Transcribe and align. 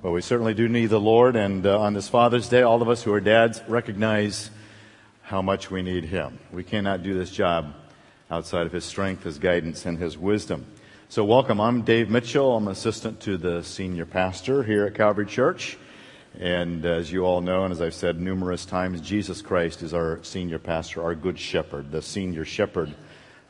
Well, 0.00 0.12
we 0.12 0.20
certainly 0.20 0.54
do 0.54 0.68
need 0.68 0.90
the 0.90 1.00
Lord, 1.00 1.34
and 1.34 1.66
uh, 1.66 1.80
on 1.80 1.92
this 1.92 2.08
Father's 2.08 2.48
Day, 2.48 2.62
all 2.62 2.82
of 2.82 2.88
us 2.88 3.02
who 3.02 3.12
are 3.12 3.20
dads 3.20 3.60
recognize 3.66 4.48
how 5.22 5.42
much 5.42 5.72
we 5.72 5.82
need 5.82 6.04
Him. 6.04 6.38
We 6.52 6.62
cannot 6.62 7.02
do 7.02 7.18
this 7.18 7.32
job 7.32 7.74
outside 8.30 8.64
of 8.64 8.70
His 8.70 8.84
strength, 8.84 9.24
His 9.24 9.40
guidance, 9.40 9.86
and 9.86 9.98
His 9.98 10.16
wisdom. 10.16 10.66
So, 11.08 11.24
welcome. 11.24 11.60
I'm 11.60 11.82
Dave 11.82 12.10
Mitchell. 12.10 12.56
I'm 12.56 12.68
assistant 12.68 13.18
to 13.22 13.36
the 13.36 13.64
senior 13.64 14.06
pastor 14.06 14.62
here 14.62 14.86
at 14.86 14.94
Calvary 14.94 15.26
Church. 15.26 15.76
And 16.38 16.84
as 16.84 17.10
you 17.10 17.24
all 17.24 17.40
know, 17.40 17.64
and 17.64 17.72
as 17.72 17.82
I've 17.82 17.92
said 17.92 18.20
numerous 18.20 18.64
times, 18.64 19.00
Jesus 19.00 19.42
Christ 19.42 19.82
is 19.82 19.92
our 19.94 20.20
senior 20.22 20.60
pastor, 20.60 21.02
our 21.02 21.16
good 21.16 21.40
shepherd, 21.40 21.90
the 21.90 22.02
senior 22.02 22.44
shepherd 22.44 22.94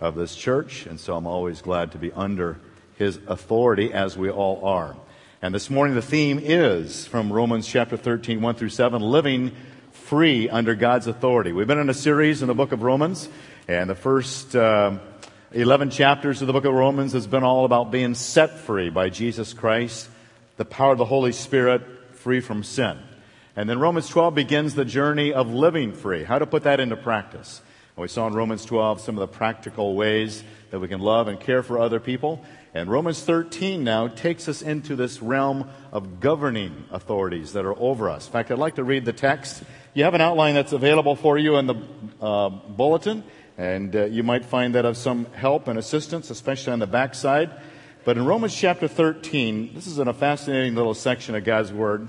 of 0.00 0.14
this 0.14 0.34
church. 0.34 0.86
And 0.86 0.98
so 0.98 1.14
I'm 1.14 1.26
always 1.26 1.60
glad 1.60 1.92
to 1.92 1.98
be 1.98 2.10
under 2.12 2.58
his 2.96 3.18
authority, 3.26 3.92
as 3.92 4.16
we 4.16 4.30
all 4.30 4.64
are. 4.64 4.96
And 5.40 5.54
this 5.54 5.70
morning 5.70 5.94
the 5.94 6.02
theme 6.02 6.40
is 6.42 7.06
from 7.06 7.32
Romans 7.32 7.64
chapter 7.64 7.96
13, 7.96 8.40
1 8.40 8.54
through 8.56 8.70
7, 8.70 9.00
living 9.00 9.52
free 9.92 10.48
under 10.48 10.74
God's 10.74 11.06
authority. 11.06 11.52
We've 11.52 11.68
been 11.68 11.78
in 11.78 11.88
a 11.88 11.94
series 11.94 12.42
in 12.42 12.48
the 12.48 12.54
book 12.54 12.72
of 12.72 12.82
Romans, 12.82 13.28
and 13.68 13.88
the 13.88 13.94
first 13.94 14.56
uh, 14.56 14.98
11 15.52 15.90
chapters 15.90 16.40
of 16.40 16.48
the 16.48 16.52
book 16.52 16.64
of 16.64 16.74
Romans 16.74 17.12
has 17.12 17.28
been 17.28 17.44
all 17.44 17.64
about 17.64 17.92
being 17.92 18.16
set 18.16 18.58
free 18.58 18.90
by 18.90 19.10
Jesus 19.10 19.52
Christ, 19.52 20.08
the 20.56 20.64
power 20.64 20.90
of 20.90 20.98
the 20.98 21.04
Holy 21.04 21.30
Spirit, 21.30 21.82
free 22.14 22.40
from 22.40 22.64
sin. 22.64 22.98
And 23.54 23.70
then 23.70 23.78
Romans 23.78 24.08
12 24.08 24.34
begins 24.34 24.74
the 24.74 24.84
journey 24.84 25.32
of 25.32 25.54
living 25.54 25.92
free, 25.92 26.24
how 26.24 26.40
to 26.40 26.46
put 26.46 26.64
that 26.64 26.80
into 26.80 26.96
practice. 26.96 27.62
And 27.94 28.02
we 28.02 28.08
saw 28.08 28.26
in 28.26 28.34
Romans 28.34 28.64
12 28.64 29.02
some 29.02 29.16
of 29.16 29.20
the 29.20 29.36
practical 29.36 29.94
ways 29.94 30.42
that 30.72 30.80
we 30.80 30.88
can 30.88 30.98
love 30.98 31.28
and 31.28 31.38
care 31.38 31.62
for 31.62 31.78
other 31.78 32.00
people. 32.00 32.44
And 32.74 32.90
Romans 32.90 33.22
13 33.22 33.82
now 33.82 34.08
takes 34.08 34.46
us 34.46 34.60
into 34.60 34.94
this 34.94 35.22
realm 35.22 35.70
of 35.90 36.20
governing 36.20 36.84
authorities 36.90 37.54
that 37.54 37.64
are 37.64 37.76
over 37.78 38.10
us. 38.10 38.26
In 38.26 38.32
fact, 38.32 38.50
I'd 38.50 38.58
like 38.58 38.74
to 38.74 38.84
read 38.84 39.06
the 39.06 39.12
text. 39.12 39.62
You 39.94 40.04
have 40.04 40.14
an 40.14 40.20
outline 40.20 40.54
that's 40.54 40.72
available 40.72 41.16
for 41.16 41.38
you 41.38 41.56
in 41.56 41.66
the 41.66 41.76
uh, 42.20 42.50
bulletin, 42.50 43.24
and 43.56 43.96
uh, 43.96 44.04
you 44.04 44.22
might 44.22 44.44
find 44.44 44.74
that 44.74 44.84
of 44.84 44.98
some 44.98 45.24
help 45.32 45.66
and 45.66 45.78
assistance, 45.78 46.28
especially 46.28 46.74
on 46.74 46.78
the 46.78 46.86
backside. 46.86 47.50
But 48.04 48.18
in 48.18 48.26
Romans 48.26 48.54
chapter 48.54 48.86
13, 48.86 49.74
this 49.74 49.86
is 49.86 49.98
in 49.98 50.06
a 50.06 50.14
fascinating 50.14 50.74
little 50.74 50.94
section 50.94 51.34
of 51.34 51.44
God's 51.44 51.72
Word, 51.72 52.08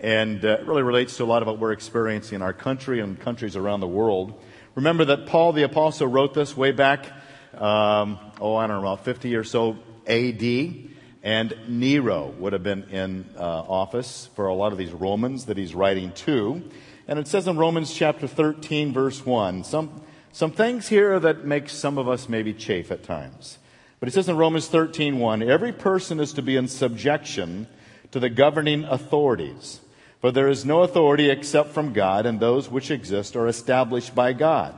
and 0.00 0.42
uh, 0.42 0.58
it 0.60 0.66
really 0.66 0.82
relates 0.82 1.18
to 1.18 1.24
a 1.24 1.26
lot 1.26 1.42
of 1.42 1.48
what 1.48 1.58
we're 1.58 1.72
experiencing 1.72 2.36
in 2.36 2.42
our 2.42 2.54
country 2.54 3.00
and 3.00 3.20
countries 3.20 3.56
around 3.56 3.80
the 3.80 3.86
world. 3.86 4.42
Remember 4.74 5.04
that 5.04 5.26
Paul 5.26 5.52
the 5.52 5.64
Apostle 5.64 6.06
wrote 6.06 6.32
this 6.32 6.56
way 6.56 6.72
back, 6.72 7.06
um, 7.54 8.18
oh, 8.40 8.56
I 8.56 8.66
don't 8.66 8.82
know, 8.82 8.92
about 8.92 9.04
50 9.04 9.34
or 9.36 9.44
so 9.44 9.76
AD, 10.08 10.88
and 11.22 11.54
Nero 11.68 12.34
would 12.38 12.52
have 12.52 12.62
been 12.62 12.84
in 12.84 13.26
uh, 13.36 13.40
office 13.40 14.30
for 14.34 14.46
a 14.46 14.54
lot 14.54 14.72
of 14.72 14.78
these 14.78 14.92
Romans 14.92 15.46
that 15.46 15.56
he's 15.56 15.74
writing 15.74 16.12
to. 16.12 16.62
And 17.06 17.18
it 17.18 17.28
says 17.28 17.46
in 17.46 17.56
Romans 17.56 17.92
chapter 17.92 18.26
13, 18.26 18.92
verse 18.92 19.24
1, 19.24 19.64
some, 19.64 20.02
some 20.32 20.52
things 20.52 20.88
here 20.88 21.18
that 21.20 21.44
make 21.44 21.68
some 21.68 21.98
of 21.98 22.08
us 22.08 22.28
maybe 22.28 22.52
chafe 22.52 22.90
at 22.90 23.02
times. 23.02 23.58
But 24.00 24.08
it 24.08 24.12
says 24.12 24.28
in 24.28 24.36
Romans 24.36 24.68
13, 24.68 25.18
1, 25.18 25.42
every 25.42 25.72
person 25.72 26.20
is 26.20 26.32
to 26.34 26.42
be 26.42 26.56
in 26.56 26.68
subjection 26.68 27.66
to 28.12 28.20
the 28.20 28.30
governing 28.30 28.84
authorities. 28.84 29.80
For 30.20 30.32
there 30.32 30.48
is 30.48 30.64
no 30.64 30.82
authority 30.82 31.30
except 31.30 31.70
from 31.70 31.92
God, 31.92 32.26
and 32.26 32.40
those 32.40 32.68
which 32.68 32.90
exist 32.90 33.36
are 33.36 33.46
established 33.46 34.14
by 34.14 34.32
God. 34.32 34.74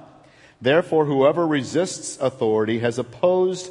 Therefore, 0.61 1.06
whoever 1.06 1.47
resists 1.47 2.19
authority 2.20 2.81
has 2.81 2.98
opposed 2.98 3.70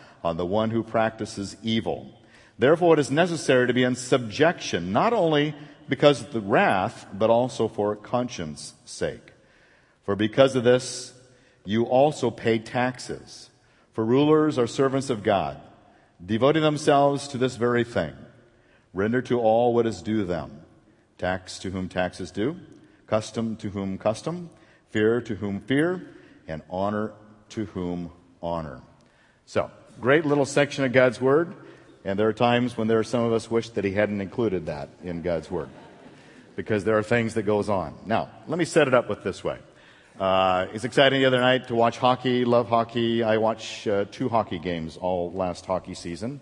on 0.23 0.37
the 0.37 0.45
one 0.45 0.69
who 0.69 0.83
practices 0.83 1.55
evil. 1.63 2.11
Therefore, 2.57 2.93
it 2.93 2.99
is 2.99 3.09
necessary 3.09 3.67
to 3.67 3.73
be 3.73 3.83
in 3.83 3.95
subjection, 3.95 4.91
not 4.91 5.13
only 5.13 5.55
because 5.89 6.21
of 6.21 6.31
the 6.31 6.41
wrath, 6.41 7.07
but 7.13 7.29
also 7.29 7.67
for 7.67 7.95
conscience 7.95 8.73
sake. 8.85 9.33
For 10.03 10.15
because 10.15 10.55
of 10.55 10.63
this, 10.63 11.13
you 11.65 11.85
also 11.85 12.31
pay 12.31 12.59
taxes. 12.59 13.49
For 13.93 14.05
rulers 14.05 14.57
are 14.57 14.67
servants 14.67 15.09
of 15.09 15.23
God, 15.23 15.59
devoting 16.23 16.63
themselves 16.63 17.27
to 17.29 17.37
this 17.37 17.55
very 17.55 17.83
thing. 17.83 18.13
Render 18.93 19.21
to 19.23 19.39
all 19.39 19.73
what 19.73 19.85
is 19.87 20.01
due 20.01 20.23
them. 20.23 20.61
Tax 21.17 21.59
to 21.59 21.71
whom 21.71 21.87
tax 21.87 22.19
is 22.19 22.31
due, 22.31 22.57
custom 23.05 23.55
to 23.57 23.69
whom 23.69 23.97
custom, 23.97 24.49
fear 24.89 25.21
to 25.21 25.35
whom 25.35 25.61
fear, 25.61 26.07
and 26.47 26.61
honor 26.69 27.13
to 27.49 27.65
whom 27.65 28.11
honor. 28.41 28.81
So, 29.45 29.69
great 29.99 30.25
little 30.25 30.45
section 30.45 30.83
of 30.83 30.93
God's 30.93 31.19
Word, 31.19 31.53
and 32.05 32.17
there 32.17 32.27
are 32.27 32.33
times 32.33 32.77
when 32.77 32.87
there 32.87 32.99
are 32.99 33.03
some 33.03 33.23
of 33.23 33.33
us 33.33 33.51
wish 33.51 33.69
that 33.69 33.83
He 33.83 33.91
hadn't 33.91 34.21
included 34.21 34.67
that 34.67 34.89
in 35.03 35.21
God's 35.21 35.51
Word, 35.51 35.69
because 36.55 36.83
there 36.83 36.97
are 36.97 37.03
things 37.03 37.33
that 37.33 37.43
goes 37.43 37.69
on. 37.69 37.95
Now, 38.05 38.29
let 38.47 38.57
me 38.57 38.65
set 38.65 38.87
it 38.87 38.93
up 38.93 39.09
with 39.09 39.23
this 39.23 39.43
way. 39.43 39.57
Uh, 40.19 40.67
it's 40.73 40.83
exciting 40.83 41.21
the 41.21 41.25
other 41.25 41.39
night 41.39 41.67
to 41.69 41.75
watch 41.75 41.97
hockey. 41.97 42.45
Love 42.45 42.69
hockey. 42.69 43.23
I 43.23 43.37
watch 43.37 43.87
uh, 43.87 44.05
two 44.11 44.29
hockey 44.29 44.59
games 44.59 44.97
all 44.97 45.31
last 45.31 45.65
hockey 45.65 45.95
season, 45.95 46.41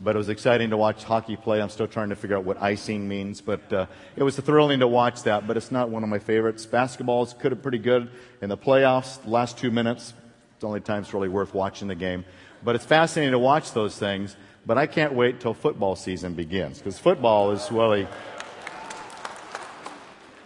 but 0.00 0.14
it 0.14 0.18
was 0.18 0.30
exciting 0.30 0.70
to 0.70 0.78
watch 0.78 1.04
hockey 1.04 1.36
play. 1.36 1.60
I'm 1.60 1.68
still 1.68 1.88
trying 1.88 2.10
to 2.10 2.16
figure 2.16 2.36
out 2.36 2.44
what 2.44 2.62
icing 2.62 3.08
means, 3.08 3.42
but 3.42 3.70
uh, 3.72 3.86
it 4.16 4.22
was 4.22 4.36
thrilling 4.36 4.80
to 4.80 4.88
watch 4.88 5.24
that. 5.24 5.46
But 5.46 5.58
it's 5.58 5.70
not 5.70 5.90
one 5.90 6.02
of 6.02 6.08
my 6.08 6.18
favorites. 6.18 6.64
Basketball 6.64 7.24
is 7.24 7.34
could 7.34 7.52
have 7.52 7.62
pretty 7.62 7.78
good 7.78 8.10
in 8.40 8.48
the 8.48 8.56
playoffs. 8.56 9.22
The 9.22 9.30
last 9.30 9.58
two 9.58 9.70
minutes, 9.70 10.14
it's 10.52 10.60
the 10.60 10.68
only 10.68 10.80
time 10.80 11.02
it's 11.02 11.12
really 11.12 11.28
worth 11.28 11.52
watching 11.52 11.88
the 11.88 11.94
game. 11.94 12.24
But 12.62 12.74
it's 12.74 12.84
fascinating 12.84 13.32
to 13.32 13.38
watch 13.38 13.72
those 13.72 13.98
things. 13.98 14.36
But 14.66 14.76
I 14.78 14.86
can't 14.86 15.14
wait 15.14 15.40
till 15.40 15.54
football 15.54 15.96
season 15.96 16.34
begins 16.34 16.78
because 16.78 16.98
football 16.98 17.50
is 17.52 17.72
really, 17.72 18.06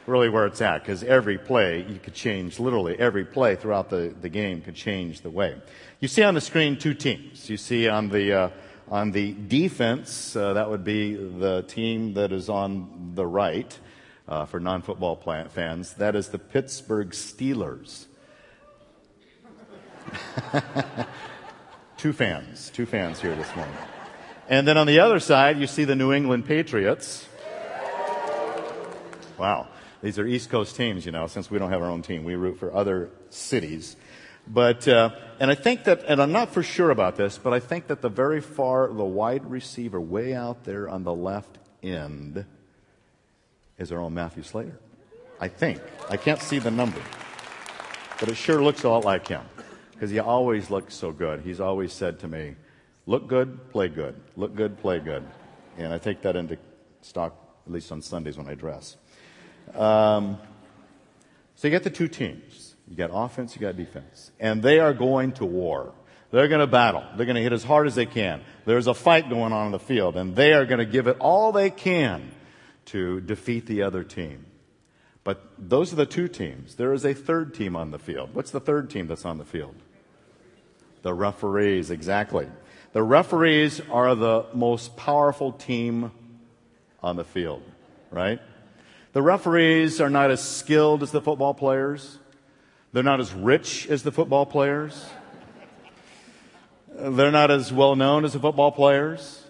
really 0.06 0.28
where 0.28 0.46
it's 0.46 0.60
at 0.60 0.82
because 0.82 1.02
every 1.02 1.36
play 1.36 1.84
you 1.88 1.98
could 1.98 2.14
change, 2.14 2.60
literally 2.60 2.96
every 2.98 3.24
play 3.24 3.56
throughout 3.56 3.90
the, 3.90 4.14
the 4.20 4.28
game 4.28 4.60
could 4.60 4.76
change 4.76 5.22
the 5.22 5.30
way. 5.30 5.60
You 5.98 6.08
see 6.08 6.22
on 6.22 6.34
the 6.34 6.40
screen 6.40 6.78
two 6.78 6.94
teams. 6.94 7.50
You 7.50 7.56
see 7.56 7.88
on 7.88 8.08
the, 8.08 8.32
uh, 8.32 8.50
on 8.88 9.10
the 9.10 9.32
defense, 9.32 10.36
uh, 10.36 10.52
that 10.52 10.70
would 10.70 10.84
be 10.84 11.14
the 11.14 11.62
team 11.62 12.14
that 12.14 12.30
is 12.30 12.48
on 12.48 13.12
the 13.14 13.26
right 13.26 13.76
uh, 14.28 14.44
for 14.46 14.60
non 14.60 14.82
football 14.82 15.16
fans. 15.50 15.94
That 15.94 16.14
is 16.14 16.28
the 16.28 16.38
Pittsburgh 16.38 17.10
Steelers. 17.10 18.06
Two 22.04 22.12
fans, 22.12 22.68
two 22.68 22.84
fans 22.84 23.18
here 23.18 23.34
this 23.34 23.56
morning. 23.56 23.74
And 24.50 24.68
then 24.68 24.76
on 24.76 24.86
the 24.86 24.98
other 25.00 25.18
side, 25.18 25.58
you 25.58 25.66
see 25.66 25.84
the 25.84 25.96
New 25.96 26.12
England 26.12 26.44
Patriots. 26.44 27.26
Wow. 29.38 29.68
These 30.02 30.18
are 30.18 30.26
East 30.26 30.50
Coast 30.50 30.76
teams, 30.76 31.06
you 31.06 31.12
know, 31.12 31.26
since 31.28 31.50
we 31.50 31.58
don't 31.58 31.70
have 31.70 31.80
our 31.80 31.88
own 31.88 32.02
team. 32.02 32.24
We 32.24 32.34
root 32.34 32.58
for 32.58 32.74
other 32.74 33.08
cities. 33.30 33.96
But, 34.46 34.86
uh, 34.86 35.12
and 35.40 35.50
I 35.50 35.54
think 35.54 35.84
that, 35.84 36.04
and 36.06 36.20
I'm 36.20 36.30
not 36.30 36.52
for 36.52 36.62
sure 36.62 36.90
about 36.90 37.16
this, 37.16 37.38
but 37.38 37.54
I 37.54 37.58
think 37.58 37.86
that 37.86 38.02
the 38.02 38.10
very 38.10 38.42
far, 38.42 38.92
the 38.92 39.02
wide 39.02 39.50
receiver 39.50 39.98
way 39.98 40.34
out 40.34 40.64
there 40.64 40.90
on 40.90 41.04
the 41.04 41.14
left 41.14 41.56
end 41.82 42.44
is 43.78 43.90
our 43.90 44.00
own 44.02 44.12
Matthew 44.12 44.42
Slater. 44.42 44.78
I 45.40 45.48
think. 45.48 45.80
I 46.10 46.18
can't 46.18 46.42
see 46.42 46.58
the 46.58 46.70
number. 46.70 47.00
But 48.20 48.28
it 48.28 48.34
sure 48.34 48.62
looks 48.62 48.84
a 48.84 48.90
lot 48.90 49.06
like 49.06 49.26
him 49.26 49.40
because 50.04 50.12
he 50.12 50.20
always 50.20 50.68
looks 50.68 50.94
so 50.94 51.12
good. 51.12 51.40
He's 51.40 51.60
always 51.60 51.90
said 51.90 52.18
to 52.18 52.28
me, 52.28 52.56
look 53.06 53.26
good, 53.26 53.70
play 53.70 53.88
good. 53.88 54.20
Look 54.36 54.54
good, 54.54 54.76
play 54.76 54.98
good. 54.98 55.26
And 55.78 55.94
I 55.94 55.96
take 55.96 56.20
that 56.22 56.36
into 56.36 56.58
stock, 57.00 57.34
at 57.64 57.72
least 57.72 57.90
on 57.90 58.02
Sundays 58.02 58.36
when 58.36 58.46
I 58.46 58.54
dress. 58.54 58.98
Um, 59.74 60.36
so 61.54 61.68
you 61.68 61.70
get 61.70 61.84
the 61.84 61.90
two 61.90 62.08
teams. 62.08 62.74
You 62.86 62.96
got 62.96 63.08
offense, 63.14 63.54
you 63.56 63.62
got 63.62 63.78
defense. 63.78 64.30
And 64.38 64.62
they 64.62 64.78
are 64.78 64.92
going 64.92 65.32
to 65.32 65.46
war. 65.46 65.94
They're 66.32 66.48
going 66.48 66.60
to 66.60 66.66
battle. 66.66 67.04
They're 67.16 67.24
going 67.24 67.36
to 67.36 67.42
hit 67.42 67.54
as 67.54 67.64
hard 67.64 67.86
as 67.86 67.94
they 67.94 68.04
can. 68.04 68.42
There's 68.66 68.86
a 68.86 68.92
fight 68.92 69.30
going 69.30 69.54
on 69.54 69.64
in 69.64 69.72
the 69.72 69.78
field, 69.78 70.18
and 70.18 70.36
they 70.36 70.52
are 70.52 70.66
going 70.66 70.80
to 70.80 70.84
give 70.84 71.06
it 71.06 71.16
all 71.18 71.50
they 71.50 71.70
can 71.70 72.30
to 72.86 73.22
defeat 73.22 73.64
the 73.64 73.84
other 73.84 74.04
team. 74.04 74.44
But 75.24 75.50
those 75.58 75.94
are 75.94 75.96
the 75.96 76.04
two 76.04 76.28
teams. 76.28 76.74
There 76.74 76.92
is 76.92 77.06
a 77.06 77.14
third 77.14 77.54
team 77.54 77.74
on 77.74 77.90
the 77.90 77.98
field. 77.98 78.34
What's 78.34 78.50
the 78.50 78.60
third 78.60 78.90
team 78.90 79.06
that's 79.06 79.24
on 79.24 79.38
the 79.38 79.46
field? 79.46 79.76
The 81.04 81.12
referees, 81.12 81.90
exactly. 81.90 82.48
The 82.94 83.02
referees 83.02 83.82
are 83.90 84.14
the 84.14 84.46
most 84.54 84.96
powerful 84.96 85.52
team 85.52 86.12
on 87.02 87.16
the 87.16 87.24
field, 87.24 87.62
right? 88.10 88.40
The 89.12 89.20
referees 89.20 90.00
are 90.00 90.08
not 90.08 90.30
as 90.30 90.42
skilled 90.42 91.02
as 91.02 91.10
the 91.10 91.20
football 91.20 91.52
players. 91.52 92.18
They're 92.94 93.02
not 93.02 93.20
as 93.20 93.34
rich 93.34 93.86
as 93.86 94.02
the 94.02 94.12
football 94.12 94.46
players. 94.46 95.04
They're 96.88 97.30
not 97.30 97.50
as 97.50 97.70
well 97.70 97.96
known 97.96 98.24
as 98.24 98.32
the 98.32 98.40
football 98.40 98.72
players. 98.72 99.44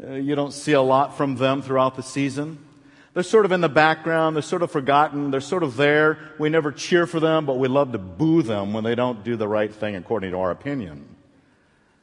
Uh, 0.00 0.12
you 0.12 0.36
don't 0.36 0.52
see 0.52 0.74
a 0.74 0.80
lot 0.80 1.16
from 1.16 1.34
them 1.34 1.60
throughout 1.60 1.96
the 1.96 2.04
season. 2.04 2.64
They're 3.12 3.22
sort 3.24 3.44
of 3.44 3.52
in 3.52 3.60
the 3.60 3.68
background. 3.68 4.36
They're 4.36 4.42
sort 4.42 4.62
of 4.62 4.70
forgotten. 4.70 5.30
They're 5.30 5.40
sort 5.40 5.62
of 5.62 5.76
there. 5.76 6.18
We 6.38 6.48
never 6.48 6.70
cheer 6.70 7.06
for 7.06 7.18
them, 7.18 7.44
but 7.44 7.58
we 7.58 7.66
love 7.66 7.92
to 7.92 7.98
boo 7.98 8.42
them 8.42 8.72
when 8.72 8.84
they 8.84 8.94
don't 8.94 9.24
do 9.24 9.36
the 9.36 9.48
right 9.48 9.72
thing 9.72 9.96
according 9.96 10.30
to 10.30 10.38
our 10.38 10.50
opinion. 10.50 11.16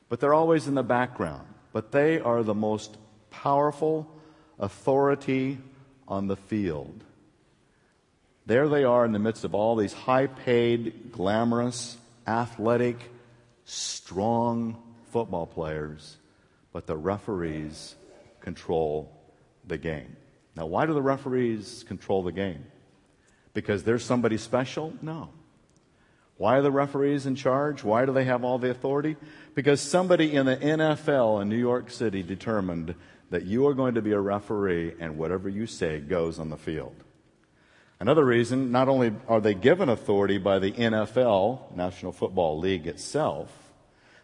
But 0.10 0.20
they're 0.20 0.34
always 0.34 0.68
in 0.68 0.76
the 0.76 0.84
background. 0.84 1.48
But 1.72 1.92
they 1.92 2.20
are 2.20 2.44
the 2.44 2.54
most 2.54 2.98
powerful 3.30 4.08
authority 4.60 5.60
on 6.08 6.28
the 6.28 6.36
field. 6.36 7.04
There 8.46 8.68
they 8.68 8.84
are 8.84 9.06
in 9.06 9.12
the 9.12 9.20
midst 9.20 9.44
of 9.44 9.54
all 9.54 9.76
these 9.76 9.94
high 9.94 10.28
paid, 10.28 11.12
glamorous, 11.12 11.98
athletic, 12.26 12.98
strong 13.66 14.82
football 15.12 15.46
players, 15.46 16.18
but 16.72 16.88
the 16.88 16.96
referees 16.96 17.96
control 18.40 19.12
the 19.66 19.78
game. 19.78 20.16
Now, 20.58 20.66
why 20.66 20.88
do 20.88 20.94
the 20.96 21.02
referees 21.04 21.86
control 21.88 22.24
the 22.24 22.32
game? 22.32 22.66
Because 23.54 23.84
there's 23.84 24.04
somebody 24.04 24.38
special? 24.38 24.92
No. 25.04 25.30
Why 26.38 26.58
are 26.58 26.62
the 26.64 26.72
referees 26.72 27.28
in 27.28 27.36
charge? 27.36 27.84
Why 27.84 28.06
do 28.06 28.12
they 28.12 28.24
have 28.24 28.44
all 28.44 28.58
the 28.58 28.72
authority? 28.72 29.18
Because 29.54 29.82
somebody 29.82 30.34
in 30.34 30.48
the 30.48 30.58
NFL 30.58 31.44
in 31.44 31.50
New 31.50 31.58
York 31.58 31.92
City 31.92 32.24
determined 32.24 32.96
that 33.30 33.46
you 33.46 33.68
are 33.68 33.76
going 33.76 33.96
to 33.96 34.02
be 34.02 34.14
a 34.14 34.20
referee 34.20 34.96
and 35.00 35.20
whatever 35.20 35.48
you 35.48 35.68
say 35.68 36.00
goes 36.00 36.40
on 36.40 36.50
the 36.50 36.58
field. 36.58 36.96
Another 38.00 38.26
reason, 38.26 38.72
not 38.72 38.90
only 38.90 39.14
are 39.28 39.42
they 39.42 39.54
given 39.54 39.90
authority 39.90 40.40
by 40.40 40.58
the 40.58 40.72
NFL, 40.72 41.76
National 41.76 42.12
Football 42.12 42.58
League 42.58 42.88
itself, 42.88 43.72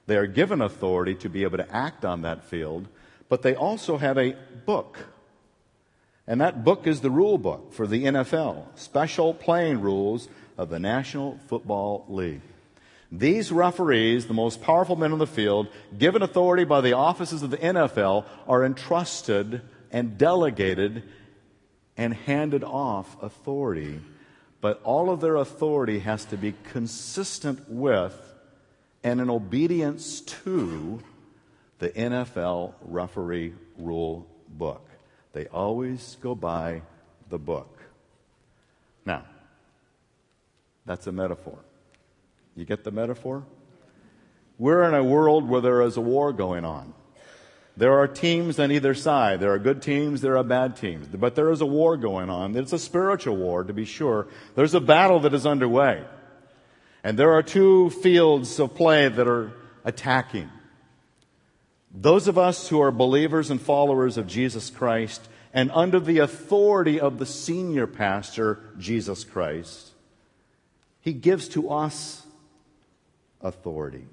they 0.08 0.18
are 0.18 0.28
given 0.28 0.62
authority 0.62 1.14
to 1.16 1.30
be 1.30 1.44
able 1.44 1.58
to 1.58 1.76
act 1.76 2.04
on 2.04 2.24
that 2.24 2.44
field, 2.44 2.88
but 3.30 3.44
they 3.44 3.54
also 3.54 3.98
have 3.98 4.18
a 4.18 4.36
book. 4.66 5.13
And 6.28 6.40
that 6.40 6.64
book 6.64 6.88
is 6.88 7.02
the 7.02 7.12
rule 7.12 7.38
book 7.38 7.74
for 7.74 7.86
the 7.86 8.06
NFL, 8.06 8.66
special 8.76 9.34
playing 9.34 9.82
rules 9.82 10.30
of 10.58 10.70
the 10.70 10.80
National 10.80 11.38
Football 11.48 12.06
League. 12.08 12.42
These 13.12 13.52
referees, 13.52 14.26
the 14.26 14.34
most 14.34 14.62
powerful 14.62 14.96
men 14.96 15.12
on 15.12 15.20
the 15.20 15.28
field, 15.28 15.68
given 15.98 16.22
authority 16.24 16.64
by 16.64 16.82
the 16.82 16.94
offices 16.94 17.44
of 17.44 17.52
the 17.52 17.58
NFL, 17.58 18.26
are 18.48 18.66
entrusted 18.66 19.62
and 19.92 20.18
delegated 20.18 21.04
and 21.96 22.14
handed 22.14 22.64
off 22.64 23.22
authority. 23.22 24.00
But 24.62 24.82
all 24.84 25.12
of 25.12 25.22
their 25.22 25.36
authority 25.36 26.00
has 26.00 26.26
to 26.26 26.38
be 26.38 26.56
consistent 26.72 27.70
with 27.70 28.18
and 29.04 29.20
in 29.20 29.30
obedience 29.30 30.22
to 30.22 31.02
the 31.80 31.90
NFL 31.90 32.74
referee 32.82 33.54
rule 33.78 34.26
book. 34.48 34.90
They 35.34 35.48
always 35.48 36.18
go 36.22 36.36
by 36.36 36.84
the 37.30 37.40
book. 37.40 37.80
Now, 39.06 39.24
that's 40.86 41.08
a 41.08 41.12
metaphor. 41.12 41.58
You 42.56 42.66
get 42.66 42.84
the 42.84 42.92
metaphor? 42.92 43.44
We're 44.60 44.84
in 44.84 44.94
a 44.94 45.04
world 45.04 45.50
where 45.50 45.62
there 45.62 45.82
is 45.82 45.98
a 45.98 46.02
war 46.02 46.32
going 46.32 46.64
on. 46.64 46.94
There 47.76 47.98
are 47.98 48.08
teams 48.08 48.60
on 48.60 48.72
either 48.72 48.94
side. 48.94 49.40
There 49.40 49.52
are 49.52 49.60
good 49.60 49.82
teams, 49.82 50.22
there 50.22 50.38
are 50.38 50.44
bad 50.44 50.78
teams. 50.78 51.08
But 51.08 51.34
there 51.34 51.50
is 51.50 51.62
a 51.62 51.66
war 51.66 51.98
going 51.98 52.30
on. 52.30 52.56
It's 52.56 52.74
a 52.74 52.78
spiritual 52.78 53.36
war, 53.36 53.64
to 53.64 53.74
be 53.74 53.86
sure. 53.86 54.28
There's 54.54 54.76
a 54.76 54.80
battle 54.80 55.22
that 55.22 55.34
is 55.34 55.48
underway. 55.48 56.04
And 57.04 57.18
there 57.18 57.34
are 57.34 57.42
two 57.42 57.90
fields 57.90 58.60
of 58.60 58.76
play 58.76 59.10
that 59.10 59.28
are 59.28 59.52
attacking. 59.84 60.50
Those 61.94 62.28
of 62.28 62.38
us 62.38 62.68
who 62.68 62.82
are 62.82 62.92
believers 62.92 63.52
and 63.52 63.62
followers 63.62 64.18
of 64.18 64.28
Jesus 64.28 64.70
Christ 64.70 65.28
and 65.54 65.70
under 65.72 66.00
the 66.00 66.20
authority 66.20 67.00
of 67.00 67.20
the 67.20 67.26
senior 67.26 67.86
pastor, 67.86 68.60
Jesus 68.80 69.24
Christ, 69.24 69.92
he 71.02 71.14
gives 71.14 71.50
to 71.50 71.70
us 71.70 72.26
authority. 73.42 74.06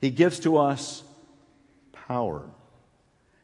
He 0.00 0.10
gives 0.10 0.38
to 0.40 0.58
us 0.58 1.02
power. 1.92 2.42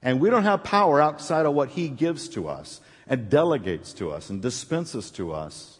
And 0.02 0.20
we 0.20 0.30
don't 0.30 0.44
have 0.44 0.62
power 0.62 1.00
outside 1.00 1.46
of 1.46 1.54
what 1.54 1.70
He 1.70 1.88
gives 1.88 2.28
to 2.30 2.48
us 2.48 2.80
and 3.06 3.30
delegates 3.30 3.92
to 3.94 4.12
us 4.12 4.30
and 4.30 4.42
dispenses 4.42 5.10
to 5.12 5.32
us. 5.32 5.78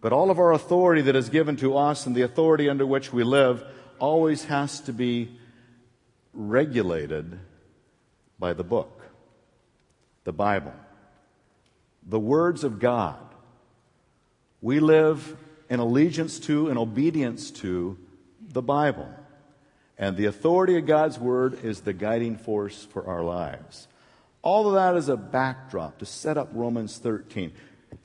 But 0.00 0.12
all 0.12 0.30
of 0.30 0.38
our 0.38 0.52
authority 0.52 1.02
that 1.02 1.16
is 1.16 1.28
given 1.28 1.56
to 1.56 1.76
us 1.76 2.06
and 2.06 2.14
the 2.14 2.22
authority 2.22 2.68
under 2.68 2.86
which 2.86 3.12
we 3.12 3.22
live 3.22 3.64
always 3.98 4.44
has 4.44 4.80
to 4.80 4.92
be 4.92 5.38
regulated 6.36 7.38
by 8.38 8.52
the 8.52 8.64
book, 8.64 9.02
the 10.24 10.32
Bible, 10.32 10.74
the 12.06 12.20
words 12.20 12.62
of 12.62 12.78
God. 12.78 13.18
We 14.60 14.80
live 14.80 15.36
in 15.68 15.80
allegiance 15.80 16.38
to 16.40 16.68
and 16.68 16.78
obedience 16.78 17.50
to 17.50 17.98
the 18.40 18.62
Bible. 18.62 19.08
And 19.98 20.16
the 20.16 20.26
authority 20.26 20.76
of 20.76 20.86
God's 20.86 21.18
Word 21.18 21.64
is 21.64 21.80
the 21.80 21.92
guiding 21.92 22.36
force 22.36 22.84
for 22.84 23.06
our 23.06 23.22
lives. 23.22 23.88
All 24.42 24.68
of 24.68 24.74
that 24.74 24.96
is 24.96 25.08
a 25.08 25.16
backdrop 25.16 25.98
to 25.98 26.06
set 26.06 26.36
up 26.36 26.50
Romans 26.52 26.98
13. 26.98 27.52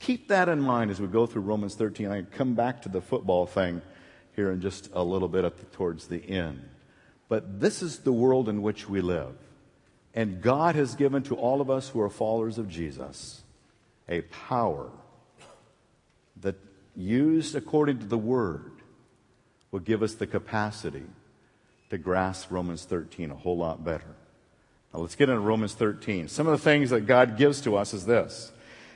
Keep 0.00 0.28
that 0.28 0.48
in 0.48 0.60
mind 0.60 0.90
as 0.90 1.00
we 1.00 1.06
go 1.06 1.26
through 1.26 1.42
Romans 1.42 1.74
13. 1.74 2.08
I 2.08 2.22
come 2.22 2.54
back 2.54 2.82
to 2.82 2.88
the 2.88 3.00
football 3.00 3.46
thing 3.46 3.82
here 4.34 4.50
in 4.50 4.60
just 4.60 4.90
a 4.94 5.04
little 5.04 5.28
bit 5.28 5.44
the, 5.58 5.64
towards 5.76 6.08
the 6.08 6.18
end. 6.18 6.66
But 7.32 7.60
this 7.60 7.80
is 7.80 8.00
the 8.00 8.12
world 8.12 8.50
in 8.50 8.60
which 8.60 8.90
we 8.90 9.00
live. 9.00 9.32
And 10.12 10.42
God 10.42 10.74
has 10.74 10.94
given 10.94 11.22
to 11.22 11.34
all 11.34 11.62
of 11.62 11.70
us 11.70 11.88
who 11.88 11.98
are 12.02 12.10
followers 12.10 12.58
of 12.58 12.68
Jesus 12.68 13.40
a 14.06 14.20
power 14.20 14.90
that, 16.42 16.56
used 16.94 17.54
according 17.54 18.00
to 18.00 18.04
the 18.04 18.18
Word, 18.18 18.72
will 19.70 19.80
give 19.80 20.02
us 20.02 20.12
the 20.12 20.26
capacity 20.26 21.06
to 21.88 21.96
grasp 21.96 22.50
Romans 22.50 22.84
13 22.84 23.30
a 23.30 23.34
whole 23.34 23.56
lot 23.56 23.82
better. 23.82 24.14
Now 24.92 25.00
let's 25.00 25.14
get 25.14 25.30
into 25.30 25.40
Romans 25.40 25.72
13. 25.72 26.28
Some 26.28 26.46
of 26.46 26.52
the 26.52 26.62
things 26.62 26.90
that 26.90 27.06
God 27.06 27.38
gives 27.38 27.62
to 27.62 27.76
us 27.76 27.94
is 27.94 28.04
this. 28.04 28.52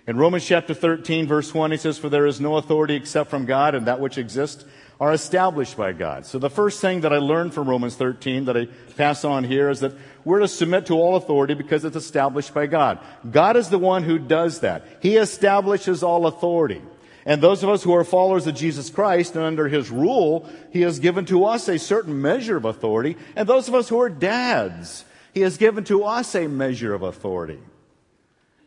In 0.07 0.19
Romans 0.19 0.45
chapter 0.45 0.75
13, 0.75 1.27
verse 1.27 1.55
1, 1.55 1.71
he 1.71 1.79
says, 1.79 1.97
For 1.97 2.11
there 2.11 2.27
is 2.27 2.39
no 2.39 2.57
authority 2.59 2.97
except 2.97 3.31
from 3.31 3.47
God, 3.47 3.75
and 3.75 3.87
that 3.87 3.99
which 3.99 4.19
exists 4.19 4.67
are 5.01 5.13
established 5.13 5.77
by 5.77 5.93
God. 5.93 6.25
So 6.25 6.39
the 6.39 6.51
first 6.51 6.81
thing 6.81 7.03
that 7.03 7.13
I 7.13 7.19
learned 7.19 7.53
from 7.53 7.69
Romans 7.69 7.97
13 7.97 8.47
that 8.47 8.57
I 8.57 8.67
pass 8.97 9.25
on 9.25 9.45
here 9.45 9.69
is 9.69 9.81
that 9.81 9.93
we're 10.25 10.41
to 10.41 10.49
submit 10.49 10.87
to 10.87 10.95
all 10.95 11.17
authority 11.17 11.55
because 11.55 11.85
it's 11.85 11.97
established 11.97 12.55
by 12.55 12.67
God. 12.67 12.99
God 13.31 13.57
is 13.57 13.69
the 13.69 13.79
one 13.79 14.05
who 14.05 14.19
does 14.19 14.61
that. 14.61 14.87
He 15.01 15.17
establishes 15.17 16.03
all 16.03 16.27
authority. 16.27 16.83
And 17.27 17.43
those 17.43 17.63
of 17.63 17.69
us 17.69 17.83
who 17.83 17.93
are 17.95 18.05
followers 18.05 18.47
of 18.47 18.55
Jesus 18.55 18.89
Christ 18.89 19.35
and 19.35 19.45
under 19.45 19.69
his 19.69 19.91
rule, 19.91 20.49
he 20.73 20.83
has 20.83 21.01
given 21.01 21.27
to 21.27 21.45
us 21.45 21.69
a 21.69 21.79
certain 21.79 22.23
measure 22.23 22.57
of 22.57 22.65
authority. 22.65 23.17
And 23.35 23.49
those 23.49 23.69
of 23.69 23.75
us 23.75 23.89
who 23.89 24.01
are 24.01 24.09
dads, 24.09 25.05
he 25.35 25.41
has 25.41 25.57
given 25.57 25.85
to 25.85 26.05
us 26.05 26.35
a 26.35 26.47
measure 26.47 26.95
of 26.95 27.03
authority. 27.03 27.59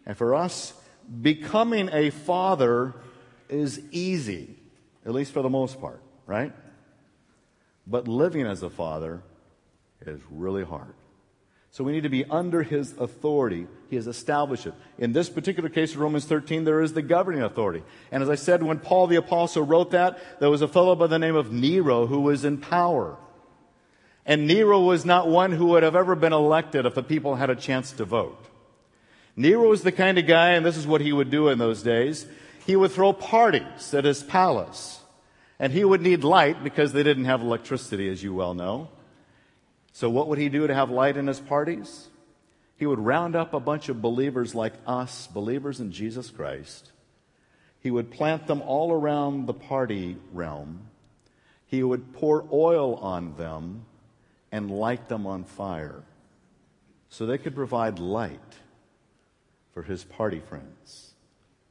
And 0.06 0.16
for 0.18 0.36
us, 0.36 0.74
becoming 1.22 1.90
a 1.92 2.10
father 2.10 2.94
is 3.48 3.82
easy, 3.92 4.56
at 5.06 5.14
least 5.14 5.32
for 5.32 5.42
the 5.42 5.50
most 5.50 5.80
part, 5.80 6.02
right? 6.30 6.54
But 7.88 8.08
living 8.08 8.46
as 8.46 8.62
a 8.62 8.70
father 8.70 9.24
is 10.06 10.20
really 10.30 10.64
hard. 10.64 10.94
So 11.72 11.84
we 11.84 11.92
need 11.92 12.04
to 12.04 12.10
be 12.10 12.24
under 12.26 12.62
his 12.62 12.94
authority. 12.98 13.68
He 13.90 13.96
has 13.96 14.08
established 14.08 14.68
it. 14.68 14.74
In 15.00 15.12
this 15.12 15.28
particular 15.28 15.70
case 15.70 15.94
of 15.94 16.00
Romans 16.00 16.26
13, 16.26 16.66
there 16.66 16.82
is 16.82 16.94
the 16.94 17.02
governing 17.02 17.42
authority. 17.42 17.84
And 18.12 18.22
as 18.22 18.30
I 18.30 18.36
said, 18.36 18.62
when 18.62 18.80
Paul 18.80 19.08
the 19.08 19.18
apostle 19.18 19.64
wrote 19.64 19.92
that, 19.92 20.40
there 20.40 20.50
was 20.50 20.62
a 20.62 20.68
fellow 20.68 20.96
by 20.96 21.08
the 21.08 21.20
name 21.20 21.36
of 21.36 21.52
Nero 21.52 22.06
who 22.06 22.22
was 22.22 22.46
in 22.46 22.60
power. 22.60 23.18
And 24.26 24.46
Nero 24.46 24.82
was 24.82 25.06
not 25.06 25.28
one 25.28 25.52
who 25.52 25.68
would 25.68 25.84
have 25.84 25.96
ever 25.96 26.16
been 26.16 26.34
elected 26.34 26.86
if 26.86 26.94
the 26.94 27.04
people 27.04 27.36
had 27.36 27.50
a 27.50 27.56
chance 27.56 27.92
to 27.94 28.06
vote. 28.06 28.46
Nero 29.36 29.70
was 29.70 29.82
the 29.82 29.92
kind 29.92 30.20
of 30.20 30.28
guy, 30.28 30.52
and 30.52 30.66
this 30.66 30.78
is 30.78 30.86
what 30.86 31.02
he 31.02 31.12
would 31.12 31.32
do 31.32 31.50
in 31.50 31.58
those 31.58 31.82
days. 31.82 32.28
He 32.68 32.76
would 32.76 32.92
throw 32.92 33.14
parties 33.14 33.94
at 33.96 34.06
his 34.06 34.22
palace. 34.22 34.99
And 35.60 35.74
he 35.74 35.84
would 35.84 36.02
need 36.02 36.24
light 36.24 36.64
because 36.64 36.94
they 36.94 37.04
didn't 37.04 37.26
have 37.26 37.42
electricity, 37.42 38.10
as 38.10 38.24
you 38.24 38.34
well 38.34 38.54
know. 38.54 38.90
So, 39.92 40.10
what 40.10 40.28
would 40.28 40.40
he 40.40 40.50
do 40.50 40.66
to 40.66 40.74
have 40.74 40.90
light 40.90 41.18
in 41.18 41.28
his 41.28 41.40
parties? 41.40 42.08
He 42.78 42.86
would 42.86 43.00
round 43.00 43.36
up 43.36 43.54
a 43.54 43.60
bunch 43.60 43.90
of 43.90 44.02
believers 44.02 44.56
like 44.56 44.74
us, 44.88 45.28
believers 45.28 45.82
in 45.82 45.92
Jesus 45.92 46.32
Christ. 46.32 46.94
He 47.82 47.92
would 47.92 48.10
plant 48.10 48.48
them 48.48 48.62
all 48.62 48.92
around 48.92 49.46
the 49.46 49.54
party 49.54 50.16
realm. 50.32 50.88
He 51.68 51.84
would 51.84 52.14
pour 52.14 52.46
oil 52.52 52.96
on 52.96 53.36
them 53.36 53.86
and 54.52 54.72
light 54.72 55.10
them 55.10 55.28
on 55.28 55.44
fire 55.44 56.04
so 57.10 57.26
they 57.26 57.38
could 57.38 57.56
provide 57.56 58.00
light 58.00 58.40
for 59.74 59.84
his 59.84 60.04
party 60.04 60.40
friends. 60.40 61.14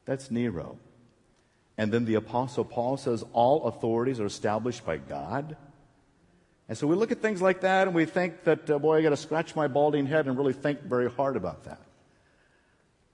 That's 0.04 0.30
Nero. 0.30 0.78
And 1.78 1.92
then 1.92 2.04
the 2.04 2.16
Apostle 2.16 2.64
Paul 2.64 2.96
says 2.96 3.24
all 3.32 3.66
authorities 3.66 4.18
are 4.18 4.26
established 4.26 4.84
by 4.84 4.96
God. 4.96 5.56
And 6.68 6.76
so 6.76 6.88
we 6.88 6.96
look 6.96 7.12
at 7.12 7.22
things 7.22 7.40
like 7.40 7.60
that 7.60 7.86
and 7.86 7.94
we 7.94 8.04
think 8.04 8.44
that, 8.44 8.68
uh, 8.68 8.78
boy, 8.80 8.98
I 8.98 9.02
got 9.02 9.10
to 9.10 9.16
scratch 9.16 9.54
my 9.54 9.68
balding 9.68 10.04
head 10.04 10.26
and 10.26 10.36
really 10.36 10.52
think 10.52 10.82
very 10.82 11.08
hard 11.08 11.36
about 11.36 11.64
that. 11.64 11.80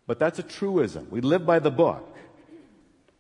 But 0.06 0.18
that's 0.18 0.38
a 0.38 0.42
truism. 0.42 1.09
We 1.11 1.21
live 1.21 1.44
by 1.44 1.59
the 1.59 1.71
book. 1.71 2.13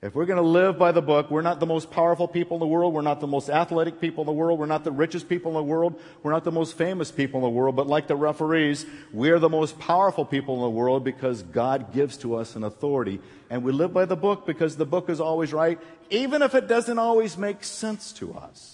If 0.04 0.14
we're 0.14 0.26
going 0.26 0.36
to 0.36 0.42
live 0.42 0.78
by 0.78 0.92
the 0.92 1.00
book, 1.00 1.30
we're 1.30 1.40
not 1.40 1.60
the 1.60 1.66
most 1.66 1.90
powerful 1.90 2.28
people 2.28 2.58
in 2.58 2.60
the 2.60 2.66
world. 2.66 2.92
We're 2.92 3.00
not 3.00 3.20
the 3.20 3.26
most 3.26 3.48
athletic 3.48 4.02
people 4.02 4.20
in 4.20 4.26
the 4.26 4.34
world. 4.34 4.58
We're 4.58 4.66
not 4.66 4.84
the 4.84 4.92
richest 4.92 5.30
people 5.30 5.52
in 5.52 5.54
the 5.56 5.62
world. 5.62 5.98
We're 6.22 6.32
not 6.32 6.44
the 6.44 6.52
most 6.52 6.76
famous 6.76 7.10
people 7.10 7.40
in 7.40 7.44
the 7.44 7.58
world. 7.58 7.74
But 7.74 7.86
like 7.86 8.06
the 8.06 8.14
referees, 8.14 8.84
we're 9.14 9.38
the 9.38 9.48
most 9.48 9.78
powerful 9.78 10.26
people 10.26 10.56
in 10.56 10.60
the 10.60 10.68
world 10.68 11.04
because 11.04 11.42
God 11.42 11.94
gives 11.94 12.18
to 12.18 12.34
us 12.34 12.54
an 12.54 12.64
authority. 12.64 13.18
And 13.48 13.62
we 13.62 13.72
live 13.72 13.94
by 13.94 14.04
the 14.04 14.14
book 14.14 14.44
because 14.44 14.76
the 14.76 14.84
book 14.84 15.08
is 15.08 15.22
always 15.22 15.54
right, 15.54 15.80
even 16.10 16.42
if 16.42 16.54
it 16.54 16.68
doesn't 16.68 16.98
always 16.98 17.38
make 17.38 17.64
sense 17.64 18.12
to 18.12 18.34
us. 18.34 18.73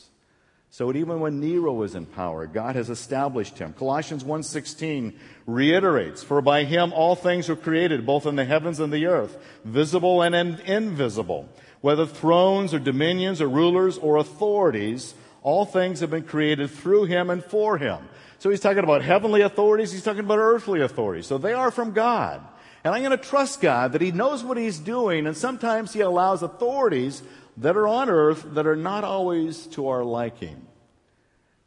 So 0.73 0.95
even 0.95 1.19
when 1.19 1.41
Nero 1.41 1.73
was 1.73 1.97
in 1.97 2.07
power, 2.07 2.47
God 2.47 2.77
has 2.77 2.91
established 2.91 3.59
him. 3.59 3.75
Colossians 3.77 4.25
1:16 4.25 5.15
reiterates, 5.45 6.23
"For 6.23 6.41
by 6.41 6.63
him 6.63 6.93
all 6.93 7.17
things 7.17 7.49
were 7.49 7.57
created, 7.57 8.07
both 8.07 8.25
in 8.25 8.37
the 8.37 8.45
heavens 8.45 8.79
and 8.79 8.93
the 8.93 9.07
earth, 9.07 9.37
visible 9.65 10.23
and 10.23 10.35
invisible, 10.35 11.49
whether 11.81 12.07
thrones 12.07 12.73
or 12.73 12.79
dominions 12.79 13.41
or 13.41 13.49
rulers 13.49 13.99
or 13.99 14.17
authorities, 14.17 15.15
all 15.43 15.65
things 15.65 15.99
have 16.01 16.11
been 16.11 16.23
created 16.23 16.71
through 16.71 17.05
him 17.05 17.31
and 17.31 17.45
for 17.45 17.79
him." 17.79 17.99
So 18.39 18.49
he's 18.49 18.61
talking 18.61 18.85
about 18.85 19.03
heavenly 19.03 19.41
authorities, 19.41 19.91
he's 19.91 20.05
talking 20.05 20.21
about 20.21 20.39
earthly 20.39 20.81
authorities. 20.81 21.27
So 21.27 21.37
they 21.37 21.53
are 21.53 21.73
from 21.73 21.91
God. 21.91 22.43
And 22.85 22.95
I'm 22.95 23.03
going 23.03 23.11
to 23.11 23.23
trust 23.23 23.61
God 23.61 23.93
that 23.93 24.01
he 24.01 24.13
knows 24.13 24.43
what 24.43 24.57
he's 24.57 24.79
doing, 24.79 25.27
and 25.27 25.37
sometimes 25.37 25.93
he 25.93 26.01
allows 26.01 26.43
authorities 26.43 27.23
that 27.61 27.77
are 27.77 27.87
on 27.87 28.09
earth 28.09 28.45
that 28.55 28.67
are 28.67 28.77
not 28.77 29.05
always 29.05 29.67
to 29.69 29.89
our 29.89 30.03
liking. 30.03 30.67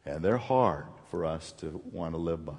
And 0.04 0.22
they're 0.22 0.36
hard 0.36 0.86
for 1.10 1.24
us 1.24 1.52
to 1.58 1.80
want 1.92 2.14
to 2.14 2.18
live 2.18 2.44
by. 2.44 2.52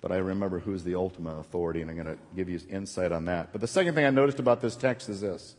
But 0.00 0.12
I 0.12 0.16
remember 0.16 0.60
who's 0.60 0.82
the 0.82 0.94
ultimate 0.94 1.36
authority, 1.38 1.82
and 1.82 1.90
I'm 1.90 1.96
going 1.96 2.16
to 2.16 2.18
give 2.34 2.48
you 2.48 2.58
insight 2.70 3.12
on 3.12 3.26
that. 3.26 3.52
But 3.52 3.60
the 3.60 3.66
second 3.66 3.94
thing 3.94 4.06
I 4.06 4.10
noticed 4.10 4.38
about 4.38 4.62
this 4.62 4.76
text 4.76 5.08
is 5.08 5.20
this. 5.20 5.56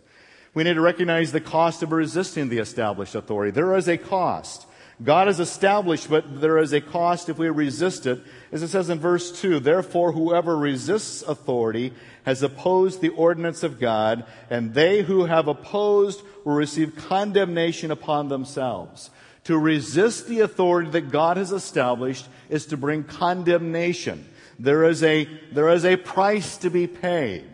We 0.54 0.64
need 0.64 0.74
to 0.74 0.82
recognize 0.82 1.32
the 1.32 1.42
cost 1.42 1.84
of 1.84 1.92
resisting 1.92 2.50
the 2.50 2.58
established 2.58 3.14
authority. 3.14 3.52
There 3.52 3.76
is 3.76 3.88
a 3.88 3.98
cost. 3.98 4.66
God 5.04 5.30
is 5.30 5.40
established, 5.40 6.10
but 6.10 6.42
there 6.42 6.58
is 6.58 6.74
a 6.74 6.82
cost 6.82 7.30
if 7.30 7.38
we 7.38 7.50
resist 7.50 8.06
it. 8.06 8.22
As 8.52 8.62
it 8.62 8.68
says 8.68 8.90
in 8.90 9.00
verse 9.00 9.32
2, 9.40 9.60
therefore 9.60 10.12
whoever 10.12 10.58
resists 10.58 11.22
authority 11.22 11.94
has 12.24 12.44
opposed 12.44 13.02
the 13.02 13.10
ordinance 13.10 13.64
of 13.64 13.80
God, 13.80 14.26
and 14.50 14.74
they 14.74 15.02
who 15.02 15.26
have 15.26 15.48
opposed 15.48 16.22
will 16.44 16.54
receive 16.54 16.96
condemnation 16.96 17.90
upon 17.90 18.28
themselves. 18.28 19.10
To 19.46 19.58
resist 19.58 20.28
the 20.28 20.42
authority 20.42 20.92
that 20.92 21.10
God 21.10 21.38
has 21.38 21.52
established 21.52 22.28
is 22.50 22.68
to 22.68 22.78
bring 22.78 23.04
condemnation. 23.04 24.28
There 24.60 24.84
is 24.84 25.02
a, 25.02 25.28
there 25.52 25.70
is 25.70 25.84
a 25.84 25.96
price 25.96 26.58
to 26.58 26.70
be 26.70 26.86
paid. 26.86 27.46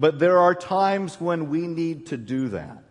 But 0.00 0.18
there 0.18 0.38
are 0.38 0.54
times 0.54 1.20
when 1.20 1.48
we 1.48 1.66
need 1.66 2.06
to 2.06 2.16
do 2.16 2.48
that 2.48 2.87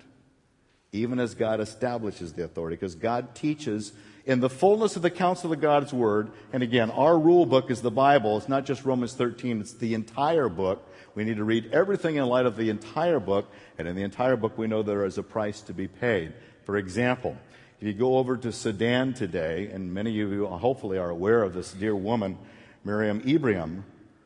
even 0.92 1.20
as 1.20 1.36
God 1.36 1.60
establishes 1.60 2.34
the 2.34 2.44
authority, 2.44 2.76
because 2.76 2.96
God 2.96 3.36
teaches 3.36 3.94
in 4.26 4.42
the 4.42 4.50
fullness 4.50 4.96
of 4.96 5.02
the 5.02 5.10
counsel 5.10 5.54
of 5.54 5.62
God's 5.62 5.94
Word. 5.94 6.32
And 6.52 6.62
again, 6.62 6.92
our 6.92 7.18
rule 7.18 7.46
book 7.46 7.72
is 7.72 7.82
the 7.82 7.92
Bible. 7.92 8.38
It's 8.38 8.50
not 8.50 8.66
just 8.66 8.86
Romans 8.86 9.14
13, 9.14 9.62
it's 9.62 9.74
the 9.74 9.94
entire 9.94 10.50
book. 10.50 10.88
We 11.16 11.24
need 11.24 11.38
to 11.38 11.44
read 11.44 11.72
everything 11.72 12.18
in 12.18 12.26
light 12.26 12.46
of 12.46 12.58
the 12.58 12.70
entire 12.70 13.20
book. 13.20 13.50
And 13.78 13.88
in 13.88 13.96
the 13.96 14.04
entire 14.04 14.36
book, 14.36 14.58
we 14.58 14.68
know 14.68 14.84
there 14.84 15.06
is 15.06 15.18
a 15.18 15.24
price 15.24 15.62
to 15.62 15.74
be 15.74 15.88
paid. 15.88 16.34
For 16.66 16.78
example, 16.78 17.38
if 17.80 17.88
you 17.88 17.94
go 17.94 18.18
over 18.18 18.38
to 18.38 18.52
Sudan 18.52 19.14
today, 19.14 19.70
and 19.72 19.94
many 19.94 20.20
of 20.22 20.32
you 20.32 20.46
hopefully 20.46 20.98
are 20.98 21.10
aware 21.10 21.42
of 21.42 21.54
this 21.54 21.72
dear 21.72 21.96
woman, 21.96 22.38
Meriam 22.86 23.26
Ibrahim, 23.26 23.86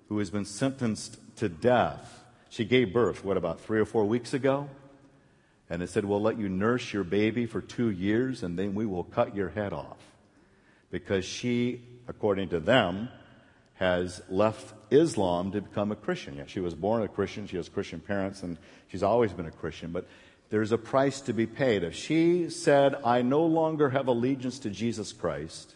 who 0.10 0.18
has 0.20 0.30
been 0.30 0.46
sentenced 0.46 1.18
to 1.38 1.48
death. 1.48 2.24
She 2.50 2.66
gave 2.66 2.92
birth, 2.92 3.24
what, 3.24 3.38
about 3.38 3.62
three 3.62 3.80
or 3.80 3.86
four 3.86 4.06
weeks 4.06 4.34
ago? 4.34 4.70
And 5.72 5.82
they 5.82 5.86
said, 5.86 6.04
We'll 6.04 6.22
let 6.22 6.38
you 6.38 6.50
nurse 6.50 6.92
your 6.92 7.06
baby 7.06 7.46
for 7.46 7.62
two 7.62 7.90
years 7.90 8.44
and 8.44 8.60
then 8.60 8.76
we 8.76 8.86
will 8.86 9.06
cut 9.06 9.38
your 9.38 9.48
head 9.48 9.72
off. 9.72 9.98
Because 10.92 11.24
she, 11.24 11.82
according 12.10 12.50
to 12.50 12.60
them, 12.60 13.08
has 13.76 14.22
left 14.28 14.74
Islam 14.92 15.54
to 15.54 15.62
become 15.62 15.94
a 15.94 15.96
Christian. 15.96 16.36
Yeah, 16.36 16.44
she 16.46 16.60
was 16.60 16.76
born 16.76 17.04
a 17.04 17.08
Christian, 17.08 17.48
she 17.48 17.56
has 17.56 17.70
Christian 17.70 18.02
parents, 18.02 18.44
and 18.44 18.58
she's 18.90 19.02
always 19.02 19.32
been 19.32 19.46
a 19.46 19.52
Christian. 19.52 19.94
But 19.94 20.08
there's 20.50 20.74
a 20.74 20.78
price 20.78 21.22
to 21.22 21.34
be 21.34 21.48
paid. 21.48 21.84
If 21.84 21.96
she 21.96 22.50
said, 22.50 22.96
I 23.06 23.22
no 23.22 23.46
longer 23.46 23.92
have 23.92 24.08
allegiance 24.08 24.60
to 24.60 24.70
Jesus 24.70 25.14
Christ, 25.14 25.74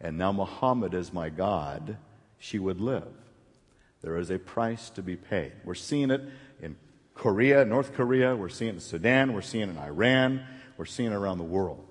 and 0.00 0.16
now 0.16 0.32
Muhammad 0.32 0.94
is 0.94 1.12
my 1.12 1.28
God, 1.28 1.98
she 2.38 2.58
would 2.58 2.80
live. 2.80 3.12
There 4.00 4.16
is 4.16 4.30
a 4.30 4.38
price 4.38 4.88
to 4.90 5.02
be 5.02 5.16
paid. 5.16 5.52
We're 5.62 5.74
seeing 5.74 6.10
it 6.10 6.22
Korea, 7.16 7.64
North 7.64 7.94
Korea, 7.94 8.36
we're 8.36 8.50
seeing 8.50 8.72
it 8.72 8.74
in 8.74 8.80
Sudan, 8.80 9.32
we're 9.32 9.40
seeing 9.40 9.68
it 9.68 9.70
in 9.70 9.78
Iran, 9.78 10.44
we're 10.76 10.84
seeing 10.84 11.12
it 11.12 11.14
around 11.14 11.38
the 11.38 11.44
world. 11.44 11.82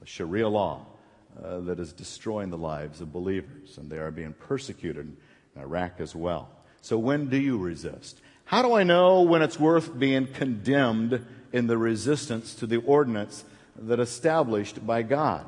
The 0.00 0.06
Sharia 0.06 0.48
law 0.48 0.84
uh, 1.42 1.60
that 1.60 1.80
is 1.80 1.94
destroying 1.94 2.50
the 2.50 2.58
lives 2.58 3.00
of 3.00 3.10
believers, 3.10 3.78
and 3.78 3.90
they 3.90 3.96
are 3.96 4.10
being 4.10 4.34
persecuted 4.34 5.16
in 5.56 5.62
Iraq 5.62 5.98
as 5.98 6.14
well. 6.14 6.50
So, 6.82 6.98
when 6.98 7.30
do 7.30 7.38
you 7.38 7.56
resist? 7.56 8.20
How 8.44 8.62
do 8.62 8.74
I 8.74 8.82
know 8.82 9.22
when 9.22 9.42
it's 9.42 9.58
worth 9.58 9.98
being 9.98 10.26
condemned 10.26 11.24
in 11.52 11.66
the 11.66 11.78
resistance 11.78 12.54
to 12.56 12.66
the 12.66 12.76
ordinance 12.76 13.44
that 13.76 13.98
established 13.98 14.86
by 14.86 15.02
God? 15.02 15.46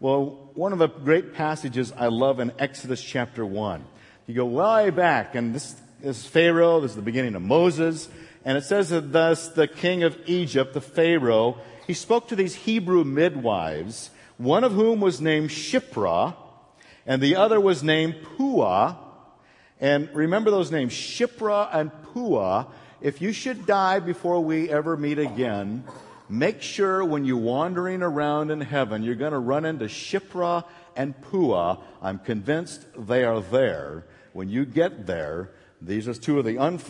Well, 0.00 0.50
one 0.54 0.72
of 0.72 0.78
the 0.78 0.88
great 0.88 1.34
passages 1.34 1.92
I 1.96 2.06
love 2.06 2.38
in 2.38 2.52
Exodus 2.60 3.02
chapter 3.02 3.44
1. 3.44 3.84
You 4.28 4.34
go 4.34 4.46
way 4.46 4.90
back, 4.90 5.34
and 5.34 5.52
this 5.52 5.74
is 6.00 6.24
Pharaoh, 6.24 6.80
this 6.80 6.92
is 6.92 6.96
the 6.96 7.02
beginning 7.02 7.34
of 7.34 7.42
Moses. 7.42 8.08
And 8.44 8.56
it 8.56 8.64
says 8.64 8.90
that 8.90 9.12
thus 9.12 9.48
the 9.48 9.68
king 9.68 10.02
of 10.02 10.18
Egypt, 10.26 10.74
the 10.74 10.80
Pharaoh, 10.80 11.58
he 11.86 11.94
spoke 11.94 12.28
to 12.28 12.36
these 12.36 12.54
Hebrew 12.54 13.04
midwives, 13.04 14.10
one 14.36 14.64
of 14.64 14.72
whom 14.72 15.00
was 15.00 15.20
named 15.20 15.50
Shiphrah, 15.50 16.36
and 17.06 17.22
the 17.22 17.36
other 17.36 17.60
was 17.60 17.82
named 17.82 18.16
Puah. 18.36 18.96
And 19.80 20.08
remember 20.14 20.50
those 20.50 20.70
names, 20.70 20.92
Shiphrah 20.92 21.70
and 21.72 21.90
Puah. 22.12 22.66
If 23.00 23.22
you 23.22 23.32
should 23.32 23.64
die 23.64 24.00
before 24.00 24.40
we 24.40 24.68
ever 24.68 24.96
meet 24.96 25.18
again, 25.18 25.84
make 26.28 26.62
sure 26.62 27.04
when 27.04 27.24
you're 27.24 27.36
wandering 27.36 28.02
around 28.02 28.50
in 28.50 28.60
heaven, 28.60 29.02
you're 29.02 29.14
going 29.14 29.32
to 29.32 29.38
run 29.38 29.64
into 29.64 29.86
Shiphrah 29.86 30.64
and 30.96 31.18
Puah. 31.22 31.78
I'm 32.02 32.18
convinced 32.18 32.84
they 32.98 33.24
are 33.24 33.40
there. 33.40 34.04
When 34.32 34.48
you 34.48 34.64
get 34.66 35.06
there, 35.06 35.50
these 35.80 36.08
are 36.08 36.14
two 36.14 36.38
of 36.38 36.44
the 36.44 36.58
un- 36.58 36.80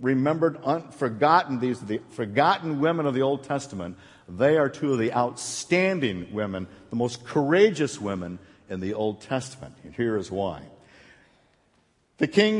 remembered, 0.00 0.58
forgotten, 0.94 1.60
these 1.60 1.82
are 1.82 1.86
the 1.86 2.00
forgotten 2.10 2.80
women 2.80 3.06
of 3.06 3.14
the 3.14 3.22
Old 3.22 3.44
Testament. 3.44 3.96
They 4.28 4.56
are 4.56 4.68
two 4.68 4.92
of 4.92 4.98
the 4.98 5.12
outstanding 5.12 6.32
women, 6.32 6.66
the 6.90 6.96
most 6.96 7.24
courageous 7.24 8.00
women 8.00 8.38
in 8.68 8.80
the 8.80 8.94
Old 8.94 9.20
Testament. 9.20 9.74
And 9.84 9.94
here 9.94 10.16
is 10.16 10.30
why. 10.30 10.62
The 12.18 12.28
king 12.28 12.58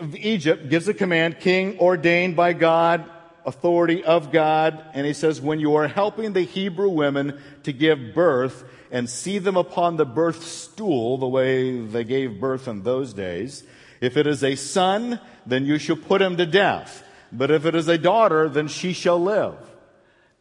of 0.00 0.16
Egypt 0.16 0.68
gives 0.68 0.88
a 0.88 0.94
command, 0.94 1.38
king 1.38 1.78
ordained 1.78 2.34
by 2.34 2.54
God, 2.54 3.04
authority 3.44 4.02
of 4.04 4.32
God, 4.32 4.84
and 4.94 5.06
he 5.06 5.12
says, 5.12 5.40
when 5.40 5.60
you 5.60 5.74
are 5.74 5.88
helping 5.88 6.32
the 6.32 6.42
Hebrew 6.42 6.88
women 6.88 7.40
to 7.64 7.72
give 7.72 8.14
birth 8.14 8.64
and 8.90 9.08
see 9.08 9.38
them 9.38 9.56
upon 9.56 9.96
the 9.96 10.04
birth 10.04 10.44
stool, 10.44 11.18
the 11.18 11.28
way 11.28 11.80
they 11.80 12.04
gave 12.04 12.40
birth 12.40 12.68
in 12.68 12.82
those 12.82 13.12
days, 13.12 13.64
if 14.02 14.16
it 14.16 14.26
is 14.26 14.42
a 14.42 14.56
son, 14.56 15.20
then 15.46 15.64
you 15.64 15.78
shall 15.78 15.96
put 15.96 16.20
him 16.20 16.36
to 16.36 16.44
death. 16.44 17.04
But 17.30 17.52
if 17.52 17.64
it 17.64 17.74
is 17.76 17.86
a 17.86 17.96
daughter, 17.96 18.48
then 18.48 18.66
she 18.66 18.92
shall 18.92 19.18
live. 19.18 19.54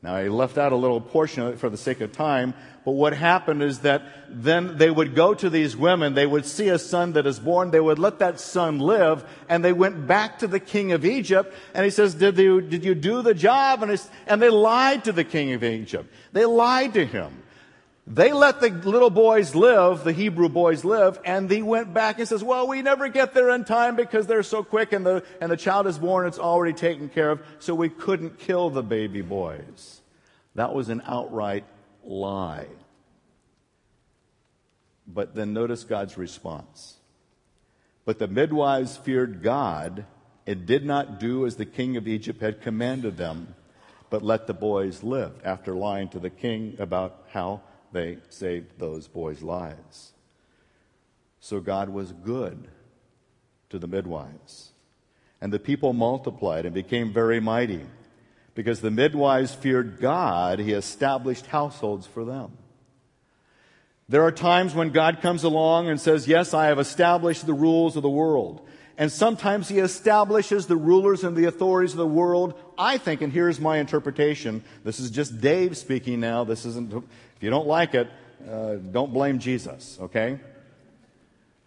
Now, 0.01 0.15
I 0.15 0.29
left 0.29 0.57
out 0.57 0.71
a 0.71 0.75
little 0.75 0.99
portion 0.99 1.43
of 1.43 1.53
it 1.53 1.59
for 1.59 1.69
the 1.69 1.77
sake 1.77 2.01
of 2.01 2.11
time, 2.11 2.55
but 2.83 2.93
what 2.93 3.13
happened 3.13 3.61
is 3.61 3.81
that 3.81 4.01
then 4.27 4.77
they 4.77 4.89
would 4.89 5.13
go 5.13 5.35
to 5.35 5.47
these 5.47 5.77
women, 5.77 6.15
they 6.15 6.25
would 6.25 6.47
see 6.47 6.69
a 6.69 6.79
son 6.79 7.13
that 7.13 7.27
is 7.27 7.39
born, 7.39 7.69
they 7.69 7.79
would 7.79 7.99
let 7.99 8.17
that 8.17 8.39
son 8.39 8.79
live, 8.79 9.23
and 9.47 9.63
they 9.63 9.73
went 9.73 10.07
back 10.07 10.39
to 10.39 10.47
the 10.47 10.59
king 10.59 10.91
of 10.91 11.05
Egypt, 11.05 11.53
and 11.75 11.85
he 11.85 11.91
says, 11.91 12.15
Did 12.15 12.39
you, 12.39 12.61
did 12.61 12.83
you 12.83 12.95
do 12.95 13.21
the 13.21 13.35
job? 13.35 13.83
And, 13.83 14.01
and 14.25 14.41
they 14.41 14.49
lied 14.49 15.03
to 15.03 15.11
the 15.11 15.23
king 15.23 15.53
of 15.53 15.63
Egypt. 15.63 16.11
They 16.33 16.45
lied 16.45 16.95
to 16.95 17.05
him. 17.05 17.40
They 18.13 18.33
let 18.33 18.59
the 18.59 18.71
little 18.71 19.09
boys 19.09 19.55
live, 19.55 20.03
the 20.03 20.11
Hebrew 20.11 20.49
boys 20.49 20.83
live, 20.83 21.17
and 21.23 21.47
they 21.47 21.61
went 21.61 21.93
back 21.93 22.19
and 22.19 22.27
says, 22.27 22.43
well, 22.43 22.67
we 22.67 22.81
never 22.81 23.07
get 23.07 23.33
there 23.33 23.51
in 23.51 23.63
time 23.63 23.95
because 23.95 24.27
they're 24.27 24.43
so 24.43 24.65
quick 24.65 24.91
and 24.91 25.05
the, 25.05 25.23
and 25.39 25.49
the 25.49 25.55
child 25.55 25.87
is 25.87 25.97
born, 25.97 26.27
it's 26.27 26.37
already 26.37 26.73
taken 26.73 27.07
care 27.07 27.29
of, 27.29 27.41
so 27.59 27.73
we 27.73 27.87
couldn't 27.87 28.37
kill 28.37 28.69
the 28.69 28.83
baby 28.83 29.21
boys. 29.21 30.01
That 30.55 30.73
was 30.73 30.89
an 30.89 31.01
outright 31.05 31.63
lie. 32.03 32.67
But 35.07 35.33
then 35.33 35.53
notice 35.53 35.85
God's 35.85 36.17
response. 36.17 36.97
But 38.03 38.19
the 38.19 38.27
midwives 38.27 38.97
feared 38.97 39.41
God 39.41 40.05
and 40.45 40.65
did 40.65 40.85
not 40.85 41.17
do 41.17 41.45
as 41.45 41.55
the 41.55 41.65
king 41.65 41.95
of 41.95 42.09
Egypt 42.09 42.41
had 42.41 42.61
commanded 42.61 43.15
them, 43.15 43.55
but 44.09 44.21
let 44.21 44.47
the 44.47 44.53
boys 44.53 45.01
live, 45.01 45.31
after 45.45 45.73
lying 45.73 46.09
to 46.09 46.19
the 46.19 46.29
king 46.29 46.75
about 46.77 47.23
how 47.31 47.61
they 47.91 48.17
saved 48.29 48.79
those 48.79 49.07
boys' 49.07 49.41
lives. 49.41 50.13
So 51.39 51.60
God 51.60 51.89
was 51.89 52.12
good 52.12 52.67
to 53.69 53.79
the 53.79 53.88
midwives. 53.88 54.71
And 55.41 55.51
the 55.51 55.60
people 55.60 55.93
multiplied 55.93 56.65
and 56.65 56.74
became 56.74 57.12
very 57.12 57.39
mighty. 57.39 57.81
Because 58.53 58.81
the 58.81 58.91
midwives 58.91 59.53
feared 59.53 60.00
God, 60.00 60.60
he 60.60 60.74
established 60.74 61.48
households 61.48 62.05
for 62.05 62.24
them. 62.24 62.57
There 64.07 64.24
are 64.24 64.31
times 64.31 64.75
when 64.75 64.89
God 64.89 65.21
comes 65.21 65.43
along 65.43 65.88
and 65.88 66.00
says, 66.00 66.27
Yes, 66.27 66.53
I 66.53 66.65
have 66.65 66.79
established 66.79 67.45
the 67.45 67.53
rules 67.53 67.95
of 67.95 68.03
the 68.03 68.10
world. 68.10 68.67
And 68.98 69.10
sometimes 69.12 69.69
he 69.69 69.79
establishes 69.79 70.67
the 70.67 70.75
rulers 70.75 71.24
and 71.24 71.36
the 71.36 71.45
authorities 71.45 71.93
of 71.93 71.98
the 71.98 72.05
world. 72.05 72.53
I 72.77 72.98
think, 72.98 73.21
and 73.21 73.31
here's 73.31 73.60
my 73.60 73.77
interpretation. 73.77 74.63
This 74.83 75.00
is 75.00 75.10
just 75.10 75.39
Dave 75.39 75.77
speaking 75.77 76.19
now. 76.19 76.43
This 76.43 76.65
isn't, 76.65 77.03
if 77.41 77.45
you 77.45 77.50
don't 77.50 77.65
like 77.65 77.95
it, 77.95 78.07
uh, 78.48 78.75
don't 78.75 79.12
blame 79.12 79.39
Jesus, 79.39 79.98
okay? 80.00 80.39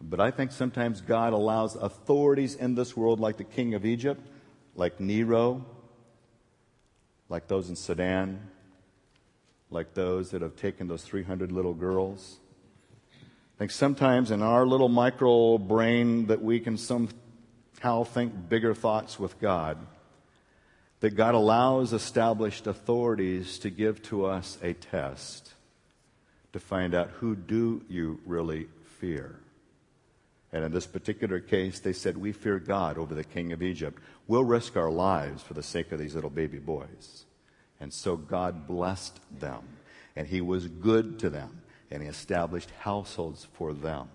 But 0.00 0.20
I 0.20 0.30
think 0.30 0.52
sometimes 0.52 1.00
God 1.00 1.32
allows 1.32 1.74
authorities 1.74 2.54
in 2.54 2.76
this 2.76 2.96
world, 2.96 3.18
like 3.18 3.38
the 3.38 3.42
king 3.42 3.74
of 3.74 3.84
Egypt, 3.84 4.24
like 4.76 5.00
Nero, 5.00 5.66
like 7.28 7.48
those 7.48 7.70
in 7.70 7.74
Sudan, 7.74 8.50
like 9.68 9.94
those 9.94 10.30
that 10.30 10.42
have 10.42 10.54
taken 10.54 10.86
those 10.86 11.02
300 11.02 11.50
little 11.50 11.74
girls. 11.74 12.36
I 13.10 13.58
think 13.58 13.72
sometimes 13.72 14.30
in 14.30 14.42
our 14.42 14.64
little 14.64 14.88
micro 14.88 15.58
brain 15.58 16.26
that 16.26 16.40
we 16.40 16.60
can 16.60 16.78
somehow 16.78 18.04
think 18.04 18.48
bigger 18.48 18.74
thoughts 18.74 19.18
with 19.18 19.40
God, 19.40 19.76
that 21.00 21.16
God 21.16 21.34
allows 21.34 21.92
established 21.92 22.68
authorities 22.68 23.58
to 23.58 23.70
give 23.70 24.00
to 24.04 24.26
us 24.26 24.56
a 24.62 24.72
test 24.72 25.53
to 26.54 26.60
find 26.60 26.94
out 26.94 27.10
who 27.18 27.34
do 27.34 27.82
you 27.88 28.20
really 28.24 28.68
fear. 29.00 29.40
And 30.52 30.64
in 30.64 30.70
this 30.70 30.86
particular 30.86 31.40
case, 31.40 31.80
they 31.80 31.92
said, 31.92 32.16
We 32.16 32.30
fear 32.30 32.60
God 32.60 32.96
over 32.96 33.12
the 33.12 33.24
king 33.24 33.52
of 33.52 33.60
Egypt. 33.60 34.00
We'll 34.28 34.44
risk 34.44 34.76
our 34.76 34.90
lives 34.90 35.42
for 35.42 35.54
the 35.54 35.64
sake 35.64 35.90
of 35.90 35.98
these 35.98 36.14
little 36.14 36.30
baby 36.30 36.60
boys. 36.60 37.26
And 37.80 37.92
so 37.92 38.16
God 38.16 38.68
blessed 38.68 39.18
them, 39.36 39.64
and 40.14 40.28
He 40.28 40.40
was 40.40 40.68
good 40.68 41.18
to 41.18 41.28
them, 41.28 41.62
and 41.90 42.04
He 42.04 42.08
established 42.08 42.70
households 42.78 43.48
for 43.54 43.72
them. 43.72 44.08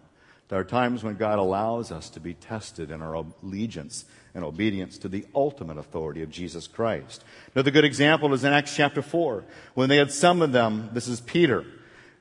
There 0.48 0.60
are 0.60 0.64
times 0.64 1.04
when 1.04 1.18
God 1.18 1.40
allows 1.40 1.92
us 1.92 2.10
to 2.12 2.22
be 2.22 2.36
tested 2.36 2.90
in 2.90 3.02
our 3.02 3.16
allegiance 3.44 4.06
and 4.34 4.46
obedience 4.46 4.98
to 5.00 5.10
the 5.10 5.26
ultimate 5.36 5.78
authority 5.78 6.24
of 6.24 6.30
Jesus 6.32 6.68
Christ. 6.68 7.22
Another 7.54 7.70
good 7.70 7.84
example 7.84 8.34
is 8.34 8.46
in 8.46 8.54
Acts 8.54 8.78
chapter 8.78 9.02
4, 9.02 9.44
when 9.74 9.90
they 9.90 9.98
had 9.98 10.14
summoned 10.14 10.54
them, 10.54 10.90
this 10.94 11.10
is 11.10 11.20
Peter 11.20 11.66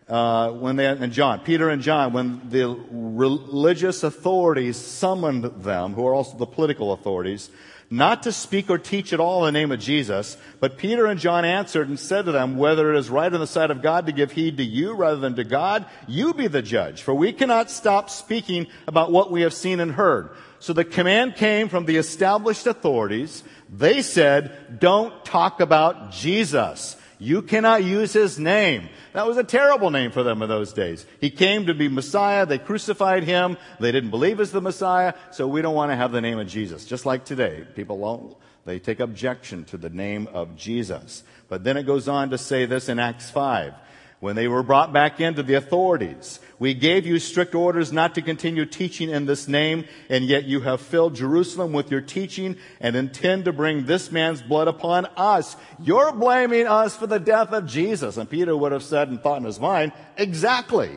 uh, 0.08 0.50
when 0.52 0.76
they 0.76 0.86
and 0.86 1.12
John, 1.12 1.40
Peter 1.40 1.68
and 1.68 1.82
John, 1.82 2.12
when 2.12 2.40
the 2.48 2.68
religious 2.90 4.02
authorities 4.02 4.76
summoned 4.76 5.44
them, 5.62 5.94
who 5.94 6.06
are 6.06 6.14
also 6.14 6.36
the 6.36 6.46
political 6.46 6.92
authorities, 6.92 7.50
not 7.90 8.22
to 8.24 8.32
speak 8.32 8.68
or 8.68 8.76
teach 8.76 9.12
at 9.12 9.20
all 9.20 9.46
in 9.46 9.54
the 9.54 9.60
name 9.60 9.72
of 9.72 9.80
Jesus, 9.80 10.36
but 10.60 10.76
Peter 10.76 11.06
and 11.06 11.18
John 11.18 11.44
answered 11.44 11.88
and 11.88 11.98
said 11.98 12.26
to 12.26 12.32
them, 12.32 12.58
whether 12.58 12.92
it 12.92 12.98
is 12.98 13.08
right 13.08 13.32
on 13.32 13.40
the 13.40 13.46
side 13.46 13.70
of 13.70 13.80
God 13.80 14.06
to 14.06 14.12
give 14.12 14.32
heed 14.32 14.58
to 14.58 14.64
you 14.64 14.94
rather 14.94 15.16
than 15.16 15.36
to 15.36 15.44
God, 15.44 15.86
you 16.06 16.34
be 16.34 16.48
the 16.48 16.60
judge, 16.60 17.02
for 17.02 17.14
we 17.14 17.32
cannot 17.32 17.70
stop 17.70 18.10
speaking 18.10 18.66
about 18.86 19.10
what 19.10 19.30
we 19.30 19.40
have 19.42 19.54
seen 19.54 19.80
and 19.80 19.92
heard. 19.92 20.30
So 20.58 20.72
the 20.72 20.84
command 20.84 21.36
came 21.36 21.68
from 21.68 21.86
the 21.86 21.96
established 21.96 22.66
authorities. 22.66 23.42
They 23.70 24.02
said, 24.02 24.78
don't 24.80 25.24
talk 25.24 25.60
about 25.60 26.10
Jesus. 26.12 26.96
You 27.18 27.42
cannot 27.42 27.84
use 27.84 28.12
his 28.12 28.38
name. 28.38 28.88
That 29.12 29.26
was 29.26 29.36
a 29.36 29.44
terrible 29.44 29.90
name 29.90 30.12
for 30.12 30.22
them 30.22 30.40
in 30.42 30.48
those 30.48 30.72
days. 30.72 31.04
He 31.20 31.30
came 31.30 31.66
to 31.66 31.74
be 31.74 31.88
Messiah. 31.88 32.46
They 32.46 32.58
crucified 32.58 33.24
him. 33.24 33.56
They 33.80 33.90
didn't 33.90 34.10
believe 34.10 34.40
as 34.40 34.52
the 34.52 34.60
Messiah. 34.60 35.14
So 35.32 35.48
we 35.48 35.60
don't 35.60 35.74
want 35.74 35.90
to 35.90 35.96
have 35.96 36.12
the 36.12 36.20
name 36.20 36.38
of 36.38 36.46
Jesus. 36.46 36.84
Just 36.84 37.06
like 37.06 37.24
today. 37.24 37.66
People 37.74 37.98
won't, 37.98 38.36
they 38.64 38.78
take 38.78 39.00
objection 39.00 39.64
to 39.66 39.76
the 39.76 39.90
name 39.90 40.28
of 40.32 40.56
Jesus. 40.56 41.24
But 41.48 41.64
then 41.64 41.76
it 41.76 41.84
goes 41.84 42.06
on 42.06 42.30
to 42.30 42.38
say 42.38 42.66
this 42.66 42.88
in 42.88 42.98
Acts 42.98 43.30
5 43.30 43.74
when 44.20 44.34
they 44.34 44.48
were 44.48 44.62
brought 44.62 44.92
back 44.92 45.20
into 45.20 45.42
the 45.42 45.54
authorities. 45.54 46.40
We 46.58 46.74
gave 46.74 47.06
you 47.06 47.20
strict 47.20 47.54
orders 47.54 47.92
not 47.92 48.16
to 48.16 48.22
continue 48.22 48.66
teaching 48.66 49.10
in 49.10 49.26
this 49.26 49.46
name, 49.46 49.84
and 50.08 50.24
yet 50.24 50.44
you 50.44 50.60
have 50.62 50.80
filled 50.80 51.14
Jerusalem 51.14 51.72
with 51.72 51.90
your 51.90 52.00
teaching 52.00 52.56
and 52.80 52.96
intend 52.96 53.44
to 53.44 53.52
bring 53.52 53.86
this 53.86 54.10
man's 54.10 54.42
blood 54.42 54.66
upon 54.66 55.06
us. 55.16 55.56
You're 55.78 56.12
blaming 56.12 56.66
us 56.66 56.96
for 56.96 57.06
the 57.06 57.20
death 57.20 57.52
of 57.52 57.66
Jesus. 57.66 58.16
And 58.16 58.28
Peter 58.28 58.56
would 58.56 58.72
have 58.72 58.82
said 58.82 59.08
and 59.08 59.22
thought 59.22 59.38
in 59.38 59.44
his 59.44 59.60
mind, 59.60 59.92
exactly. 60.16 60.90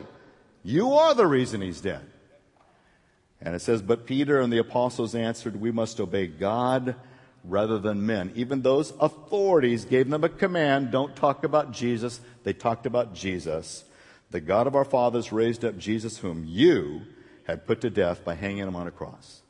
You 0.64 0.94
are 0.94 1.14
the 1.14 1.26
reason 1.26 1.60
he's 1.60 1.80
dead. 1.80 2.04
And 3.40 3.54
it 3.54 3.60
says, 3.60 3.82
but 3.82 4.06
Peter 4.06 4.40
and 4.40 4.52
the 4.52 4.58
apostles 4.58 5.14
answered, 5.14 5.60
we 5.60 5.70
must 5.70 6.00
obey 6.00 6.26
God 6.26 6.96
rather 7.44 7.78
than 7.78 8.06
men. 8.06 8.32
Even 8.34 8.62
those 8.62 8.92
authorities 9.00 9.84
gave 9.84 10.08
them 10.08 10.24
a 10.24 10.28
command 10.28 10.90
don't 10.90 11.16
talk 11.16 11.44
about 11.44 11.72
Jesus. 11.72 12.20
They 12.44 12.52
talked 12.52 12.86
about 12.86 13.14
Jesus. 13.14 13.84
The 14.30 14.40
God 14.40 14.66
of 14.66 14.74
our 14.74 14.84
fathers 14.84 15.32
raised 15.32 15.64
up 15.64 15.76
Jesus, 15.76 16.18
whom 16.18 16.44
you 16.46 17.02
had 17.44 17.66
put 17.66 17.80
to 17.80 17.90
death 17.90 18.24
by 18.24 18.34
hanging 18.34 18.66
him 18.66 18.76
on 18.76 18.86
a 18.86 18.92
cross. 18.92 19.42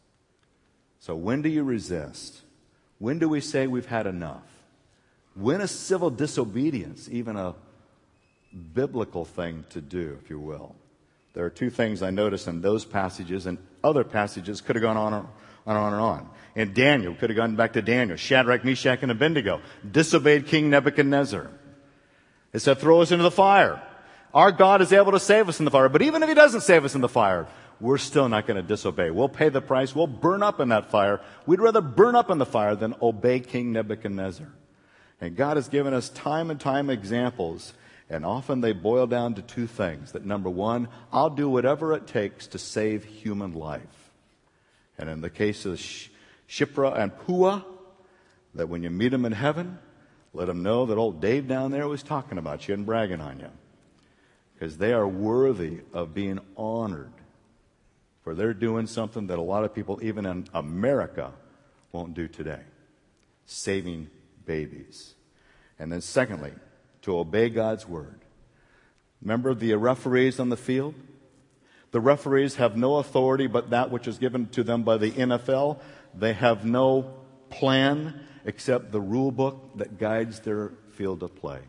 So 1.00 1.14
when 1.14 1.42
do 1.42 1.48
you 1.48 1.62
resist? 1.62 2.42
When 2.98 3.18
do 3.18 3.28
we 3.28 3.40
say 3.40 3.66
we've 3.66 3.86
had 3.86 4.06
enough? 4.06 4.46
When 5.34 5.60
is 5.60 5.70
civil 5.70 6.10
disobedience 6.10 7.08
even 7.10 7.36
a 7.36 7.54
biblical 8.74 9.24
thing 9.24 9.64
to 9.70 9.80
do, 9.80 10.18
if 10.22 10.30
you 10.30 10.38
will? 10.38 10.74
There 11.34 11.44
are 11.44 11.50
two 11.50 11.70
things 11.70 12.02
I 12.02 12.10
notice 12.10 12.46
in 12.46 12.60
those 12.60 12.84
passages, 12.84 13.46
and 13.46 13.58
other 13.82 14.04
passages 14.04 14.60
could 14.60 14.76
have 14.76 14.82
gone 14.82 14.96
on 14.96 15.28
and 15.66 15.76
on 15.76 15.92
and 15.92 16.02
on. 16.02 16.30
And 16.54 16.74
Daniel, 16.74 17.14
could 17.14 17.30
have 17.30 17.36
gone 17.36 17.56
back 17.56 17.72
to 17.74 17.82
Daniel, 17.82 18.16
Shadrach, 18.16 18.64
Meshach, 18.64 19.02
and 19.02 19.10
Abednego, 19.10 19.60
disobeyed 19.90 20.46
King 20.46 20.70
Nebuchadnezzar. 20.70 21.50
It 22.52 22.58
said, 22.58 22.78
throw 22.78 23.00
us 23.00 23.10
into 23.10 23.22
the 23.22 23.30
fire. 23.30 23.82
Our 24.34 24.52
God 24.52 24.82
is 24.82 24.92
able 24.92 25.12
to 25.12 25.20
save 25.20 25.48
us 25.48 25.58
in 25.58 25.64
the 25.64 25.70
fire, 25.70 25.88
but 25.88 26.02
even 26.02 26.22
if 26.22 26.28
He 26.28 26.34
doesn't 26.34 26.62
save 26.62 26.84
us 26.84 26.94
in 26.94 27.00
the 27.00 27.08
fire, 27.08 27.46
we're 27.80 27.98
still 27.98 28.28
not 28.28 28.46
going 28.46 28.56
to 28.58 28.62
disobey. 28.62 29.10
We'll 29.10 29.28
pay 29.28 29.48
the 29.48 29.60
price. 29.60 29.94
We'll 29.94 30.06
burn 30.06 30.42
up 30.42 30.60
in 30.60 30.68
that 30.68 30.90
fire. 30.90 31.20
We'd 31.46 31.60
rather 31.60 31.80
burn 31.80 32.14
up 32.14 32.30
in 32.30 32.38
the 32.38 32.46
fire 32.46 32.76
than 32.76 32.94
obey 33.02 33.40
King 33.40 33.72
Nebuchadnezzar. 33.72 34.46
And 35.20 35.36
God 35.36 35.56
has 35.56 35.68
given 35.68 35.94
us 35.94 36.08
time 36.08 36.50
and 36.50 36.60
time 36.60 36.90
examples, 36.90 37.72
and 38.10 38.24
often 38.24 38.60
they 38.60 38.72
boil 38.72 39.06
down 39.06 39.34
to 39.34 39.42
two 39.42 39.66
things. 39.66 40.12
That 40.12 40.26
number 40.26 40.50
one, 40.50 40.88
I'll 41.12 41.30
do 41.30 41.48
whatever 41.48 41.92
it 41.94 42.06
takes 42.06 42.46
to 42.48 42.58
save 42.58 43.04
human 43.04 43.52
life. 43.52 44.01
And 45.02 45.10
in 45.10 45.20
the 45.20 45.30
case 45.30 45.66
of 45.66 45.80
Shiphrah 46.48 46.96
and 46.96 47.10
Puah, 47.26 47.62
that 48.54 48.68
when 48.68 48.84
you 48.84 48.90
meet 48.90 49.08
them 49.08 49.24
in 49.24 49.32
heaven, 49.32 49.80
let 50.32 50.46
them 50.46 50.62
know 50.62 50.86
that 50.86 50.96
old 50.96 51.20
Dave 51.20 51.48
down 51.48 51.72
there 51.72 51.88
was 51.88 52.04
talking 52.04 52.38
about 52.38 52.68
you 52.68 52.74
and 52.74 52.86
bragging 52.86 53.20
on 53.20 53.40
you. 53.40 53.48
Because 54.54 54.78
they 54.78 54.92
are 54.92 55.08
worthy 55.08 55.80
of 55.92 56.14
being 56.14 56.38
honored. 56.56 57.10
For 58.22 58.36
they're 58.36 58.54
doing 58.54 58.86
something 58.86 59.26
that 59.26 59.40
a 59.40 59.42
lot 59.42 59.64
of 59.64 59.74
people, 59.74 59.98
even 60.04 60.24
in 60.24 60.46
America, 60.54 61.32
won't 61.90 62.14
do 62.14 62.28
today 62.28 62.60
saving 63.44 64.08
babies. 64.46 65.14
And 65.80 65.90
then, 65.90 66.00
secondly, 66.00 66.52
to 67.02 67.18
obey 67.18 67.48
God's 67.48 67.88
word. 67.88 68.20
Remember 69.20 69.52
the 69.52 69.74
referees 69.74 70.38
on 70.38 70.48
the 70.48 70.56
field? 70.56 70.94
The 71.92 72.00
referees 72.00 72.56
have 72.56 72.76
no 72.76 72.96
authority 72.96 73.46
but 73.46 73.70
that 73.70 73.90
which 73.90 74.08
is 74.08 74.18
given 74.18 74.48
to 74.48 74.64
them 74.64 74.82
by 74.82 74.96
the 74.96 75.10
NFL. 75.10 75.78
They 76.14 76.32
have 76.32 76.64
no 76.64 77.14
plan 77.50 78.20
except 78.44 78.90
the 78.90 79.00
rule 79.00 79.30
book 79.30 79.76
that 79.76 79.98
guides 79.98 80.40
their 80.40 80.72
field 80.92 81.22
of 81.22 81.36
play. 81.36 81.60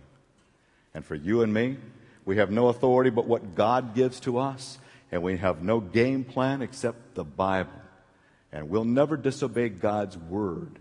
And 0.94 1.06
for 1.06 1.16
you 1.16 1.42
and 1.42 1.54
me, 1.54 1.78
we 2.26 2.38
have 2.38 2.52
no 2.52 2.70
authority 2.70 3.10
but 3.10 3.28
what 3.28 3.54
God 3.54 3.94
gives 3.94 4.20
to 4.22 4.40
us, 4.40 4.80
and 5.12 5.22
we 5.22 5.38
have 5.38 5.62
no 5.62 5.82
game 5.82 6.24
plan 6.24 6.62
except 6.62 7.16
the 7.16 7.26
Bible. 7.26 7.72
And 8.52 8.70
we'll 8.70 8.86
never 8.86 9.18
disobey 9.18 9.70
God's 9.70 10.18
word 10.18 10.80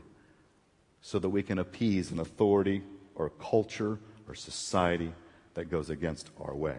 so 1.00 1.18
that 1.18 1.30
we 1.30 1.42
can 1.42 1.58
appease 1.58 2.12
an 2.12 2.20
authority 2.20 2.82
or 3.16 3.30
culture 3.30 3.98
or 4.28 4.34
society 4.36 5.12
that 5.54 5.64
goes 5.64 5.90
against 5.90 6.30
our 6.40 6.54
way. 6.54 6.76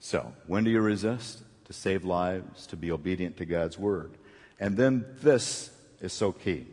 So, 0.00 0.32
when 0.46 0.64
do 0.64 0.70
you 0.70 0.80
resist? 0.80 1.42
To 1.70 1.74
save 1.74 2.04
lives, 2.04 2.66
to 2.66 2.76
be 2.76 2.90
obedient 2.90 3.36
to 3.36 3.44
God's 3.44 3.78
word. 3.78 4.10
And 4.58 4.76
then 4.76 5.04
this 5.22 5.70
is 6.00 6.12
so 6.12 6.32
key. 6.32 6.66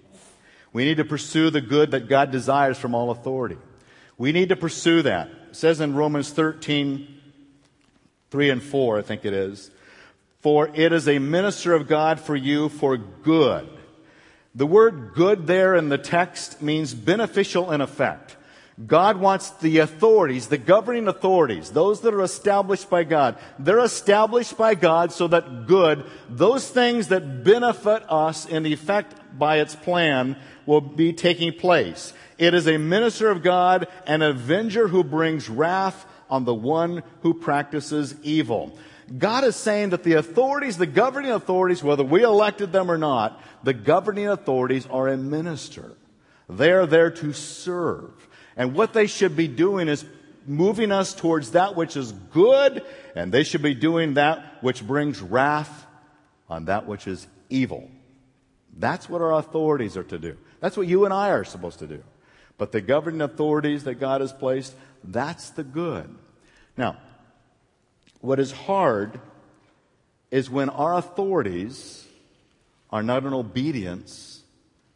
We 0.73 0.85
need 0.85 0.97
to 0.97 1.05
pursue 1.05 1.51
the 1.51 1.61
good 1.61 1.91
that 1.91 2.09
God 2.09 2.31
desires 2.31 2.79
from 2.79 2.95
all 2.95 3.11
authority. 3.11 3.57
We 4.17 4.31
need 4.31 4.49
to 4.49 4.55
pursue 4.55 5.03
that. 5.03 5.27
It 5.49 5.55
says 5.55 5.81
in 5.81 5.93
Romans 5.93 6.31
13, 6.31 7.07
3 8.31 8.49
and 8.49 8.63
4, 8.63 8.97
I 8.97 9.01
think 9.03 9.23
it 9.23 9.33
is. 9.33 9.69
For 10.39 10.71
it 10.73 10.91
is 10.91 11.07
a 11.07 11.19
minister 11.19 11.75
of 11.75 11.87
God 11.87 12.19
for 12.19 12.35
you 12.35 12.67
for 12.67 12.97
good. 12.97 13.69
The 14.55 14.65
word 14.65 15.11
good 15.13 15.45
there 15.45 15.75
in 15.75 15.89
the 15.89 15.99
text 15.99 16.59
means 16.59 16.95
beneficial 16.95 17.71
in 17.71 17.81
effect. 17.81 18.35
God 18.85 19.17
wants 19.17 19.49
the 19.49 19.79
authorities, 19.79 20.47
the 20.47 20.59
governing 20.59 21.07
authorities, 21.07 21.71
those 21.71 22.01
that 22.01 22.13
are 22.13 22.21
established 22.21 22.91
by 22.91 23.03
God, 23.03 23.37
they're 23.57 23.79
established 23.79 24.55
by 24.55 24.75
God 24.75 25.11
so 25.11 25.27
that 25.29 25.65
good, 25.65 26.05
those 26.29 26.69
things 26.69 27.07
that 27.07 27.43
benefit 27.43 28.03
us 28.07 28.45
in 28.45 28.67
effect 28.67 29.15
by 29.37 29.59
its 29.59 29.75
plan 29.75 30.37
will 30.67 30.81
be 30.81 31.11
taking 31.11 31.53
place. 31.53 32.13
It 32.37 32.53
is 32.53 32.67
a 32.67 32.77
minister 32.77 33.31
of 33.31 33.41
God, 33.41 33.87
an 34.05 34.21
avenger 34.21 34.87
who 34.87 35.03
brings 35.03 35.49
wrath 35.49 36.05
on 36.29 36.45
the 36.45 36.53
one 36.53 37.01
who 37.21 37.33
practices 37.33 38.13
evil. 38.21 38.77
God 39.17 39.43
is 39.43 39.55
saying 39.55 39.89
that 39.89 40.03
the 40.03 40.13
authorities, 40.13 40.77
the 40.77 40.85
governing 40.85 41.31
authorities, 41.31 41.83
whether 41.83 42.03
we 42.03 42.23
elected 42.23 42.73
them 42.73 42.91
or 42.91 42.97
not, 42.97 43.41
the 43.63 43.73
governing 43.73 44.27
authorities 44.27 44.85
are 44.87 45.07
a 45.07 45.17
minister. 45.17 45.93
They're 46.49 46.85
there 46.85 47.09
to 47.11 47.33
serve. 47.33 48.26
And 48.57 48.73
what 48.73 48.91
they 48.91 49.07
should 49.07 49.37
be 49.37 49.47
doing 49.47 49.87
is 49.87 50.03
moving 50.47 50.91
us 50.91 51.13
towards 51.13 51.51
that 51.51 51.75
which 51.75 51.95
is 51.95 52.11
good, 52.11 52.83
and 53.15 53.31
they 53.31 53.43
should 53.43 53.61
be 53.61 53.75
doing 53.75 54.15
that 54.15 54.57
which 54.61 54.85
brings 54.85 55.21
wrath 55.21 55.85
on 56.49 56.65
that 56.65 56.87
which 56.87 57.07
is 57.07 57.27
evil. 57.49 57.89
That's 58.75 59.07
what 59.07 59.21
our 59.21 59.33
authorities 59.33 59.95
are 59.95 60.03
to 60.03 60.17
do. 60.17 60.37
That's 60.59 60.75
what 60.75 60.87
you 60.87 61.05
and 61.05 61.13
I 61.13 61.29
are 61.29 61.43
supposed 61.43 61.79
to 61.79 61.87
do. 61.87 62.03
But 62.57 62.71
the 62.71 62.81
governing 62.81 63.21
authorities 63.21 63.83
that 63.83 63.95
God 63.95 64.21
has 64.21 64.33
placed, 64.33 64.73
that's 65.03 65.51
the 65.51 65.63
good. 65.63 66.13
Now, 66.75 66.97
what 68.21 68.39
is 68.39 68.51
hard 68.51 69.19
is 70.31 70.49
when 70.49 70.69
our 70.69 70.95
authorities 70.95 72.05
are 72.89 73.03
not 73.03 73.25
in 73.25 73.33
obedience 73.33 74.26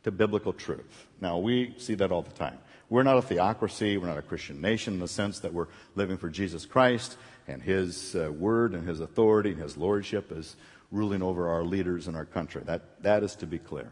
to 0.04 0.12
biblical 0.12 0.54
truth. 0.54 1.08
Now, 1.20 1.38
we 1.38 1.76
see 1.78 1.96
that 1.96 2.12
all 2.12 2.22
the 2.22 2.32
time. 2.32 2.58
We're 2.90 3.04
not 3.04 3.18
a 3.18 3.22
theocracy. 3.22 3.98
We're 3.98 4.08
not 4.08 4.18
a 4.18 4.24
Christian 4.24 4.60
nation 4.60 4.96
in 4.96 5.00
the 5.00 5.08
sense 5.08 5.40
that 5.40 5.54
we're 5.54 5.68
living 5.96 6.18
for 6.18 6.30
Jesus 6.30 6.66
Christ 6.66 7.18
and 7.48 7.62
His 7.62 8.16
uh, 8.16 8.32
word 8.32 8.74
and 8.74 8.88
His 8.88 9.00
authority 9.00 9.52
and 9.52 9.62
His 9.62 9.78
lordship 9.78 10.32
is 10.32 10.56
ruling 10.92 11.22
over 11.22 11.48
our 11.48 11.64
leaders 11.64 12.08
in 12.08 12.16
our 12.16 12.26
country. 12.26 12.62
That, 12.66 13.02
that 13.04 13.24
is 13.24 13.36
to 13.36 13.48
be 13.48 13.60
clear. 13.60 13.92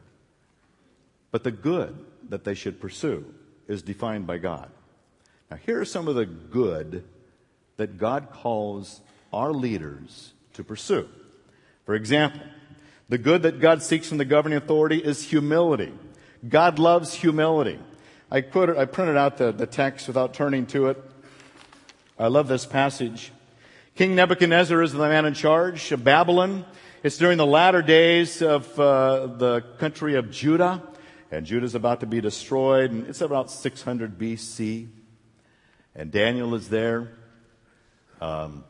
But 1.31 1.43
the 1.43 1.51
good 1.51 2.05
that 2.29 2.43
they 2.43 2.55
should 2.55 2.81
pursue 2.81 3.25
is 3.67 3.81
defined 3.81 4.27
by 4.27 4.39
God. 4.39 4.69
Now, 5.49 5.57
here 5.57 5.79
are 5.79 5.85
some 5.85 6.07
of 6.07 6.15
the 6.15 6.25
good 6.25 7.05
that 7.77 7.97
God 7.97 8.31
calls 8.31 8.99
our 9.31 9.53
leaders 9.53 10.33
to 10.53 10.63
pursue. 10.63 11.07
For 11.85 11.95
example, 11.95 12.41
the 13.09 13.17
good 13.17 13.41
that 13.41 13.59
God 13.59 13.81
seeks 13.81 14.07
from 14.07 14.19
the 14.19 14.25
governing 14.25 14.57
authority 14.57 14.97
is 14.97 15.23
humility. 15.23 15.91
God 16.47 16.79
loves 16.79 17.13
humility. 17.13 17.79
I, 18.31 18.37
it, 18.37 18.77
I 18.77 18.85
printed 18.85 19.17
out 19.17 19.37
the, 19.37 19.51
the 19.51 19.65
text 19.65 20.07
without 20.07 20.35
turning 20.35 20.67
to 20.67 20.87
it. 20.87 21.03
I 22.19 22.27
love 22.27 22.47
this 22.47 22.67
passage. 22.67 23.31
King 23.95 24.15
Nebuchadnezzar 24.15 24.81
is 24.83 24.93
the 24.93 24.99
man 24.99 25.25
in 25.25 25.33
charge 25.33 25.91
of 25.91 26.03
Babylon. 26.03 26.65
It's 27.01 27.17
during 27.17 27.37
the 27.37 27.45
latter 27.45 27.81
days 27.81 28.41
of 28.41 28.79
uh, 28.79 29.25
the 29.27 29.61
country 29.79 30.15
of 30.15 30.29
Judah, 30.29 30.83
and 31.31 31.45
Judah 31.45 31.65
is 31.65 31.75
about 31.75 32.01
to 32.01 32.05
be 32.05 32.21
destroyed, 32.21 32.91
and 32.91 33.07
it's 33.07 33.21
about 33.21 33.49
600 33.49 34.19
BC. 34.19 34.87
And 35.95 36.11
Daniel 36.11 36.53
is 36.53 36.69
there. 36.69 37.11
Um, 38.21 38.63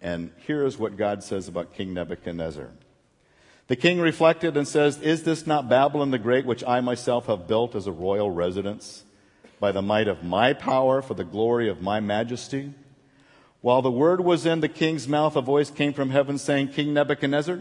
and 0.00 0.32
here 0.46 0.66
is 0.66 0.76
what 0.76 0.96
God 0.96 1.24
says 1.24 1.48
about 1.48 1.72
King 1.72 1.94
Nebuchadnezzar. 1.94 2.70
The 3.68 3.76
king 3.76 4.00
reflected 4.00 4.56
and 4.56 4.66
says, 4.66 5.00
Is 5.00 5.22
this 5.22 5.46
not 5.46 5.68
Babylon 5.68 6.10
the 6.10 6.18
Great, 6.18 6.44
which 6.44 6.64
I 6.64 6.80
myself 6.80 7.26
have 7.26 7.46
built 7.46 7.74
as 7.74 7.86
a 7.86 7.92
royal 7.92 8.30
residence 8.30 9.04
by 9.60 9.72
the 9.72 9.82
might 9.82 10.08
of 10.08 10.24
my 10.24 10.52
power 10.52 11.00
for 11.00 11.14
the 11.14 11.24
glory 11.24 11.68
of 11.68 11.80
my 11.80 12.00
majesty? 12.00 12.74
While 13.60 13.80
the 13.80 13.92
word 13.92 14.20
was 14.20 14.44
in 14.44 14.60
the 14.60 14.68
king's 14.68 15.06
mouth, 15.06 15.36
a 15.36 15.40
voice 15.40 15.70
came 15.70 15.92
from 15.92 16.10
heaven 16.10 16.36
saying, 16.36 16.68
King 16.68 16.92
Nebuchadnezzar, 16.92 17.60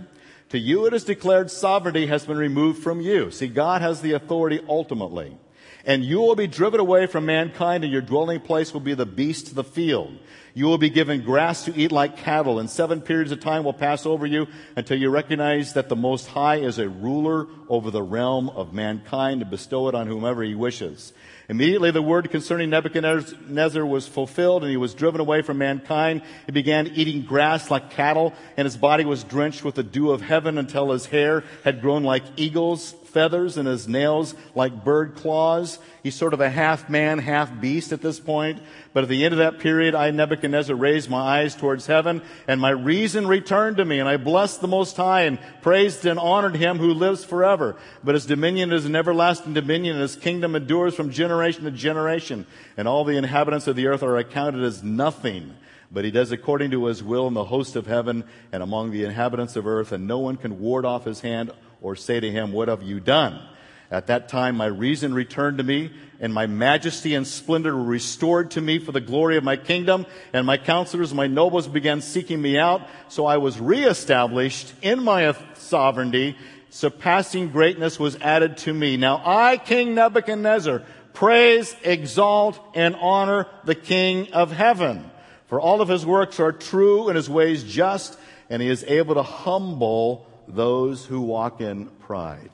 to 0.49 0.57
you 0.57 0.87
it 0.87 0.93
is 0.93 1.03
declared 1.03 1.51
sovereignty 1.51 2.07
has 2.07 2.25
been 2.25 2.37
removed 2.37 2.81
from 2.81 2.99
you. 2.99 3.29
See, 3.29 3.47
God 3.47 3.81
has 3.81 4.01
the 4.01 4.13
authority 4.13 4.59
ultimately. 4.67 5.37
And 5.85 6.03
you 6.03 6.19
will 6.19 6.35
be 6.35 6.47
driven 6.47 6.79
away 6.79 7.05
from 7.05 7.25
mankind, 7.25 7.83
and 7.83 7.93
your 7.93 8.01
dwelling 8.01 8.39
place 8.41 8.73
will 8.73 8.81
be 8.81 8.93
the 8.93 9.05
beasts 9.05 9.49
of 9.49 9.55
the 9.55 9.63
field. 9.63 10.17
You 10.53 10.65
will 10.65 10.77
be 10.77 10.89
given 10.89 11.21
grass 11.21 11.65
to 11.65 11.75
eat 11.75 11.91
like 11.91 12.17
cattle, 12.17 12.59
and 12.59 12.69
seven 12.69 13.01
periods 13.01 13.31
of 13.31 13.39
time 13.39 13.63
will 13.63 13.73
pass 13.73 14.05
over 14.05 14.25
you 14.25 14.47
until 14.75 14.97
you 14.97 15.09
recognize 15.09 15.73
that 15.73 15.87
the 15.87 15.95
Most 15.95 16.27
High 16.27 16.57
is 16.57 16.77
a 16.77 16.89
ruler 16.89 17.47
over 17.69 17.89
the 17.89 18.03
realm 18.03 18.49
of 18.49 18.73
mankind 18.73 19.39
to 19.39 19.45
bestow 19.45 19.87
it 19.87 19.95
on 19.95 20.07
whomever 20.07 20.43
he 20.43 20.55
wishes. 20.55 21.13
Immediately 21.51 21.91
the 21.91 22.01
word 22.01 22.31
concerning 22.31 22.69
Nebuchadnezzar 22.69 23.85
was 23.85 24.07
fulfilled 24.07 24.63
and 24.63 24.71
he 24.71 24.77
was 24.77 24.93
driven 24.93 25.19
away 25.19 25.41
from 25.41 25.57
mankind. 25.57 26.21
He 26.45 26.53
began 26.53 26.87
eating 26.87 27.23
grass 27.23 27.69
like 27.69 27.89
cattle 27.89 28.33
and 28.55 28.65
his 28.65 28.77
body 28.77 29.03
was 29.03 29.25
drenched 29.25 29.65
with 29.65 29.75
the 29.75 29.83
dew 29.83 30.11
of 30.11 30.21
heaven 30.21 30.57
until 30.57 30.91
his 30.91 31.07
hair 31.07 31.43
had 31.65 31.81
grown 31.81 32.03
like 32.03 32.23
eagles 32.37 32.95
feathers 33.11 33.57
and 33.57 33.67
his 33.67 33.87
nails 33.87 34.33
like 34.55 34.83
bird 34.83 35.15
claws. 35.15 35.79
He's 36.03 36.15
sort 36.15 36.33
of 36.33 36.41
a 36.41 36.49
half 36.49 36.89
man, 36.89 37.19
half 37.19 37.59
beast 37.59 37.91
at 37.91 38.01
this 38.01 38.19
point. 38.19 38.59
But 38.93 39.03
at 39.03 39.09
the 39.09 39.23
end 39.23 39.33
of 39.33 39.39
that 39.39 39.59
period, 39.59 39.95
I, 39.95 40.11
Nebuchadnezzar, 40.11 40.75
raised 40.75 41.09
my 41.09 41.19
eyes 41.19 41.55
towards 41.55 41.85
heaven 41.85 42.21
and 42.47 42.59
my 42.59 42.71
reason 42.71 43.27
returned 43.27 43.77
to 43.77 43.85
me 43.85 43.99
and 43.99 44.09
I 44.09 44.17
blessed 44.17 44.61
the 44.61 44.67
Most 44.67 44.97
High 44.97 45.23
and 45.23 45.39
praised 45.61 46.05
and 46.05 46.19
honored 46.19 46.55
him 46.55 46.77
who 46.77 46.93
lives 46.93 47.23
forever. 47.23 47.75
But 48.03 48.15
his 48.15 48.25
dominion 48.25 48.71
is 48.71 48.85
an 48.85 48.95
everlasting 48.95 49.53
dominion 49.53 49.95
and 49.95 50.01
his 50.01 50.15
kingdom 50.15 50.55
endures 50.55 50.95
from 50.95 51.11
generation 51.11 51.65
to 51.65 51.71
generation. 51.71 52.45
And 52.77 52.87
all 52.87 53.03
the 53.03 53.17
inhabitants 53.17 53.67
of 53.67 53.75
the 53.75 53.87
earth 53.87 54.03
are 54.03 54.17
accounted 54.17 54.63
as 54.63 54.83
nothing 54.83 55.53
but 55.91 56.05
he 56.05 56.11
does 56.11 56.31
according 56.31 56.71
to 56.71 56.85
his 56.85 57.03
will 57.03 57.27
in 57.27 57.33
the 57.33 57.43
host 57.43 57.75
of 57.75 57.85
heaven 57.85 58.23
and 58.51 58.63
among 58.63 58.91
the 58.91 59.03
inhabitants 59.03 59.55
of 59.55 59.67
earth, 59.67 59.91
and 59.91 60.07
no 60.07 60.19
one 60.19 60.37
can 60.37 60.59
ward 60.59 60.85
off 60.85 61.05
his 61.05 61.19
hand 61.21 61.51
or 61.81 61.95
say 61.95 62.19
to 62.19 62.31
him, 62.31 62.53
What 62.53 62.67
have 62.67 62.83
you 62.83 62.99
done? 62.99 63.41
At 63.89 64.07
that 64.07 64.29
time, 64.29 64.55
my 64.55 64.67
reason 64.67 65.13
returned 65.13 65.57
to 65.57 65.65
me, 65.65 65.91
and 66.21 66.33
my 66.33 66.47
majesty 66.47 67.13
and 67.13 67.27
splendor 67.27 67.75
were 67.75 67.83
restored 67.83 68.51
to 68.51 68.61
me 68.61 68.79
for 68.79 68.93
the 68.93 69.01
glory 69.01 69.35
of 69.35 69.43
my 69.43 69.57
kingdom. 69.57 70.05
And 70.31 70.45
my 70.47 70.57
counselors, 70.57 71.13
my 71.13 71.27
nobles 71.27 71.67
began 71.67 71.99
seeking 71.99 72.41
me 72.41 72.57
out. 72.57 72.87
So 73.09 73.25
I 73.25 73.35
was 73.35 73.59
reestablished 73.59 74.71
in 74.81 75.03
my 75.03 75.35
sovereignty. 75.55 76.37
Surpassing 76.69 77.49
greatness 77.49 77.99
was 77.99 78.15
added 78.21 78.55
to 78.59 78.73
me. 78.73 78.95
Now 78.95 79.21
I, 79.25 79.57
King 79.57 79.93
Nebuchadnezzar, 79.93 80.83
praise, 81.11 81.75
exalt, 81.83 82.57
and 82.73 82.95
honor 82.95 83.45
the 83.65 83.75
King 83.75 84.31
of 84.31 84.53
heaven. 84.53 85.11
For 85.47 85.59
all 85.59 85.81
of 85.81 85.89
his 85.89 86.05
works 86.05 86.39
are 86.39 86.53
true 86.53 87.09
and 87.09 87.17
his 87.17 87.29
ways 87.29 87.65
just, 87.65 88.17
and 88.49 88.61
he 88.61 88.69
is 88.69 88.85
able 88.85 89.15
to 89.15 89.23
humble 89.23 90.30
those 90.55 91.05
who 91.05 91.21
walk 91.21 91.61
in 91.61 91.87
pride. 91.87 92.51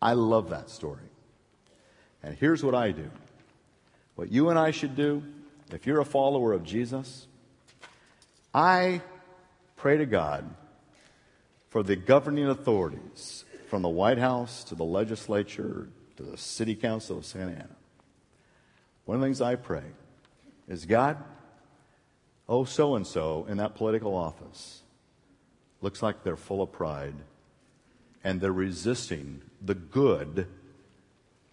I 0.00 0.12
love 0.14 0.50
that 0.50 0.70
story. 0.70 1.08
And 2.22 2.36
here's 2.36 2.64
what 2.64 2.74
I 2.74 2.92
do 2.92 3.10
what 4.14 4.32
you 4.32 4.48
and 4.48 4.58
I 4.58 4.70
should 4.70 4.96
do, 4.96 5.22
if 5.70 5.86
you're 5.86 6.00
a 6.00 6.04
follower 6.04 6.52
of 6.52 6.64
Jesus, 6.64 7.26
I 8.54 9.02
pray 9.76 9.98
to 9.98 10.06
God 10.06 10.48
for 11.68 11.82
the 11.82 11.96
governing 11.96 12.46
authorities, 12.46 13.44
from 13.68 13.82
the 13.82 13.88
White 13.88 14.18
House 14.18 14.64
to 14.64 14.74
the 14.74 14.84
legislature 14.84 15.88
to 16.16 16.22
the 16.22 16.38
city 16.38 16.74
council 16.74 17.18
of 17.18 17.26
Santa 17.26 17.52
Ana. 17.52 17.76
One 19.04 19.16
of 19.16 19.20
the 19.20 19.26
things 19.26 19.42
I 19.42 19.56
pray 19.56 19.84
is 20.66 20.86
God, 20.86 21.22
oh, 22.48 22.64
so 22.64 22.94
and 22.94 23.06
so 23.06 23.44
in 23.48 23.58
that 23.58 23.74
political 23.74 24.14
office 24.14 24.82
looks 25.80 26.02
like 26.02 26.22
they're 26.22 26.36
full 26.36 26.62
of 26.62 26.72
pride 26.72 27.14
and 28.24 28.40
they're 28.40 28.52
resisting 28.52 29.40
the 29.62 29.74
good 29.74 30.46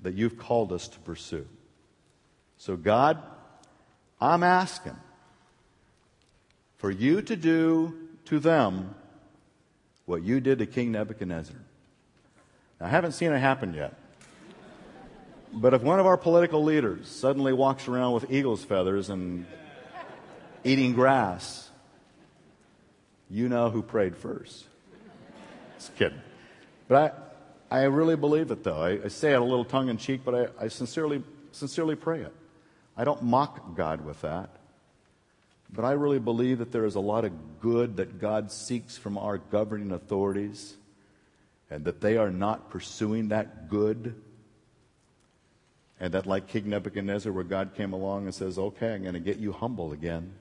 that 0.02 0.16
you've 0.16 0.38
called 0.38 0.72
us 0.72 0.88
to 0.88 1.00
pursue. 1.00 1.48
So, 2.58 2.76
God, 2.76 3.22
I'm 4.20 4.44
asking 4.44 4.96
for 6.78 6.92
you 6.92 7.22
to 7.22 7.36
do 7.36 7.96
to 8.26 8.40
them 8.40 8.96
what 10.06 10.24
you 10.24 10.40
did 10.40 10.60
to 10.60 10.66
King 10.66 10.92
Nebuchadnezzar. 10.92 11.56
Now, 12.80 12.88
I 12.88 12.90
haven't 12.90 13.14
seen 13.14 13.32
it 13.32 13.40
happen 13.40 13.74
yet. 13.74 13.94
But 15.54 15.74
if 15.74 15.84
one 15.84 16.00
of 16.00 16.06
our 16.06 16.18
political 16.18 16.64
leaders 16.64 17.08
suddenly 17.08 17.54
walks 17.54 17.88
around 17.88 18.14
with 18.14 18.32
eagle's 18.32 18.64
feathers 18.66 19.10
and 19.10 19.46
eating 20.64 20.94
grass, 20.94 21.70
you 23.34 23.50
know 23.50 23.72
who 23.72 23.82
prayed 23.82 24.16
first. 24.16 24.66
Just 25.76 25.96
kidding. 25.96 26.22
But 26.88 27.34
I, 27.72 27.80
I 27.80 27.84
really 27.86 28.16
believe 28.16 28.52
it, 28.52 28.64
though. 28.64 28.80
I, 28.80 29.06
I 29.06 29.08
say 29.08 29.34
it 29.34 29.42
a 29.42 29.44
little 29.44 29.66
tongue 29.66 29.90
in 29.90 29.98
cheek, 29.98 30.22
but 30.24 30.36
I, 30.36 30.66
I 30.66 30.68
sincerely, 30.68 31.24
sincerely 31.52 31.96
pray 31.96 32.22
it. 32.22 32.34
I 32.96 33.04
don't 33.04 33.24
mock 33.24 33.76
God 33.76 34.06
with 34.06 34.22
that. 34.22 34.52
But 35.72 35.84
I 35.84 35.94
really 35.94 36.20
believe 36.20 36.60
that 36.60 36.72
there 36.72 36.86
is 36.86 36.94
a 36.94 37.00
lot 37.00 37.26
of 37.26 37.32
good 37.60 37.98
that 37.98 38.22
God 38.22 38.52
seeks 38.52 39.00
from 39.00 39.18
our 39.18 39.40
governing 39.40 39.92
authorities. 39.92 40.76
and 41.72 41.86
that 41.86 42.02
they 42.02 42.18
are 42.18 42.30
not 42.30 42.70
pursuing 42.70 43.30
that 43.30 43.68
good. 43.68 44.14
And 46.00 46.14
that, 46.14 46.28
like 46.28 46.48
King 46.48 46.70
Nebuchadnezzar, 46.70 47.32
where 47.32 47.44
God 47.44 47.74
came 47.76 47.94
along 47.94 48.26
and 48.26 48.36
says, 48.36 48.60
Okay, 48.60 48.94
I'm 48.94 49.02
going 49.02 49.16
to 49.16 49.20
get 49.20 49.38
you 49.38 49.54
humble 49.54 49.92
again, 49.92 50.34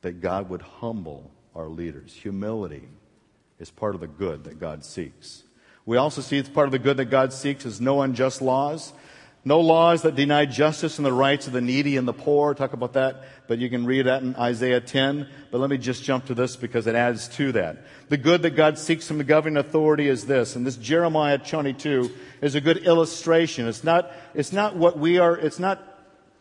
that 0.00 0.20
God 0.20 0.50
would 0.50 0.62
humble 0.62 1.30
our 1.56 1.68
leaders. 1.68 2.12
Humility 2.12 2.88
is 3.58 3.70
part 3.70 3.94
of 3.94 4.00
the 4.00 4.06
good 4.06 4.44
that 4.44 4.60
God 4.60 4.84
seeks. 4.84 5.42
We 5.86 5.96
also 5.96 6.20
see 6.20 6.36
it's 6.36 6.48
part 6.48 6.66
of 6.66 6.72
the 6.72 6.78
good 6.78 6.98
that 6.98 7.06
God 7.06 7.32
seeks 7.32 7.64
is 7.64 7.80
no 7.80 8.02
unjust 8.02 8.42
laws. 8.42 8.92
No 9.44 9.60
laws 9.60 10.02
that 10.02 10.16
deny 10.16 10.44
justice 10.44 10.98
and 10.98 11.06
the 11.06 11.12
rights 11.12 11.46
of 11.46 11.52
the 11.52 11.60
needy 11.60 11.96
and 11.96 12.06
the 12.06 12.12
poor. 12.12 12.52
Talk 12.52 12.72
about 12.72 12.94
that, 12.94 13.22
but 13.46 13.58
you 13.58 13.70
can 13.70 13.86
read 13.86 14.06
that 14.06 14.20
in 14.20 14.34
Isaiah 14.34 14.80
10. 14.80 15.28
But 15.52 15.60
let 15.60 15.70
me 15.70 15.78
just 15.78 16.02
jump 16.02 16.26
to 16.26 16.34
this 16.34 16.56
because 16.56 16.88
it 16.88 16.96
adds 16.96 17.28
to 17.36 17.52
that. 17.52 17.84
The 18.08 18.16
good 18.16 18.42
that 18.42 18.56
God 18.56 18.76
seeks 18.76 19.06
from 19.06 19.18
the 19.18 19.24
governing 19.24 19.56
authority 19.56 20.08
is 20.08 20.26
this, 20.26 20.56
and 20.56 20.66
this 20.66 20.74
Jeremiah 20.74 21.38
22 21.38 22.10
is 22.42 22.56
a 22.56 22.60
good 22.60 22.78
illustration. 22.78 23.68
It's 23.68 23.84
not, 23.84 24.10
it's 24.34 24.52
not 24.52 24.74
what 24.74 24.98
we 24.98 25.18
are, 25.18 25.36
it's 25.36 25.60
not 25.60 25.95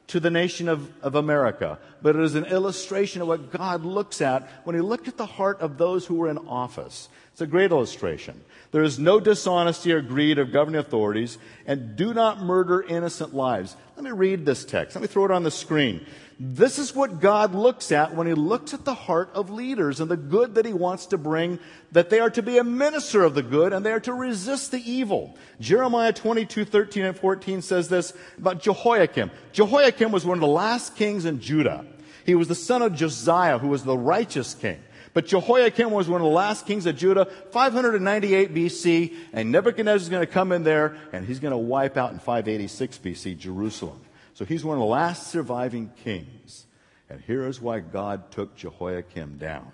to 0.08 0.20
the 0.20 0.30
nation 0.30 0.70
of, 0.70 0.92
of 1.02 1.16
America, 1.16 1.80
but 2.02 2.16
it 2.16 2.22
is 2.22 2.36
an 2.36 2.46
illustration 2.46 3.22
of 3.22 3.28
what 3.28 3.52
God 3.52 3.84
looks 3.84 4.22
at 4.22 4.48
when 4.64 4.76
He 4.76 4.82
looked 4.82 5.08
at 5.08 5.18
the 5.18 5.26
heart 5.26 5.60
of 5.62 5.78
those 5.78 6.06
who 6.06 6.16
were 6.16 6.30
in 6.30 6.38
office. 6.38 7.10
It's 7.32 7.42
a 7.42 7.48
great 7.48 7.72
illustration. 7.72 8.42
There 8.72 8.84
is 8.84 9.00
no 9.00 9.20
dishonesty 9.20 9.92
or 9.92 10.02
greed 10.02 10.38
of 10.38 10.54
governing 10.54 10.80
authorities, 10.80 11.38
and 11.66 11.96
do 11.96 12.14
not 12.14 12.42
murder 12.42 12.82
innocent 12.82 13.34
lives. 13.34 13.76
Let 13.96 14.06
me 14.06 14.12
read 14.12 14.46
this 14.46 14.64
text. 14.64 14.96
Let 14.96 15.02
me 15.02 15.08
throw 15.08 15.26
it 15.26 15.32
on 15.32 15.44
the 15.44 15.52
screen. 15.52 16.06
This 16.38 16.80
is 16.80 16.94
what 16.94 17.22
God 17.22 17.56
looks 17.56 17.94
at 17.94 18.14
when 18.14 18.28
He 18.28 18.34
looks 18.34 18.74
at 18.74 18.84
the 18.84 18.94
heart 18.94 19.30
of 19.34 19.50
leaders 19.50 20.02
and 20.02 20.12
the 20.12 20.18
good 20.18 20.56
that 20.56 20.66
He 20.66 20.74
wants 20.74 21.06
to 21.08 21.18
bring, 21.18 21.60
that 21.94 22.10
they 22.10 22.20
are 22.20 22.30
to 22.32 22.42
be 22.42 22.58
a 22.58 22.64
minister 22.64 23.24
of 23.24 23.36
the 23.36 23.44
good 23.44 23.72
and 23.72 23.86
they 23.86 23.92
are 23.92 24.02
to 24.02 24.14
resist 24.14 24.72
the 24.72 24.92
evil. 24.92 25.38
Jeremiah 25.62 26.12
22, 26.12 26.66
13 26.66 27.06
and 27.06 27.18
14 27.18 27.62
says 27.62 27.88
this 27.88 28.14
about 28.38 28.62
Jehoiakim. 28.62 29.32
Jehoiakim 29.54 30.12
was 30.12 30.26
one 30.26 30.38
of 30.38 30.42
the 30.42 30.48
last 30.48 30.98
kings 30.98 31.24
in 31.24 31.40
Judah. 31.40 31.86
He 32.26 32.36
was 32.36 32.50
the 32.50 32.56
son 32.56 32.82
of 32.82 32.96
Josiah, 32.96 33.60
who 33.60 33.70
was 33.70 33.84
the 33.84 33.98
righteous 33.98 34.56
king. 34.56 34.82
But 35.14 35.28
Jehoiakim 35.28 35.92
was 35.92 36.10
one 36.10 36.20
of 36.20 36.26
the 36.26 36.34
last 36.34 36.66
kings 36.66 36.86
of 36.86 36.98
Judah, 36.98 37.26
598 37.52 38.54
BC, 38.54 39.16
and 39.32 39.50
Nebuchadnezzar 39.50 40.04
is 40.04 40.10
going 40.10 40.26
to 40.26 40.32
come 40.32 40.52
in 40.52 40.64
there 40.64 40.98
and 41.14 41.26
he's 41.26 41.40
going 41.40 41.54
to 41.54 41.58
wipe 41.58 41.96
out 41.96 42.12
in 42.12 42.20
586 42.20 42.98
BC 42.98 43.38
Jerusalem. 43.38 44.05
So 44.36 44.46
he's 44.46 44.64
one 44.64 44.78
of 44.78 44.82
the 44.82 44.86
last 44.86 45.28
surviving 45.28 45.92
kings. 46.04 46.68
And 47.10 47.20
here 47.22 47.48
is 47.48 47.60
why 47.60 47.80
God 47.80 48.30
took 48.32 48.56
Jehoiakim 48.56 49.40
down. 49.40 49.72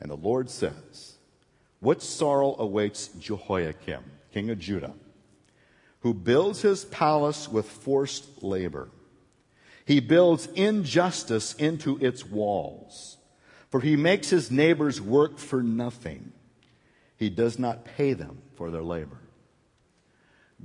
And 0.00 0.10
the 0.10 0.16
Lord 0.16 0.48
says, 0.48 1.16
What 1.80 2.02
sorrow 2.02 2.56
awaits 2.58 3.08
Jehoiakim, 3.08 4.02
king 4.32 4.48
of 4.48 4.58
Judah, 4.58 4.94
who 6.00 6.14
builds 6.14 6.62
his 6.62 6.86
palace 6.86 7.46
with 7.46 7.68
forced 7.68 8.42
labor? 8.42 8.88
He 9.84 10.00
builds 10.00 10.46
injustice 10.54 11.52
into 11.54 11.98
its 11.98 12.24
walls 12.24 13.18
for 13.72 13.80
he 13.80 13.96
makes 13.96 14.28
his 14.28 14.50
neighbors 14.50 15.00
work 15.00 15.38
for 15.38 15.62
nothing. 15.62 16.30
He 17.16 17.30
does 17.30 17.58
not 17.58 17.86
pay 17.86 18.12
them 18.12 18.42
for 18.54 18.70
their 18.70 18.82
labor. 18.82 19.16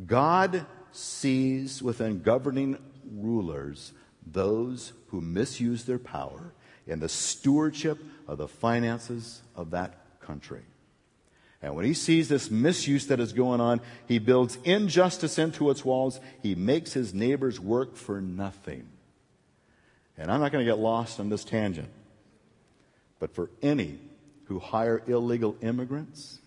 God 0.05 0.65
sees 0.91 1.81
within 1.81 2.21
governing 2.21 2.77
rulers 3.11 3.93
those 4.25 4.93
who 5.07 5.21
misuse 5.21 5.85
their 5.85 5.99
power 5.99 6.53
in 6.85 6.99
the 6.99 7.09
stewardship 7.09 7.99
of 8.27 8.37
the 8.37 8.47
finances 8.47 9.41
of 9.55 9.71
that 9.71 10.19
country. 10.21 10.63
And 11.61 11.75
when 11.75 11.85
he 11.85 11.93
sees 11.93 12.29
this 12.29 12.51
misuse 12.51 13.07
that 13.07 13.19
is 13.19 13.33
going 13.33 13.59
on, 13.59 13.81
he 14.07 14.19
builds 14.19 14.57
injustice 14.63 15.39
into 15.39 15.69
its 15.69 15.83
walls. 15.83 16.19
He 16.43 16.53
makes 16.55 16.93
his 16.93 17.13
neighbors 17.13 17.59
work 17.59 17.95
for 17.95 18.21
nothing. 18.21 18.87
And 20.17 20.31
I'm 20.31 20.39
not 20.39 20.51
going 20.51 20.65
to 20.65 20.71
get 20.71 20.79
lost 20.79 21.19
on 21.19 21.29
this 21.29 21.43
tangent. 21.43 21.89
But 23.19 23.33
for 23.33 23.49
any 23.61 23.97
who 24.45 24.59
hire 24.59 25.01
illegal 25.07 25.55
immigrants 25.61 26.39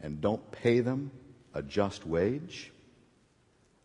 and 0.00 0.20
don't 0.20 0.50
pay 0.50 0.80
them 0.80 1.12
a 1.54 1.62
just 1.62 2.04
wage, 2.04 2.72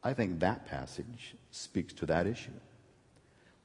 I 0.05 0.13
think 0.13 0.39
that 0.39 0.67
passage 0.67 1.35
speaks 1.49 1.91
to 1.93 2.05
that 2.05 2.27
issue. 2.27 2.51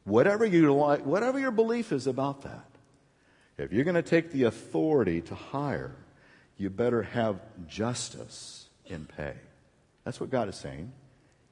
Whatever, 0.05 0.47
you 0.47 0.75
like, 0.75 1.05
whatever 1.05 1.39
your 1.39 1.51
belief 1.51 1.93
is 1.93 2.07
about 2.07 2.43
that, 2.43 2.65
if 3.59 3.75
you're 3.75 3.85
going 3.85 3.95
to 3.95 4.03
take 4.03 4.31
the 4.31 4.45
authority 4.45 5.21
to 5.21 5.35
hire, 5.35 5.95
you 6.57 6.71
better 6.71 7.03
have 7.03 7.39
justice 7.69 8.71
in 8.87 9.05
pay. 9.05 9.35
That's 10.05 10.19
what 10.19 10.31
God 10.31 10.49
is 10.49 10.57
saying. 10.57 10.91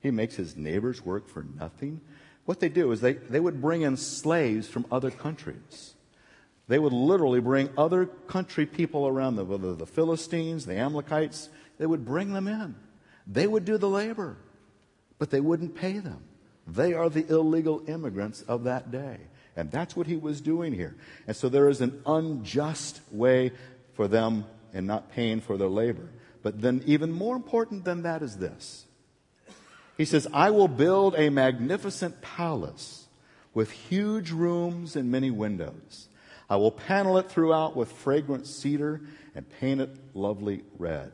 He 0.01 0.11
makes 0.11 0.37
his 0.37 0.57
neighbors 0.57 1.05
work 1.05 1.29
for 1.29 1.45
nothing. 1.59 2.01
What 2.47 2.61
they 2.61 2.71
do 2.71 2.91
is 2.91 3.03
they, 3.03 3.13
they 3.13 3.41
would 3.41 3.61
bring 3.61 3.83
in 3.83 3.99
slaves 3.99 4.69
from 4.69 4.87
other 4.91 5.11
countries. 5.11 5.93
They 6.67 6.79
would 6.79 6.95
literally 6.95 7.41
bring 7.41 7.69
other 7.77 8.07
country 8.07 8.65
people 8.65 9.07
around 9.07 9.37
them, 9.37 9.49
whether 9.49 9.75
the 9.75 9.87
Philistines, 9.87 10.65
the 10.65 10.77
Amalekites, 10.77 11.51
they 11.77 11.85
would 11.85 12.07
bring 12.07 12.33
them 12.33 12.49
in. 12.49 12.75
They 13.27 13.47
would 13.47 13.67
do 13.67 13.77
the 13.77 13.89
labor, 13.89 14.39
but 15.19 15.31
they 15.31 15.41
wouldn't 15.41 15.75
pay 15.75 15.99
them. 15.99 16.23
They 16.67 16.93
are 16.93 17.09
the 17.09 17.27
illegal 17.29 17.83
immigrants 17.87 18.43
of 18.43 18.65
that 18.65 18.91
day. 18.91 19.19
And 19.57 19.71
that's 19.71 19.97
what 19.97 20.07
he 20.07 20.17
was 20.17 20.41
doing 20.41 20.73
here. 20.73 20.97
And 21.27 21.35
so 21.35 21.49
there 21.49 21.69
is 21.69 21.81
an 21.81 22.03
unjust 22.07 23.01
way 23.11 23.53
for 23.95 24.07
them 24.07 24.45
in 24.73 24.87
not 24.87 25.11
paying 25.11 25.41
for 25.41 25.57
their 25.57 25.69
labor. 25.69 26.09
But 26.43 26.61
then, 26.61 26.83
even 26.87 27.11
more 27.11 27.35
important 27.35 27.85
than 27.85 28.03
that 28.03 28.23
is 28.23 28.37
this 28.37 28.87
He 29.97 30.05
says, 30.05 30.29
I 30.33 30.51
will 30.51 30.69
build 30.69 31.17
a 31.17 31.31
magnificent 31.31 32.23
palace 32.23 33.09
with 33.55 33.73
huge 33.73 34.31
rooms 34.31 34.95
and 34.95 35.11
many 35.11 35.33
windows. 35.33 36.09
I 36.49 36.57
will 36.57 36.71
panel 36.71 37.19
it 37.19 37.29
throughout 37.29 37.77
with 37.77 37.91
fragrant 37.91 38.47
cedar 38.47 39.01
and 39.35 39.49
paint 39.59 39.81
it 39.81 39.91
lovely 40.15 40.63
red. 40.79 41.13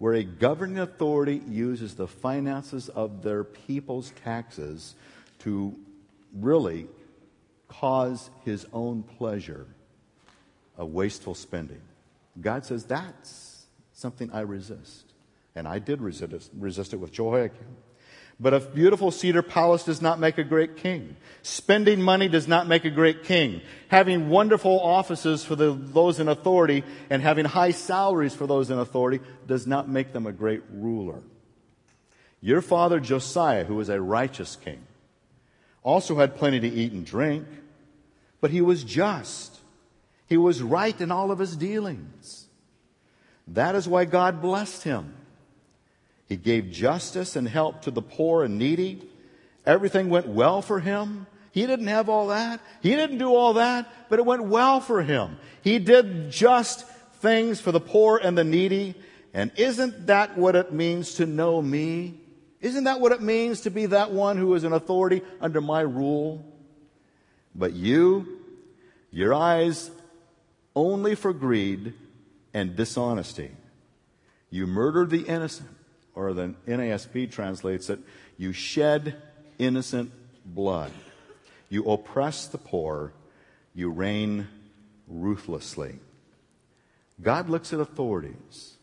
Where 0.00 0.14
a 0.14 0.24
governing 0.24 0.78
authority 0.78 1.42
uses 1.46 1.94
the 1.94 2.08
finances 2.08 2.88
of 2.88 3.22
their 3.22 3.44
people's 3.44 4.12
taxes 4.24 4.96
to 5.40 5.76
really 6.34 6.88
cause 7.68 8.30
his 8.44 8.66
own 8.72 9.02
pleasure 9.02 9.66
of 10.78 10.88
wasteful 10.88 11.34
spending. 11.34 11.82
God 12.40 12.64
says 12.64 12.84
that's 12.84 13.66
something 13.92 14.32
I 14.32 14.40
resist. 14.40 15.04
And 15.54 15.68
I 15.68 15.78
did 15.78 16.00
resist, 16.00 16.50
resist 16.58 16.94
it 16.94 16.96
with 16.96 17.12
Jehoiakim. 17.12 17.76
But 18.40 18.54
a 18.54 18.60
beautiful 18.60 19.10
cedar 19.10 19.42
palace 19.42 19.84
does 19.84 20.00
not 20.00 20.18
make 20.18 20.38
a 20.38 20.44
great 20.44 20.78
king. 20.78 21.16
Spending 21.42 22.00
money 22.00 22.26
does 22.26 22.48
not 22.48 22.66
make 22.66 22.86
a 22.86 22.90
great 22.90 23.24
king. 23.24 23.60
Having 23.88 24.30
wonderful 24.30 24.80
offices 24.80 25.44
for 25.44 25.54
the, 25.56 25.72
those 25.72 26.18
in 26.18 26.28
authority 26.28 26.82
and 27.10 27.20
having 27.20 27.44
high 27.44 27.72
salaries 27.72 28.34
for 28.34 28.46
those 28.46 28.70
in 28.70 28.78
authority 28.78 29.22
does 29.46 29.66
not 29.66 29.90
make 29.90 30.14
them 30.14 30.26
a 30.26 30.32
great 30.32 30.62
ruler. 30.72 31.20
Your 32.40 32.62
father 32.62 32.98
Josiah, 32.98 33.64
who 33.64 33.74
was 33.74 33.90
a 33.90 34.00
righteous 34.00 34.56
king, 34.56 34.86
also 35.82 36.16
had 36.16 36.36
plenty 36.36 36.60
to 36.60 36.68
eat 36.68 36.92
and 36.92 37.04
drink, 37.04 37.46
but 38.40 38.50
he 38.50 38.62
was 38.62 38.84
just. 38.84 39.58
He 40.26 40.38
was 40.38 40.62
right 40.62 40.98
in 40.98 41.10
all 41.10 41.30
of 41.30 41.38
his 41.38 41.56
dealings. 41.56 42.46
That 43.48 43.74
is 43.74 43.86
why 43.86 44.06
God 44.06 44.40
blessed 44.40 44.84
him. 44.84 45.14
He 46.30 46.36
gave 46.36 46.70
justice 46.70 47.34
and 47.34 47.46
help 47.46 47.82
to 47.82 47.90
the 47.90 48.00
poor 48.00 48.44
and 48.44 48.56
needy. 48.56 49.02
Everything 49.66 50.08
went 50.08 50.28
well 50.28 50.62
for 50.62 50.78
him. 50.78 51.26
He 51.50 51.66
didn't 51.66 51.88
have 51.88 52.08
all 52.08 52.28
that. 52.28 52.60
He 52.80 52.90
didn't 52.94 53.18
do 53.18 53.34
all 53.34 53.54
that, 53.54 53.92
but 54.08 54.20
it 54.20 54.24
went 54.24 54.44
well 54.44 54.80
for 54.80 55.02
him. 55.02 55.38
He 55.62 55.80
did 55.80 56.30
just 56.30 56.86
things 57.14 57.60
for 57.60 57.72
the 57.72 57.80
poor 57.80 58.16
and 58.16 58.38
the 58.38 58.44
needy. 58.44 58.94
And 59.34 59.50
isn't 59.56 60.06
that 60.06 60.38
what 60.38 60.54
it 60.54 60.72
means 60.72 61.14
to 61.14 61.26
know 61.26 61.60
me? 61.60 62.20
Isn't 62.60 62.84
that 62.84 63.00
what 63.00 63.10
it 63.10 63.20
means 63.20 63.62
to 63.62 63.70
be 63.70 63.86
that 63.86 64.12
one 64.12 64.36
who 64.36 64.54
is 64.54 64.62
an 64.62 64.72
authority 64.72 65.22
under 65.40 65.60
my 65.60 65.80
rule? 65.80 66.44
But 67.56 67.72
you, 67.72 68.38
your 69.10 69.34
eyes 69.34 69.90
only 70.76 71.16
for 71.16 71.32
greed 71.32 71.94
and 72.54 72.76
dishonesty. 72.76 73.50
You 74.48 74.68
murdered 74.68 75.10
the 75.10 75.22
innocent 75.22 75.79
or 76.14 76.32
the 76.32 76.54
NASB 76.66 77.30
translates 77.30 77.90
it, 77.90 78.00
you 78.36 78.52
shed 78.52 79.16
innocent 79.58 80.12
blood. 80.44 80.90
You 81.68 81.84
oppress 81.84 82.46
the 82.46 82.58
poor. 82.58 83.12
You 83.74 83.90
reign 83.90 84.48
ruthlessly. 85.06 85.98
God 87.22 87.48
looks 87.48 87.72
at 87.72 87.80
authorities 87.80 88.76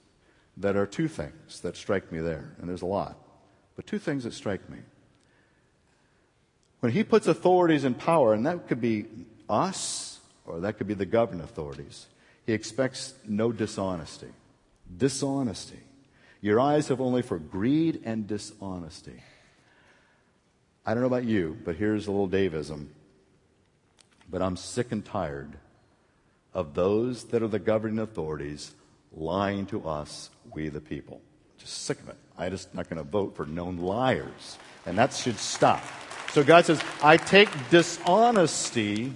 that 0.58 0.76
are 0.76 0.86
two 0.86 1.08
things 1.08 1.62
that 1.62 1.76
strike 1.76 2.12
me 2.12 2.20
there, 2.20 2.54
and 2.60 2.70
there's 2.70 2.82
a 2.82 2.88
lot, 2.88 3.18
but 3.76 3.86
two 3.86 4.00
things 4.00 4.24
that 4.24 4.34
strike 4.34 4.70
me. 4.70 4.78
When 6.80 6.92
he 6.92 7.04
puts 7.04 7.28
authorities 7.28 7.84
in 7.84 7.96
power, 7.96 8.34
and 8.34 8.46
that 8.46 8.68
could 8.68 8.82
be 8.82 9.06
us, 9.50 10.20
or 10.46 10.60
that 10.62 10.78
could 10.78 10.88
be 10.88 10.94
the 10.94 11.06
governing 11.06 11.44
authorities, 11.44 12.08
he 12.46 12.54
expects 12.54 13.14
no 13.28 13.52
dishonesty. 13.52 14.30
Dishonesty. 14.96 15.80
Your 16.42 16.60
eyes 16.60 16.88
have 16.90 17.02
only 17.02 17.22
for 17.22 17.40
greed 17.40 18.02
and 18.06 18.28
dishonesty. 18.28 19.24
I 20.86 20.94
don't 20.94 21.02
know 21.02 21.08
about 21.08 21.26
you, 21.26 21.58
but 21.66 21.76
here's 21.76 22.08
a 22.08 22.12
little 22.12 22.28
Davism. 22.28 22.88
But 24.30 24.42
I'm 24.42 24.56
sick 24.56 24.92
and 24.92 25.04
tired 25.04 25.58
of 26.54 26.74
those 26.74 27.26
that 27.26 27.44
are 27.44 27.48
the 27.48 27.60
governing 27.60 28.00
authorities 28.00 28.74
lying 29.16 29.66
to 29.68 29.88
us, 29.88 30.30
we 30.54 30.70
the 30.70 30.82
people. 30.82 31.22
Just 31.58 31.84
sick 31.84 32.00
of 32.00 32.10
it. 32.10 32.18
I'm 32.38 32.52
just 32.52 32.74
not 32.74 32.90
going 32.90 33.04
to 33.04 33.10
vote 33.10 33.36
for 33.36 33.46
known 33.46 33.78
liars. 33.78 34.58
And 34.86 34.98
that 34.98 35.14
should 35.14 35.38
stop. 35.38 35.84
So 36.32 36.44
God 36.44 36.66
says, 36.66 36.82
I 37.02 37.18
take 37.18 37.50
dishonesty 37.70 39.14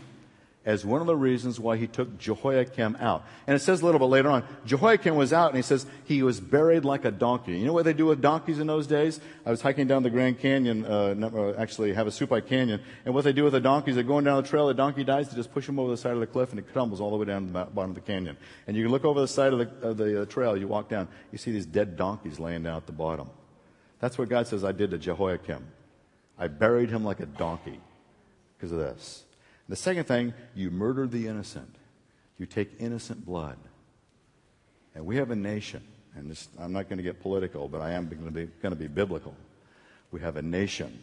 as 0.64 0.86
one 0.86 1.02
of 1.02 1.08
the 1.08 1.16
reasons 1.16 1.60
why 1.60 1.76
he 1.76 1.88
took 1.88 2.20
Jehoiakim 2.20 2.96
out. 3.00 3.26
And 3.48 3.56
it 3.56 3.60
says 3.60 3.82
a 3.82 3.86
little 3.86 3.98
bit 3.98 4.06
later 4.06 4.30
on, 4.30 4.44
Jehoiakim 4.66 5.16
was 5.16 5.34
out 5.34 5.50
and 5.50 5.56
he 5.56 5.64
says 5.64 5.88
he 6.06 6.22
was 6.22 6.40
buried 6.40 6.86
like 6.86 7.04
a 7.04 7.10
donkey. 7.10 7.58
You 7.58 7.66
know 7.66 7.74
what 7.74 7.86
they 7.86 7.94
do 7.94 8.06
with 8.06 8.22
donkeys 8.22 8.60
in 8.60 8.68
those 8.68 8.86
days? 8.86 9.20
I 9.44 9.50
was 9.50 9.62
hiking 9.62 9.88
down 9.88 10.04
the 10.04 10.12
Grand 10.12 10.40
Canyon, 10.40 10.86
uh, 10.86 11.16
uh 11.34 11.54
actually 11.58 11.94
Havasupai 11.94 12.46
Canyon, 12.48 12.80
and 13.06 13.16
what 13.16 13.24
they 13.24 13.34
do 13.34 13.44
with 13.44 13.54
the 13.54 13.60
donkeys, 13.60 13.96
they're 13.96 14.04
going 14.04 14.24
down 14.24 14.42
the 14.42 14.48
trail, 14.48 14.68
the 14.68 14.76
donkey 14.76 15.04
dies, 15.04 15.30
they 15.30 15.36
just 15.36 15.52
push 15.52 15.68
him 15.68 15.80
over 15.80 15.90
the 15.90 15.98
side 15.98 16.14
of 16.14 16.20
the 16.20 16.28
cliff 16.28 16.52
and 16.52 16.60
it 16.60 16.72
tumbles 16.74 17.02
all 17.02 17.10
the 17.10 17.18
way 17.18 17.26
down 17.26 17.48
to 17.48 17.52
the 17.52 17.66
bottom 17.66 17.92
of 17.92 17.96
the 17.96 18.02
canyon. 18.02 18.38
And 18.68 18.78
you 18.78 18.84
can 18.84 18.92
look 18.92 19.04
over 19.04 19.20
the 19.20 19.28
side 19.28 19.54
of 19.54 19.60
the, 19.60 19.88
of 19.88 19.98
the 19.98 20.22
uh, 20.22 20.26
trail, 20.26 20.56
you 20.56 20.68
walk 20.68 20.90
down, 20.90 21.08
you 21.32 21.40
see 21.40 21.52
these 21.52 21.66
dead 21.66 21.98
donkeys 21.98 22.40
laying 22.40 22.64
down 22.64 22.78
at 22.78 22.86
the 22.86 22.92
bottom. 22.92 23.30
That's 24.00 24.18
what 24.18 24.30
God 24.30 24.46
says 24.46 24.64
I 24.64 24.74
did 24.74 24.92
to 24.92 25.00
Jehoiakim. 25.00 25.66
I 26.38 26.48
buried 26.48 26.90
him 26.90 27.04
like 27.04 27.20
a 27.20 27.26
donkey 27.26 27.80
because 28.58 28.72
of 28.72 28.78
this. 28.78 29.24
The 29.70 29.76
second 29.76 30.06
thing, 30.06 30.34
you 30.56 30.70
murder 30.72 31.08
the 31.08 31.28
innocent. 31.28 31.76
You 32.38 32.46
take 32.46 32.72
innocent 32.80 33.26
blood. 33.26 33.58
And 34.96 35.06
we 35.06 35.16
have 35.18 35.32
a 35.32 35.36
nation, 35.36 35.84
and 36.16 36.30
this, 36.30 36.50
I'm 36.60 36.74
not 36.74 36.90
going 36.90 36.98
to 36.98 37.04
get 37.04 37.22
political, 37.22 37.68
but 37.68 37.82
I 37.82 37.92
am 37.92 38.10
going 38.10 38.26
to, 38.26 38.32
be, 38.32 38.46
going 38.62 38.74
to 38.74 38.80
be 38.80 38.88
biblical. 38.88 39.36
We 40.12 40.20
have 40.20 40.36
a 40.36 40.42
nation 40.42 41.02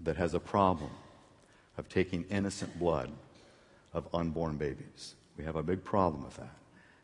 that 0.00 0.16
has 0.16 0.34
a 0.34 0.40
problem 0.40 0.90
of 1.76 1.88
taking 1.88 2.24
innocent 2.30 2.78
blood 2.78 3.10
of 3.92 4.08
unborn 4.14 4.56
babies. 4.56 5.14
We 5.36 5.44
have 5.44 5.56
a 5.56 5.62
big 5.62 5.84
problem 5.84 6.24
with 6.24 6.36
that. 6.36 6.54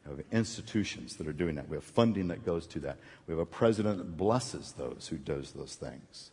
We 0.07 0.17
have 0.17 0.25
institutions 0.33 1.17
that 1.17 1.27
are 1.27 1.33
doing 1.33 1.55
that. 1.55 1.69
We 1.69 1.77
have 1.77 1.85
funding 1.85 2.29
that 2.29 2.45
goes 2.45 2.67
to 2.69 2.81
that. 2.81 2.99
We 3.27 3.33
have 3.33 3.39
a 3.39 3.47
president 3.47 3.99
that 3.99 4.17
blesses 4.17 4.73
those 4.73 5.09
who 5.09 5.17
does 5.17 5.53
those 5.53 5.77
things. 5.77 6.31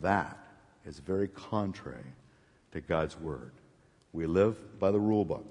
That 0.00 0.36
is 0.84 0.98
very 0.98 1.28
contrary 1.28 2.12
to 2.72 2.80
God's 2.80 3.18
Word. 3.18 3.52
We 4.12 4.26
live 4.26 4.78
by 4.78 4.90
the 4.90 5.00
rule 5.00 5.24
book. 5.24 5.46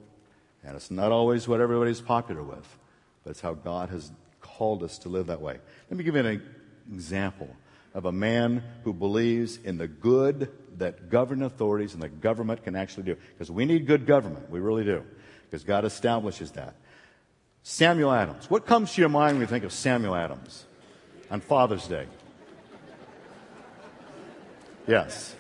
And 0.64 0.76
it's 0.76 0.92
not 0.92 1.12
always 1.12 1.48
what 1.48 1.62
everybody's 1.62 2.02
popular 2.02 2.44
with, 2.44 2.78
but 3.24 3.32
it's 3.32 3.42
how 3.42 3.54
God 3.54 3.90
has 3.90 4.12
called 4.42 4.84
us 4.84 4.98
to 5.00 5.10
live 5.10 5.28
that 5.28 5.42
way. 5.42 5.58
Let 5.90 5.98
me 5.98 6.04
give 6.04 6.16
you 6.16 6.26
an 6.26 6.42
example 6.94 7.50
of 7.94 8.06
a 8.06 8.12
man 8.12 8.64
who 8.84 8.94
believes 8.94 9.58
in 9.64 9.78
the 9.78 9.88
good 9.88 10.52
that 10.78 11.10
governing 11.10 11.46
authorities 11.46 11.94
and 11.94 12.02
the 12.02 12.10
government 12.10 12.64
can 12.64 12.76
actually 12.76 13.04
do. 13.04 13.16
Because 13.34 13.50
we 13.50 13.66
need 13.66 13.88
good 13.88 14.06
government. 14.06 14.50
We 14.50 14.60
really 14.60 14.84
do. 14.84 15.04
Because 15.50 15.64
God 15.64 15.86
establishes 15.86 16.52
that. 16.52 16.76
Samuel 17.64 18.12
Adams. 18.12 18.50
What 18.50 18.66
comes 18.66 18.94
to 18.94 19.02
your 19.02 19.10
mind 19.10 19.34
when 19.34 19.42
you 19.42 19.48
think 19.48 19.64
of 19.64 19.74
Samuel 19.74 20.16
Adams 20.16 20.66
on 21.32 21.42
Father's 21.42 21.88
Day? 21.88 22.08
Yes. 24.88 25.36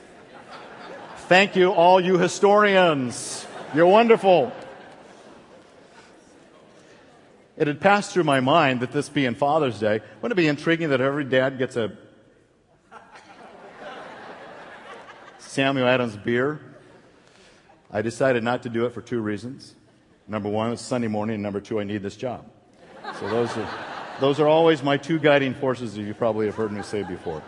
Thank 1.27 1.57
you, 1.57 1.73
all 1.73 1.99
you 1.99 2.17
historians. 2.17 3.45
You're 3.75 3.85
wonderful. 3.85 4.53
It 7.57 7.67
had 7.67 7.81
passed 7.81 8.13
through 8.13 8.23
my 8.23 8.39
mind 8.39 8.79
that 8.79 8.93
this 8.93 9.09
being 9.09 9.35
Father's 9.35 9.77
Day, 9.77 9.99
wouldn't 10.21 10.39
it 10.39 10.41
be 10.41 10.47
intriguing 10.47 10.87
that 10.91 11.01
every 11.01 11.25
dad 11.25 11.57
gets 11.57 11.75
a 11.75 11.97
Samuel 15.39 15.85
Adams 15.85 16.15
beer? 16.15 16.61
I 17.91 18.01
decided 18.01 18.41
not 18.41 18.63
to 18.63 18.69
do 18.69 18.85
it 18.85 18.93
for 18.93 19.01
two 19.01 19.19
reasons. 19.19 19.75
Number 20.29 20.47
one, 20.47 20.71
it's 20.71 20.81
Sunday 20.81 21.09
morning, 21.09 21.33
and 21.33 21.43
number 21.43 21.59
two, 21.59 21.81
I 21.81 21.83
need 21.83 22.03
this 22.03 22.15
job. 22.15 22.49
So 23.19 23.27
those 23.27 23.51
are, 23.57 23.69
those 24.21 24.39
are 24.39 24.47
always 24.47 24.81
my 24.81 24.95
two 24.95 25.19
guiding 25.19 25.55
forces 25.55 25.93
that 25.95 26.03
you 26.03 26.13
probably 26.13 26.45
have 26.45 26.55
heard 26.55 26.71
me 26.71 26.83
say 26.83 27.03
before. 27.03 27.43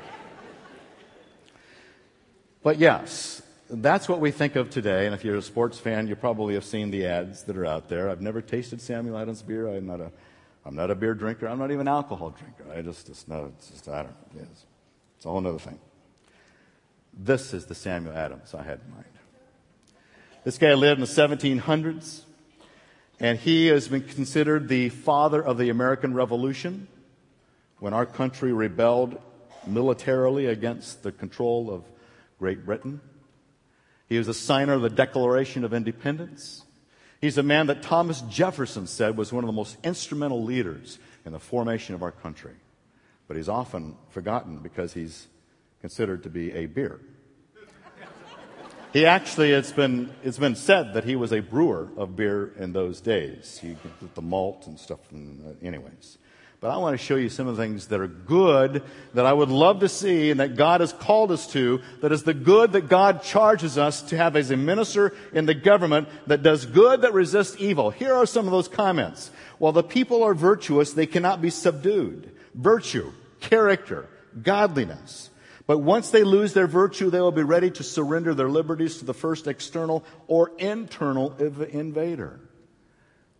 But 2.61 2.77
yes, 2.77 3.41
that's 3.69 4.09
what 4.09 4.19
we 4.19 4.31
think 4.31 4.55
of 4.55 4.69
today. 4.69 5.05
And 5.05 5.13
if 5.13 5.23
you're 5.23 5.37
a 5.37 5.41
sports 5.41 5.77
fan, 5.77 6.07
you 6.07 6.15
probably 6.15 6.55
have 6.55 6.65
seen 6.65 6.89
the 6.89 7.05
ads 7.05 7.43
that 7.43 7.55
are 7.55 7.65
out 7.65 7.87
there. 7.87 8.09
I've 8.09 8.21
never 8.21 8.41
tasted 8.41 8.81
Samuel 8.81 9.17
Adams 9.17 9.41
beer. 9.41 9.67
I'm 9.67 9.85
not 9.85 10.01
a, 10.01 10.11
I'm 10.65 10.75
not 10.75 10.89
a 10.89 10.95
beer 10.95 11.13
drinker. 11.13 11.47
I'm 11.47 11.59
not 11.59 11.71
even 11.71 11.81
an 11.81 11.93
alcohol 11.93 12.31
drinker. 12.31 12.65
I 12.75 12.81
just, 12.81 13.09
it's 13.09 13.27
not, 13.27 13.43
it's 13.57 13.69
just, 13.69 13.87
I 13.87 14.03
don't 14.03 14.35
know. 14.35 14.41
It's, 14.41 14.65
it's 15.17 15.25
a 15.25 15.29
whole 15.29 15.45
other 15.45 15.59
thing. 15.59 15.79
This 17.13 17.53
is 17.53 17.65
the 17.65 17.75
Samuel 17.75 18.15
Adams 18.15 18.53
I 18.53 18.63
had 18.63 18.79
in 18.85 18.91
mind. 18.93 19.05
This 20.43 20.57
guy 20.57 20.73
lived 20.73 20.99
in 20.99 21.05
the 21.05 21.37
1700s, 21.61 22.21
and 23.19 23.37
he 23.37 23.67
has 23.67 23.87
been 23.87 24.03
considered 24.03 24.67
the 24.67 24.89
father 24.89 25.43
of 25.43 25.57
the 25.57 25.69
American 25.69 26.13
Revolution 26.13 26.87
when 27.79 27.93
our 27.93 28.05
country 28.05 28.53
rebelled 28.53 29.19
militarily 29.67 30.45
against 30.45 31.03
the 31.03 31.11
control 31.11 31.69
of 31.69 31.83
Great 32.39 32.65
Britain. 32.65 33.01
He 34.09 34.17
was 34.17 34.27
a 34.27 34.33
signer 34.33 34.73
of 34.73 34.81
the 34.81 34.89
Declaration 34.89 35.63
of 35.63 35.73
Independence. 35.73 36.65
He's 37.21 37.37
a 37.37 37.43
man 37.43 37.67
that 37.67 37.83
Thomas 37.83 38.21
Jefferson 38.21 38.87
said 38.87 39.15
was 39.15 39.31
one 39.31 39.43
of 39.43 39.47
the 39.47 39.53
most 39.53 39.77
instrumental 39.83 40.43
leaders 40.43 40.97
in 41.25 41.31
the 41.31 41.39
formation 41.39 41.93
of 41.93 42.01
our 42.01 42.11
country. 42.11 42.55
But 43.27 43.37
he's 43.37 43.49
often 43.49 43.95
forgotten 44.09 44.57
because 44.57 44.93
he's 44.93 45.27
considered 45.81 46.23
to 46.23 46.29
be 46.29 46.51
a 46.53 46.65
beer. 46.65 46.99
He 48.91 49.05
actually, 49.05 49.51
it's 49.51 49.71
been, 49.71 50.11
it's 50.23 50.39
been 50.39 50.55
said 50.55 50.95
that 50.95 51.03
he 51.03 51.15
was 51.15 51.31
a 51.31 51.41
brewer 51.41 51.89
of 51.95 52.15
beer 52.15 52.51
in 52.57 52.73
those 52.73 53.01
days. 53.01 53.59
He 53.61 53.67
did 53.67 54.15
the 54.15 54.21
malt 54.23 54.65
and 54.65 54.79
stuff, 54.79 54.99
and, 55.11 55.45
uh, 55.45 55.65
anyways. 55.65 56.17
But 56.61 56.71
I 56.71 56.77
want 56.77 56.99
to 56.99 57.03
show 57.03 57.15
you 57.15 57.29
some 57.29 57.47
of 57.47 57.55
the 57.55 57.63
things 57.63 57.87
that 57.87 58.01
are 58.01 58.07
good 58.07 58.83
that 59.13 59.25
I 59.25 59.31
would 59.31 59.47
love 59.47 59.79
to 59.79 59.87
see 59.87 60.29
and 60.29 60.41
that 60.41 60.57
God 60.57 60.81
has 60.81 60.91
called 60.91 61.31
us 61.31 61.47
to, 61.53 61.81
that 62.01 62.11
is 62.11 62.23
the 62.23 62.33
good 62.33 62.73
that 62.73 62.89
God 62.89 63.23
charges 63.23 63.77
us 63.77 64.01
to 64.03 64.17
have 64.17 64.35
as 64.35 64.51
a 64.51 64.57
minister 64.57 65.15
in 65.31 65.45
the 65.45 65.53
government 65.53 66.09
that 66.27 66.43
does 66.43 66.65
good 66.65 67.03
that 67.03 67.13
resists 67.13 67.55
evil. 67.59 67.91
Here 67.91 68.13
are 68.13 68.25
some 68.25 68.45
of 68.45 68.51
those 68.51 68.67
comments. 68.67 69.31
While 69.57 69.71
the 69.71 69.83
people 69.83 70.23
are 70.23 70.33
virtuous, 70.33 70.91
they 70.91 71.05
cannot 71.05 71.41
be 71.41 71.49
subdued. 71.49 72.29
Virtue, 72.53 73.13
character, 73.39 74.09
godliness. 74.43 75.29
But 75.65 75.77
once 75.77 76.09
they 76.09 76.23
lose 76.25 76.53
their 76.53 76.67
virtue, 76.67 77.09
they 77.09 77.21
will 77.21 77.31
be 77.31 77.43
ready 77.43 77.71
to 77.71 77.83
surrender 77.83 78.33
their 78.33 78.49
liberties 78.49 78.97
to 78.97 79.05
the 79.05 79.13
first 79.13 79.47
external 79.47 80.03
or 80.27 80.51
internal 80.57 81.33
invader. 81.37 82.41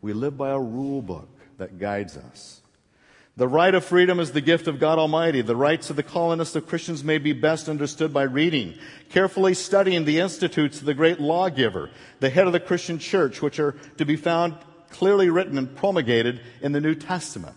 We 0.01 0.13
live 0.13 0.37
by 0.37 0.51
a 0.51 0.59
rule 0.59 1.01
book 1.01 1.27
that 1.57 1.79
guides 1.79 2.15
us. 2.15 2.61
The 3.39 3.47
right 3.47 3.73
of 3.73 3.85
freedom 3.85 4.19
is 4.19 4.33
the 4.33 4.41
gift 4.41 4.67
of 4.67 4.81
God 4.81 4.99
Almighty. 4.99 5.41
The 5.41 5.55
rights 5.55 5.89
of 5.89 5.95
the 5.95 6.03
colonists 6.03 6.57
of 6.57 6.67
Christians 6.67 7.05
may 7.05 7.19
be 7.19 7.31
best 7.31 7.69
understood 7.69 8.11
by 8.11 8.23
reading, 8.23 8.73
carefully 9.07 9.53
studying 9.53 10.03
the 10.03 10.19
institutes 10.19 10.81
of 10.81 10.85
the 10.85 10.93
great 10.93 11.21
lawgiver, 11.21 11.89
the 12.19 12.29
head 12.29 12.47
of 12.47 12.51
the 12.51 12.59
Christian 12.59 12.99
church, 12.99 13.41
which 13.41 13.57
are 13.57 13.77
to 13.95 14.03
be 14.03 14.17
found 14.17 14.57
clearly 14.89 15.29
written 15.29 15.57
and 15.57 15.73
promulgated 15.73 16.41
in 16.61 16.73
the 16.73 16.81
New 16.81 16.95
Testament. 16.95 17.55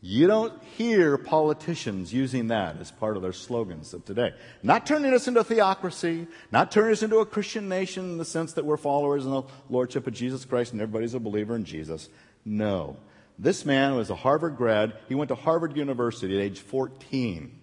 You 0.00 0.26
don't 0.28 0.64
hear 0.64 1.18
politicians 1.18 2.14
using 2.14 2.48
that 2.48 2.80
as 2.80 2.90
part 2.90 3.16
of 3.16 3.22
their 3.22 3.34
slogans 3.34 3.92
of 3.92 4.06
today. 4.06 4.32
Not 4.62 4.86
turning 4.86 5.12
us 5.12 5.28
into 5.28 5.40
a 5.40 5.44
theocracy, 5.44 6.26
not 6.50 6.72
turning 6.72 6.92
us 6.92 7.02
into 7.02 7.18
a 7.18 7.26
Christian 7.26 7.68
nation 7.68 8.12
in 8.12 8.16
the 8.16 8.24
sense 8.24 8.54
that 8.54 8.64
we're 8.64 8.78
followers 8.78 9.26
in 9.26 9.30
the 9.30 9.42
Lordship 9.68 10.06
of 10.06 10.14
Jesus 10.14 10.46
Christ 10.46 10.72
and 10.72 10.80
everybody's 10.80 11.12
a 11.12 11.20
believer 11.20 11.54
in 11.54 11.66
Jesus. 11.66 12.08
No. 12.46 12.96
This 13.38 13.64
man 13.64 13.94
was 13.94 14.10
a 14.10 14.14
Harvard 14.14 14.56
grad. 14.56 14.94
He 15.08 15.14
went 15.14 15.28
to 15.28 15.34
Harvard 15.34 15.76
University 15.76 16.36
at 16.36 16.42
age 16.42 16.60
14. 16.60 17.60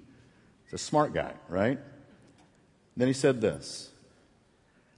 He's 0.65 0.73
a 0.73 0.77
smart 0.77 1.13
guy, 1.13 1.33
right? 1.47 1.79
Then 2.97 3.07
he 3.07 3.13
said 3.13 3.41
this 3.41 3.91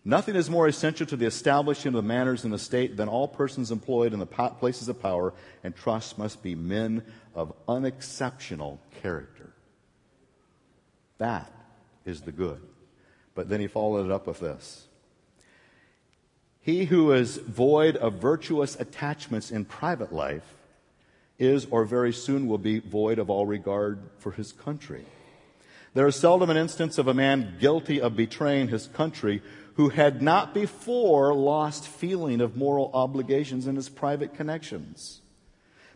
Nothing 0.06 0.36
is 0.36 0.50
more 0.50 0.68
essential 0.68 1.06
to 1.08 1.16
the 1.16 1.26
establishment 1.26 1.96
of 1.96 2.04
the 2.04 2.08
manners 2.08 2.44
in 2.44 2.52
the 2.52 2.60
state 2.60 2.98
than 2.98 3.08
all 3.08 3.28
persons 3.28 3.72
employed 3.72 4.14
in 4.14 4.20
the 4.20 4.26
places 4.26 4.90
of 4.90 5.02
power 5.02 5.34
and 5.64 5.76
trust 5.76 6.18
must 6.18 6.44
be 6.44 6.56
men 6.56 7.04
of 7.34 7.54
unexceptional 7.68 8.82
character. 9.02 9.54
That 11.20 11.52
is 12.04 12.22
the 12.22 12.34
good. 12.34 12.62
But 13.36 13.48
then 13.48 13.62
he 13.62 13.68
followed 13.68 14.06
it 14.06 14.12
up 14.12 14.28
with 14.28 14.40
this 14.40 14.88
He 16.60 16.86
who 16.86 17.14
is 17.14 17.38
void 17.38 17.96
of 17.96 18.16
virtuous 18.16 18.78
attachments 18.78 19.52
in 19.52 19.64
private 19.64 20.12
life 20.12 20.56
is 21.44 21.68
or 21.70 21.86
very 21.86 22.14
soon 22.14 22.48
will 22.48 22.58
be 22.58 22.80
void 22.80 23.20
of 23.20 23.30
all 23.30 23.46
regard 23.46 24.00
for 24.18 24.32
his 24.32 24.52
country. 24.52 25.06
There 25.94 26.08
is 26.08 26.16
seldom 26.16 26.50
an 26.50 26.58
instance 26.58 26.98
of 26.98 27.08
a 27.08 27.14
man 27.14 27.58
guilty 27.60 28.02
of 28.02 28.16
betraying 28.16 28.70
his 28.70 28.88
country 28.88 29.42
who 29.76 29.90
had 29.90 30.22
not 30.22 30.54
before 30.54 31.34
lost 31.34 31.88
feeling 31.88 32.42
of 32.42 32.56
moral 32.58 32.92
obligations 32.94 33.68
in 33.68 33.76
his 33.76 33.90
private 33.90 34.34
connections. 34.34 35.22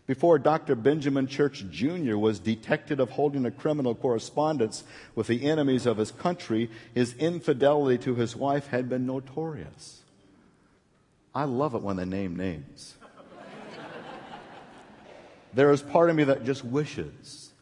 before 0.08 0.38
Dr. 0.38 0.74
Benjamin 0.74 1.26
Church 1.26 1.66
Jr. 1.70 2.16
was 2.16 2.38
detected 2.38 2.98
of 2.98 3.10
holding 3.10 3.44
a 3.44 3.50
criminal 3.50 3.94
correspondence 3.94 4.82
with 5.14 5.26
the 5.26 5.44
enemies 5.44 5.84
of 5.84 5.98
his 5.98 6.10
country, 6.10 6.70
his 6.94 7.12
infidelity 7.16 7.98
to 8.04 8.14
his 8.14 8.34
wife 8.34 8.68
had 8.68 8.88
been 8.88 9.04
notorious. 9.04 10.00
I 11.34 11.44
love 11.44 11.74
it 11.74 11.82
when 11.82 11.96
they 11.96 12.06
name 12.06 12.36
names. 12.36 12.94
There 15.54 15.70
is 15.70 15.82
part 15.82 16.10
of 16.10 16.16
me 16.16 16.24
that 16.24 16.44
just 16.44 16.64
wishes 16.64 17.52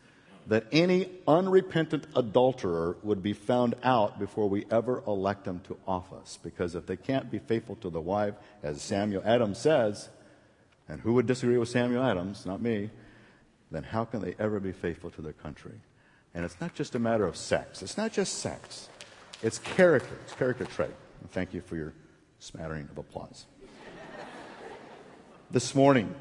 that 0.47 0.65
any 0.71 1.11
unrepentant 1.27 2.07
adulterer 2.15 2.97
would 3.03 3.23
be 3.23 3.33
found 3.33 3.75
out 3.83 4.19
before 4.19 4.49
we 4.49 4.65
ever 4.71 5.03
elect 5.07 5.45
them 5.45 5.61
to 5.67 5.77
office. 5.89 6.39
Because 6.43 6.75
if 6.75 6.87
they 6.87 6.97
can't 6.97 7.31
be 7.31 7.39
faithful 7.39 7.77
to 7.77 7.91
the 7.91 8.01
wife, 8.01 8.35
as 8.63 8.81
Samuel 8.81 9.23
Adams 9.25 9.59
says, 9.59 10.09
and 10.89 11.01
who 11.01 11.15
would 11.15 11.27
disagree 11.27 11.59
with 11.59 11.69
Samuel 11.69 12.05
Adams? 12.05 12.47
Not 12.47 12.63
me. 12.63 12.91
Then 13.73 13.83
how 13.83 14.05
can 14.05 14.21
they 14.21 14.37
ever 14.39 14.61
be 14.61 14.71
faithful 14.71 15.11
to 15.11 15.23
their 15.23 15.33
country? 15.33 15.81
And 16.33 16.45
it's 16.45 16.61
not 16.61 16.75
just 16.75 16.95
a 16.95 16.99
matter 17.01 17.27
of 17.27 17.37
sex. 17.37 17.83
It's 17.83 17.97
not 17.97 18.13
just 18.13 18.39
sex. 18.39 18.89
It's 19.43 19.59
character. 19.59 20.17
It's 20.25 20.35
character 20.35 20.65
trait. 20.65 20.95
And 21.21 21.31
thank 21.33 21.53
you 21.55 21.61
for 21.61 21.75
your 21.75 21.93
smattering 22.39 22.89
of 22.91 22.99
applause. 22.99 23.47
this 25.51 25.75
morning, 25.75 26.15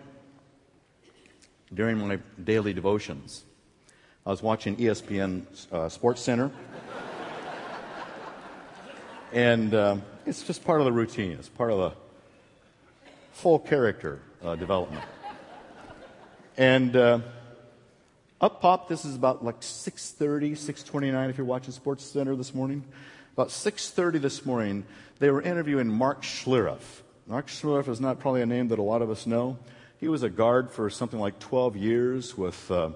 during 1.73 1.97
my 1.97 2.19
daily 2.43 2.73
devotions, 2.73 3.43
I 4.25 4.29
was 4.29 4.41
watching 4.41 4.77
ESPN 4.77 5.45
uh, 5.71 5.89
Sports 5.89 6.21
Center. 6.21 6.51
and 9.33 9.73
uh, 9.73 9.97
it's 10.25 10.43
just 10.43 10.63
part 10.63 10.81
of 10.81 10.85
the 10.85 10.91
routine. 10.91 11.31
It's 11.33 11.49
part 11.49 11.71
of 11.71 11.77
the 11.77 11.91
full 13.31 13.59
character 13.59 14.19
uh, 14.43 14.55
development. 14.55 15.03
And 16.57 16.95
uh, 16.95 17.19
up 18.39 18.61
pop, 18.61 18.87
this 18.87 19.05
is 19.05 19.15
about 19.15 19.43
like 19.43 19.61
6.30, 19.61 20.51
6.29 20.51 21.29
if 21.29 21.37
you're 21.37 21.45
watching 21.45 21.71
Sports 21.71 22.05
Center 22.05 22.35
this 22.35 22.53
morning. 22.53 22.83
About 23.33 23.49
6.30 23.49 24.21
this 24.21 24.45
morning, 24.45 24.85
they 25.19 25.29
were 25.29 25.41
interviewing 25.41 25.87
Mark 25.87 26.21
Schlereth. 26.21 27.01
Mark 27.27 27.47
Schlereth 27.47 27.89
is 27.89 27.99
not 27.99 28.19
probably 28.19 28.41
a 28.41 28.45
name 28.45 28.69
that 28.69 28.79
a 28.79 28.83
lot 28.83 29.01
of 29.01 29.09
us 29.09 29.25
know. 29.25 29.57
He 29.99 30.07
was 30.07 30.23
a 30.23 30.29
guard 30.29 30.71
for 30.71 30.89
something 30.89 31.19
like 31.19 31.39
12 31.39 31.77
years 31.77 32.37
with 32.37 32.69
uh, 32.69 32.91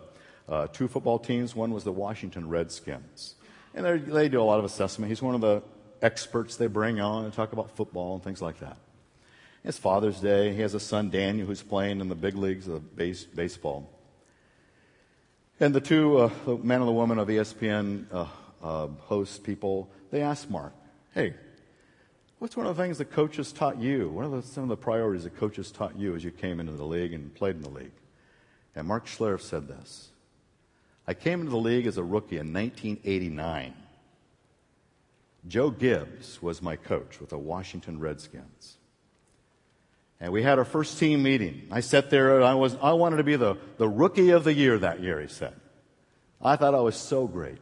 uh, 0.48 0.68
two 0.68 0.88
football 0.88 1.20
teams. 1.20 1.56
One 1.56 1.72
was 1.74 1.84
the 1.84 1.92
Washington 1.92 2.50
Redskins. 2.50 3.36
And 3.74 3.86
they 3.86 4.30
do 4.30 4.42
a 4.42 4.44
lot 4.44 4.60
of 4.60 4.66
assessment. 4.66 5.10
He's 5.10 5.22
one 5.22 5.36
of 5.36 5.42
the 5.42 5.62
experts 6.02 6.56
they 6.56 6.68
bring 6.68 7.00
on 7.00 7.26
and 7.26 7.34
talk 7.34 7.54
about 7.54 7.76
football 7.76 8.16
and 8.16 8.24
things 8.24 8.42
like 8.42 8.60
that. 8.60 8.78
It's 9.64 9.78
Father's 9.78 10.20
Day. 10.20 10.54
He 10.54 10.62
has 10.62 10.74
a 10.74 10.80
son, 10.80 11.10
Daniel, 11.10 11.46
who's 11.46 11.62
playing 11.62 12.00
in 12.00 12.10
the 12.10 12.16
big 12.16 12.36
leagues 12.36 12.68
of 12.68 12.96
base, 12.96 13.26
baseball. 13.26 13.90
And 15.60 15.76
the 15.76 15.82
two, 15.82 16.18
uh, 16.18 16.30
the 16.46 16.58
man 16.58 16.80
and 16.80 16.88
the 16.88 16.94
woman 16.94 17.20
of 17.20 17.28
ESPN 17.28 18.06
uh, 18.12 18.26
uh, 18.64 18.88
host 19.02 19.44
people, 19.44 19.90
they 20.12 20.22
asked 20.22 20.50
Mark, 20.50 20.74
hey, 21.14 21.34
what's 22.40 22.58
one 22.58 22.66
of 22.66 22.76
the 22.76 22.82
things 22.82 22.98
the 22.98 23.06
coaches 23.06 23.52
taught 23.52 23.78
you? 23.78 24.10
What 24.10 24.26
are 24.26 24.30
the, 24.30 24.42
some 24.42 24.64
of 24.64 24.70
the 24.70 24.78
priorities 24.78 25.26
the 25.26 25.30
coaches 25.30 25.72
taught 25.72 25.98
you 25.98 26.16
as 26.16 26.24
you 26.24 26.32
came 26.32 26.60
into 26.60 26.72
the 26.74 26.86
league 26.86 27.14
and 27.14 27.34
played 27.36 27.56
in 27.56 27.62
the 27.62 27.70
league? 27.70 27.92
And 28.76 28.88
Mark 28.88 29.06
Schlereth 29.06 29.42
said 29.42 29.68
this 29.68 30.10
I 31.08 31.14
came 31.14 31.42
into 31.42 31.52
the 31.52 31.58
league 31.58 31.86
as 31.86 31.98
a 31.98 32.04
rookie 32.04 32.38
in 32.38 32.54
1989. 32.54 33.74
Joe 35.48 35.70
Gibbs 35.70 36.42
was 36.42 36.62
my 36.62 36.76
coach 36.76 37.20
with 37.20 37.30
the 37.30 37.38
Washington 37.38 38.00
Redskins. 38.00 38.78
And 40.20 40.34
we 40.34 40.44
had 40.44 40.60
our 40.60 40.66
first 40.66 41.00
team 41.00 41.24
meeting. 41.24 41.68
I 41.72 41.80
sat 41.80 42.10
there 42.10 42.36
and 42.36 42.44
I 42.44 42.56
was, 42.56 42.76
I 42.82 42.92
wanted 42.92 43.18
to 43.18 43.24
be 43.24 43.38
the, 43.38 43.56
the 43.78 43.88
rookie 43.88 44.32
of 44.32 44.44
the 44.44 44.54
year 44.54 44.78
that 44.78 45.00
year, 45.00 45.22
he 45.22 45.28
said. 45.28 45.56
I 46.42 46.58
thought 46.58 46.76
I 46.76 46.82
was 46.82 46.98
so 46.98 47.26
great. 47.26 47.58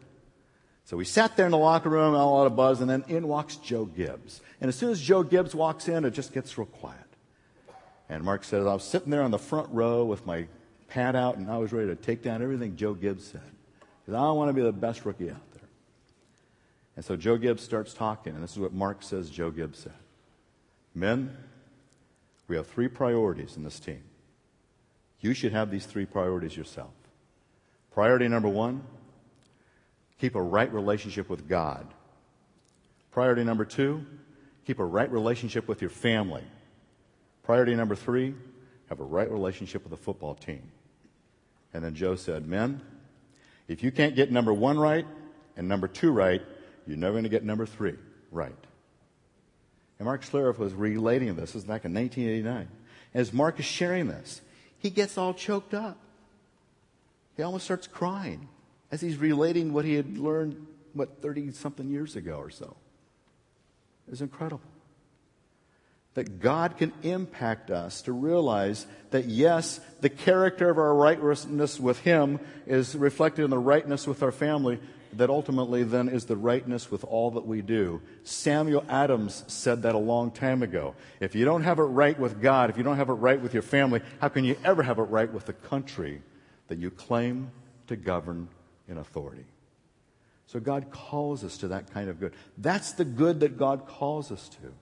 So 0.87 0.95
we 0.95 1.03
sat 1.03 1.35
there 1.35 1.45
in 1.45 1.51
the 1.51 1.57
locker 1.57 1.89
room, 1.89 2.13
a 2.13 2.25
lot 2.25 2.47
of 2.47 2.55
buzz, 2.55 2.79
and 2.79 2.89
then 2.89 3.03
in 3.09 3.27
walks 3.27 3.57
Joe 3.57 3.83
Gibbs. 3.83 4.39
And 4.61 4.69
as 4.69 4.75
soon 4.77 4.89
as 4.89 5.01
Joe 5.01 5.21
Gibbs 5.21 5.53
walks 5.53 5.89
in, 5.89 6.05
it 6.05 6.11
just 6.11 6.33
gets 6.33 6.57
real 6.57 6.65
quiet. 6.65 7.01
And 8.07 8.23
Mark 8.23 8.45
says, 8.45 8.65
I 8.65 8.73
was 8.73 8.85
sitting 8.85 9.09
there 9.09 9.21
on 9.21 9.31
the 9.31 9.37
front 9.37 9.67
row 9.73 10.05
with 10.05 10.25
my 10.25 10.47
pad 10.87 11.13
out, 11.13 11.35
and 11.35 11.51
I 11.51 11.57
was 11.57 11.73
ready 11.73 11.87
to 11.87 11.95
take 11.97 12.23
down 12.23 12.41
everything 12.41 12.77
Joe 12.77 12.93
Gibbs 12.93 13.27
said. 13.27 13.41
Because 13.81 14.17
I 14.17 14.31
want 14.31 14.47
to 14.47 14.53
be 14.53 14.61
the 14.61 14.71
best 14.71 15.03
rookie 15.03 15.29
out 15.29 15.51
there. 15.51 15.67
And 16.95 17.03
so 17.03 17.17
Joe 17.17 17.35
Gibbs 17.35 17.63
starts 17.63 17.93
talking, 17.93 18.33
and 18.33 18.41
this 18.41 18.53
is 18.53 18.59
what 18.59 18.71
Mark 18.71 19.03
says 19.03 19.29
Joe 19.29 19.51
Gibbs 19.51 19.79
said. 19.79 19.91
Men, 20.95 21.35
we 22.47 22.55
have 22.55 22.65
three 22.65 22.87
priorities 22.87 23.57
in 23.57 23.65
this 23.65 23.81
team. 23.81 24.03
You 25.19 25.33
should 25.33 25.51
have 25.51 25.69
these 25.69 25.85
three 25.85 26.05
priorities 26.05 26.55
yourself. 26.55 26.93
Priority 27.91 28.29
number 28.29 28.47
one, 28.47 28.83
keep 30.19 30.35
a 30.35 30.41
right 30.41 30.71
relationship 30.73 31.29
with 31.29 31.47
God. 31.47 31.87
Priority 33.11 33.43
number 33.43 33.65
two, 33.65 34.05
keep 34.65 34.79
a 34.79 34.85
right 34.85 35.11
relationship 35.11 35.67
with 35.67 35.81
your 35.81 35.89
family. 35.89 36.43
Priority 37.43 37.75
number 37.75 37.95
three, 37.95 38.35
have 38.89 38.99
a 38.99 39.03
right 39.03 39.29
relationship 39.29 39.83
with 39.83 39.91
the 39.91 39.97
football 39.97 40.35
team. 40.35 40.63
And 41.73 41.83
then 41.83 41.95
Joe 41.95 42.15
said, 42.15 42.47
Men, 42.47 42.81
if 43.67 43.83
you 43.83 43.91
can't 43.91 44.15
get 44.15 44.31
number 44.31 44.53
one 44.53 44.77
right 44.77 45.05
and 45.55 45.67
number 45.67 45.87
two 45.87 46.11
right, 46.11 46.41
you're 46.85 46.97
never 46.97 47.13
going 47.13 47.23
to 47.23 47.29
get 47.29 47.43
number 47.43 47.65
three 47.65 47.95
right. 48.31 48.55
And 49.99 50.05
Mark 50.05 50.23
Schlereth 50.23 50.57
was 50.57 50.73
relating 50.73 51.35
this. 51.35 51.49
This 51.49 51.55
was 51.55 51.63
back 51.63 51.85
in 51.85 51.93
1989. 51.93 52.67
As 53.13 53.33
Mark 53.33 53.59
is 53.59 53.65
sharing 53.65 54.07
this, 54.07 54.41
he 54.77 54.89
gets 54.89 55.17
all 55.17 55.33
choked 55.33 55.73
up. 55.73 55.97
He 57.35 57.43
almost 57.43 57.65
starts 57.65 57.87
crying 57.87 58.47
as 58.91 59.01
he's 59.01 59.17
relating 59.17 59.73
what 59.73 59.85
he 59.85 59.95
had 59.95 60.17
learned, 60.17 60.65
what, 60.93 61.21
30 61.21 61.51
something 61.51 61.89
years 61.89 62.15
ago 62.15 62.37
or 62.37 62.49
so. 62.49 62.75
It's 64.11 64.21
incredible. 64.21 64.61
That 66.13 66.39
God 66.39 66.77
can 66.77 66.93
impact 67.03 67.69
us 67.69 68.01
to 68.03 68.11
realize 68.11 68.87
that, 69.11 69.25
yes, 69.25 69.79
the 70.01 70.09
character 70.09 70.69
of 70.69 70.77
our 70.77 70.95
rightness 70.95 71.79
with 71.79 71.99
Him 71.99 72.39
is 72.65 72.95
reflected 72.95 73.43
in 73.43 73.51
the 73.51 73.59
rightness 73.59 74.07
with 74.07 74.23
our 74.23 74.31
family, 74.31 74.79
that 75.13 75.29
ultimately 75.29 75.83
then 75.83 76.09
is 76.09 76.25
the 76.25 76.35
rightness 76.35 76.89
with 76.89 77.03
all 77.03 77.31
that 77.31 77.45
we 77.45 77.61
do. 77.61 78.01
Samuel 78.23 78.83
Adams 78.89 79.43
said 79.47 79.83
that 79.83 79.93
a 79.93 79.99
long 79.99 80.31
time 80.31 80.63
ago. 80.63 80.95
If 81.19 81.35
you 81.35 81.45
don't 81.45 81.63
have 81.63 81.79
it 81.79 81.83
right 81.83 82.17
with 82.19 82.41
God, 82.41 82.69
if 82.69 82.77
you 82.77 82.83
don't 82.83 82.97
have 82.97 83.09
it 83.09 83.13
right 83.13 83.39
with 83.39 83.53
your 83.53 83.63
family, 83.63 84.01
how 84.19 84.29
can 84.29 84.43
you 84.43 84.57
ever 84.63 84.81
have 84.83 84.97
it 84.97 85.03
right 85.03 85.31
with 85.31 85.45
the 85.45 85.53
country 85.53 86.21
that 86.67 86.79
you 86.79 86.89
claim 86.89 87.51
to 87.87 87.95
govern 87.95 88.47
in 88.87 88.97
authority? 88.97 89.45
So 90.47 90.59
God 90.59 90.91
calls 90.91 91.43
us 91.43 91.57
to 91.59 91.69
that 91.69 91.93
kind 91.93 92.09
of 92.09 92.19
good. 92.19 92.33
That's 92.57 92.93
the 92.93 93.05
good 93.05 93.41
that 93.41 93.57
God 93.57 93.85
calls 93.85 94.31
us 94.31 94.49
to. 94.49 94.73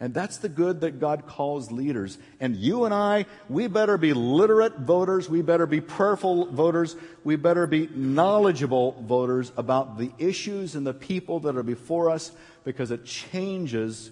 And 0.00 0.12
that's 0.12 0.38
the 0.38 0.48
good 0.48 0.80
that 0.80 0.98
God 0.98 1.28
calls 1.28 1.70
leaders. 1.70 2.18
And 2.40 2.56
you 2.56 2.86
and 2.86 2.92
I, 2.92 3.26
we 3.48 3.68
better 3.68 3.96
be 3.96 4.12
literate 4.12 4.78
voters. 4.78 5.30
We 5.30 5.42
better 5.42 5.64
be 5.64 5.80
prayerful 5.80 6.46
voters. 6.46 6.96
We 7.22 7.36
better 7.36 7.68
be 7.68 7.88
knowledgeable 7.94 9.00
voters 9.02 9.52
about 9.56 9.98
the 9.98 10.10
issues 10.18 10.74
and 10.74 10.84
the 10.84 10.92
people 10.92 11.38
that 11.40 11.56
are 11.56 11.62
before 11.62 12.10
us 12.10 12.32
because 12.64 12.90
it 12.90 13.04
changes 13.04 14.10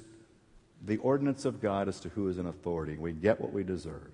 the 0.85 0.99
ordinance 0.99 1.45
of 1.45 1.61
God 1.61 1.89
as 1.89 1.99
to 2.01 2.09
who 2.11 2.29
is 2.29 2.39
in 2.39 2.47
authority. 2.47 2.97
We 2.97 3.11
get 3.11 3.41
what 3.41 3.53
we 3.53 3.65
deserve. 3.65 4.13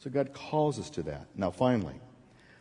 So 0.00 0.10
God 0.10 0.34
calls 0.34 0.78
us 0.78 0.90
to 0.90 1.02
that. 1.04 1.26
Now, 1.34 1.50
finally, 1.50 1.94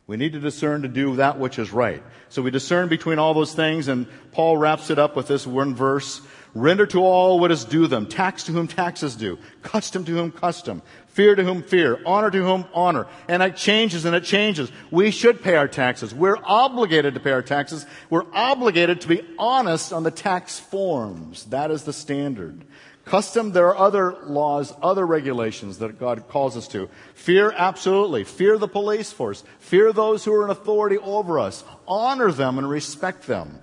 we 0.08 0.18
need 0.18 0.34
to 0.34 0.40
discern 0.40 0.82
to 0.82 0.88
do 0.88 1.18
that 1.18 1.38
which 1.38 1.60
is 1.60 1.72
right. 1.72 2.02
So 2.30 2.42
we 2.42 2.50
discern 2.50 2.90
between 2.90 3.20
all 3.20 3.34
those 3.34 3.54
things, 3.54 3.88
and 3.88 4.08
Paul 4.32 4.58
wraps 4.58 4.90
it 4.90 4.98
up 4.98 5.16
with 5.16 5.28
this 5.28 5.46
one 5.46 5.76
verse 5.76 6.22
Render 6.58 6.88
to 6.88 7.02
all 7.04 7.40
what 7.40 7.52
is 7.52 7.66
due 7.66 7.86
them. 7.86 8.08
Tax 8.08 8.44
to 8.46 8.52
whom 8.52 8.68
tax 8.68 9.04
is 9.04 9.16
due. 9.16 9.38
Custom 9.62 10.04
to 10.06 10.12
whom 10.12 10.32
custom. 10.32 10.82
Fear 11.10 11.36
to 11.36 11.44
whom 11.44 11.62
fear. 11.62 12.00
Honor 12.04 12.32
to 12.32 12.44
whom 12.44 12.66
honor. 12.74 13.06
And 13.28 13.44
it 13.44 13.56
changes 13.56 14.06
and 14.06 14.16
it 14.16 14.24
changes. 14.24 14.72
We 14.90 15.12
should 15.12 15.44
pay 15.44 15.56
our 15.56 15.68
taxes. 15.68 16.16
We're 16.16 16.38
obligated 16.44 17.14
to 17.14 17.20
pay 17.20 17.32
our 17.32 17.44
taxes. 17.44 17.86
We're 18.10 18.26
obligated 18.34 19.02
to 19.02 19.08
be 19.08 19.22
honest 19.38 19.94
on 19.94 20.02
the 20.02 20.10
tax 20.10 20.60
forms. 20.60 21.46
That 21.46 21.70
is 21.70 21.84
the 21.84 21.94
standard. 21.94 22.66
Custom, 23.08 23.54
there 23.54 23.68
are 23.68 23.78
other 23.78 24.18
laws, 24.26 24.74
other 24.84 25.06
regulations 25.08 25.78
that 25.78 25.98
God 25.98 26.28
calls 26.28 26.58
us 26.58 26.68
to. 26.70 26.90
Fear, 27.14 27.54
absolutely. 27.56 28.26
Fear 28.26 28.58
the 28.58 28.68
police 28.68 29.14
force. 29.14 29.46
Fear 29.60 29.94
those 29.94 30.26
who 30.26 30.34
are 30.34 30.44
in 30.44 30.50
authority 30.50 30.98
over 30.98 31.40
us. 31.40 31.64
Honor 31.88 32.34
them 32.34 32.58
and 32.58 32.70
respect 32.70 33.26
them. 33.26 33.62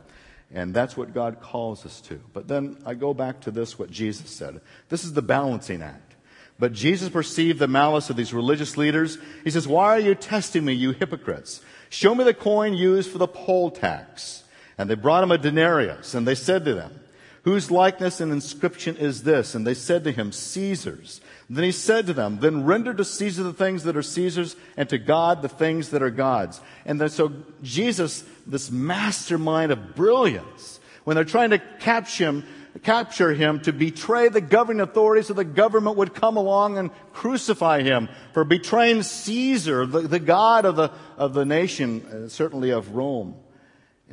And 0.50 0.72
that's 0.72 0.96
what 0.96 1.12
God 1.12 1.42
calls 1.42 1.84
us 1.84 2.00
to. 2.02 2.20
But 2.32 2.48
then 2.48 2.78
I 2.86 2.94
go 2.94 3.12
back 3.12 3.40
to 3.42 3.50
this, 3.50 3.78
what 3.78 3.90
Jesus 3.90 4.30
said. 4.30 4.62
This 4.88 5.04
is 5.04 5.12
the 5.12 5.20
balancing 5.20 5.82
act. 5.82 6.14
But 6.58 6.72
Jesus 6.72 7.10
perceived 7.10 7.58
the 7.58 7.68
malice 7.68 8.08
of 8.08 8.16
these 8.16 8.32
religious 8.32 8.78
leaders. 8.78 9.18
He 9.42 9.50
says, 9.50 9.68
Why 9.68 9.96
are 9.96 10.00
you 10.00 10.14
testing 10.14 10.64
me, 10.64 10.72
you 10.72 10.92
hypocrites? 10.92 11.60
Show 11.90 12.14
me 12.14 12.24
the 12.24 12.32
coin 12.32 12.72
used 12.72 13.10
for 13.10 13.18
the 13.18 13.28
poll 13.28 13.70
tax. 13.70 14.44
And 14.78 14.88
they 14.88 14.94
brought 14.94 15.22
him 15.22 15.32
a 15.32 15.38
denarius, 15.38 16.14
and 16.14 16.26
they 16.26 16.34
said 16.34 16.64
to 16.64 16.74
them, 16.74 17.00
Whose 17.44 17.70
likeness 17.70 18.22
and 18.22 18.32
inscription 18.32 18.96
is 18.96 19.22
this? 19.22 19.54
And 19.54 19.66
they 19.66 19.74
said 19.74 20.04
to 20.04 20.12
him, 20.12 20.32
Caesar's. 20.32 21.20
Then 21.50 21.62
he 21.64 21.72
said 21.72 22.06
to 22.06 22.14
them, 22.14 22.38
Then 22.40 22.64
render 22.64 22.94
to 22.94 23.04
Caesar 23.04 23.42
the 23.42 23.52
things 23.52 23.84
that 23.84 23.98
are 23.98 24.02
Caesar's, 24.02 24.56
and 24.78 24.88
to 24.88 24.96
God 24.96 25.42
the 25.42 25.50
things 25.50 25.90
that 25.90 26.02
are 26.02 26.10
God's. 26.10 26.62
And 26.86 26.98
then, 26.98 27.10
so 27.10 27.32
Jesus, 27.62 28.24
this 28.46 28.70
mastermind 28.70 29.72
of 29.72 29.94
brilliance, 29.94 30.80
when 31.04 31.16
they're 31.16 31.24
trying 31.24 31.50
to 31.50 31.58
capture 31.58 32.24
him, 32.24 32.44
capture 32.82 33.34
him 33.34 33.60
to 33.60 33.74
betray 33.74 34.30
the 34.30 34.40
governing 34.40 34.80
authorities 34.80 35.26
so 35.26 35.34
the 35.34 35.44
government 35.44 35.98
would 35.98 36.14
come 36.14 36.38
along 36.38 36.78
and 36.78 36.90
crucify 37.12 37.82
him 37.82 38.08
for 38.32 38.44
betraying 38.44 39.02
Caesar, 39.02 39.84
the, 39.84 40.00
the 40.00 40.18
God 40.18 40.64
of 40.64 40.76
the, 40.76 40.90
of 41.18 41.34
the 41.34 41.44
nation, 41.44 42.06
uh, 42.06 42.28
certainly 42.28 42.70
of 42.70 42.94
Rome. 42.94 43.34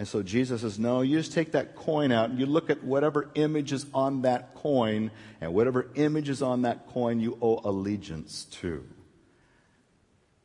And 0.01 0.07
so 0.07 0.23
Jesus 0.23 0.61
says, 0.61 0.79
No, 0.79 1.01
you 1.01 1.19
just 1.19 1.31
take 1.31 1.51
that 1.51 1.75
coin 1.75 2.11
out 2.11 2.31
and 2.31 2.39
you 2.39 2.47
look 2.47 2.71
at 2.71 2.83
whatever 2.83 3.29
image 3.35 3.71
is 3.71 3.85
on 3.93 4.23
that 4.23 4.55
coin, 4.55 5.11
and 5.39 5.53
whatever 5.53 5.91
image 5.93 6.27
is 6.27 6.41
on 6.41 6.63
that 6.63 6.87
coin 6.87 7.19
you 7.19 7.37
owe 7.39 7.61
allegiance 7.63 8.45
to. 8.45 8.83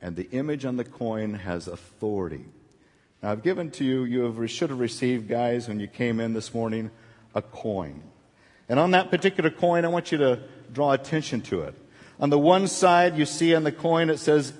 And 0.02 0.14
the 0.14 0.28
image 0.30 0.66
on 0.66 0.76
the 0.76 0.84
coin 0.84 1.32
has 1.32 1.68
authority. 1.68 2.44
Now, 3.22 3.32
I've 3.32 3.42
given 3.42 3.70
to 3.70 3.84
you, 3.86 4.04
you 4.04 4.24
have, 4.24 4.50
should 4.50 4.68
have 4.68 4.78
received, 4.78 5.26
guys, 5.26 5.68
when 5.68 5.80
you 5.80 5.88
came 5.88 6.20
in 6.20 6.34
this 6.34 6.52
morning, 6.52 6.90
a 7.34 7.40
coin. 7.40 8.02
And 8.68 8.78
on 8.78 8.90
that 8.90 9.10
particular 9.10 9.48
coin, 9.48 9.86
I 9.86 9.88
want 9.88 10.12
you 10.12 10.18
to 10.18 10.42
draw 10.70 10.92
attention 10.92 11.40
to 11.44 11.62
it. 11.62 11.74
On 12.20 12.28
the 12.28 12.38
one 12.38 12.66
side, 12.66 13.16
you 13.16 13.24
see 13.24 13.54
on 13.54 13.64
the 13.64 13.72
coin, 13.72 14.10
it 14.10 14.18
says, 14.18 14.52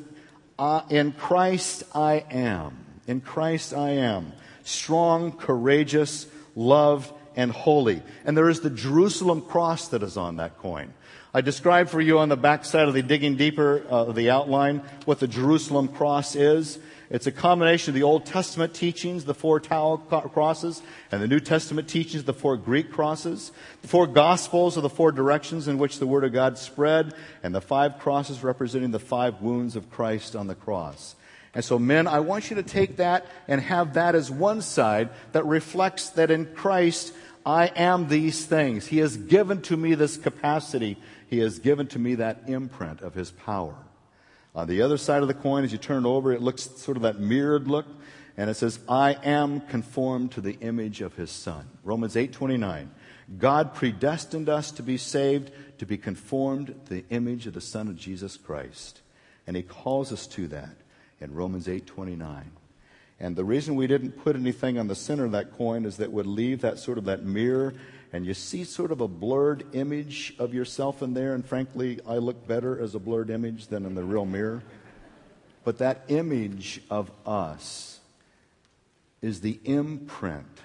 uh, 0.59 0.85
In 0.89 1.13
Christ 1.13 1.83
I 1.95 2.25
am. 2.31 2.79
In 3.07 3.21
Christ 3.21 3.75
I 3.75 3.91
am 3.91 4.33
strong, 4.67 5.33
courageous, 5.33 6.27
loved, 6.55 7.13
and 7.37 7.51
holy. 7.51 8.03
And 8.25 8.37
there 8.37 8.49
is 8.49 8.61
the 8.61 8.71
Jerusalem 8.71 9.43
cross 9.43 9.89
that 9.89 10.03
is 10.03 10.17
on 10.17 10.37
that 10.37 10.59
coin. 10.59 10.93
I 11.35 11.43
described 11.43 11.91
for 11.91 12.01
you 12.01 12.19
on 12.19 12.31
the 12.31 12.37
back 12.37 12.65
side 12.65 12.89
of 12.89 12.95
the 12.95 13.03
digging 13.03 13.37
deeper 13.37 13.85
uh, 13.91 14.05
the 14.05 14.31
outline 14.31 14.79
what 15.05 15.21
the 15.21 15.29
Jerusalem 15.29 15.89
cross 15.89 16.35
is. 16.35 16.79
It's 17.11 17.27
a 17.27 17.33
combination 17.33 17.91
of 17.91 17.95
the 17.95 18.03
Old 18.03 18.27
Testament 18.27 18.75
teachings, 18.75 19.27
the 19.27 19.35
four 19.35 19.61
tau 19.61 19.99
crosses, 20.33 20.83
and 21.13 21.23
the 21.23 21.29
New 21.29 21.39
Testament 21.39 21.89
teachings, 21.89 22.25
the 22.25 22.33
four 22.33 22.57
Greek 22.57 22.91
crosses. 22.91 23.53
The 23.83 23.89
four 23.89 24.07
Gospels 24.07 24.77
are 24.77 24.81
the 24.81 24.89
four 24.89 25.13
directions 25.13 25.69
in 25.69 25.79
which 25.79 25.99
the 25.99 26.07
Word 26.07 26.25
of 26.25 26.33
God 26.33 26.59
spread, 26.59 27.15
and 27.43 27.55
the 27.55 27.61
five 27.61 27.99
crosses 27.99 28.43
representing 28.43 28.91
the 28.91 28.99
five 28.99 29.41
wounds 29.41 29.77
of 29.77 29.91
Christ 29.91 30.35
on 30.35 30.49
the 30.49 30.57
cross. 30.57 31.15
And 31.57 31.65
so, 31.65 31.79
men, 31.79 32.07
I 32.07 32.21
want 32.21 32.51
you 32.51 32.57
to 32.57 32.63
take 32.63 32.97
that 32.97 33.25
and 33.49 33.63
have 33.63 33.95
that 33.95 34.15
as 34.15 34.31
one 34.31 34.61
side 34.61 35.09
that 35.33 35.47
reflects 35.47 36.11
that 36.11 36.31
in 36.31 36.45
Christ 36.55 37.15
I 37.47 37.69
am 37.69 38.09
these 38.09 38.45
things. 38.45 38.87
He 38.87 38.99
has 38.99 39.17
given 39.17 39.63
to 39.63 39.75
me 39.75 39.95
this 39.95 40.19
capacity. 40.19 40.99
He 41.31 41.39
has 41.39 41.59
given 41.59 41.87
to 41.89 41.99
me 41.99 42.17
that 42.17 42.43
imprint 42.47 43.01
of 43.01 43.15
His 43.15 43.31
power. 43.31 43.75
On 44.55 44.69
the 44.69 44.83
other 44.83 44.99
side 44.99 45.23
of 45.23 45.29
the 45.29 45.35
coin, 45.35 45.65
as 45.65 45.73
you 45.73 45.79
turn 45.79 46.05
it 46.05 46.09
over, 46.09 46.31
it 46.31 46.43
looks 46.43 46.65
sort 46.77 46.99
of 46.99 47.05
that 47.05 47.21
mirrored 47.21 47.69
look, 47.69 47.87
and 48.37 48.51
it 48.51 48.55
says, 48.55 48.79
I 48.87 49.13
am 49.25 49.63
conformed 49.63 50.33
to 50.33 50.43
the 50.43 50.59
image 50.61 51.01
of 51.01 51.15
His 51.15 51.31
Son. 51.31 51.67
Romans 51.85 52.19
8 52.19 52.35
29. 52.35 52.91
God 53.39 53.73
predestined 53.73 54.51
us 54.51 54.71
to 54.73 54.83
be 54.83 54.99
saved, 54.99 55.53
to 55.79 55.87
be 55.87 55.97
conformed 55.97 56.67
to 56.85 56.91
the 56.91 57.05
image 57.09 57.47
of 57.47 57.55
the 57.55 57.63
Son 57.63 57.89
of 57.89 57.97
Jesus 57.97 58.37
Christ. 58.37 59.01
And 59.47 59.57
He 59.57 59.63
calls 59.63 60.13
us 60.13 60.27
to 60.27 60.49
that 60.49 60.77
in 61.21 61.35
Romans 61.35 61.69
8:29. 61.69 62.51
And 63.19 63.35
the 63.35 63.45
reason 63.45 63.77
we 63.77 63.87
didn't 63.87 64.13
put 64.13 64.37
anything 64.37 64.79
on 64.79 64.89
the 64.89 64.95
center 64.95 65.25
of 65.25 65.33
that 65.33 65.53
coin 65.53 65.87
is 65.87 65.97
that 65.97 66.13
would 66.13 66.27
leave 66.27 66.61
that 66.61 66.79
sort 66.79 66.99
of 66.99 67.05
that 67.07 67.25
mirror 67.25 67.75
and 68.13 68.25
you 68.25 68.35
see 68.35 68.63
sort 68.65 68.93
of 68.93 69.01
a 69.01 69.09
blurred 69.09 69.65
image 69.75 70.35
of 70.39 70.55
yourself 70.55 71.03
in 71.03 71.15
there 71.15 71.35
and 71.35 71.45
frankly 71.45 71.99
I 72.07 72.17
look 72.17 72.47
better 72.47 72.81
as 72.81 72.95
a 72.95 72.99
blurred 72.99 73.31
image 73.31 73.69
than 73.69 73.87
in 73.87 73.95
the 73.95 74.05
real 74.05 74.27
mirror. 74.27 74.63
But 75.65 75.79
that 75.79 76.05
image 76.09 76.83
of 76.91 77.11
us 77.27 78.01
is 79.23 79.41
the 79.41 79.59
imprint 79.65 80.61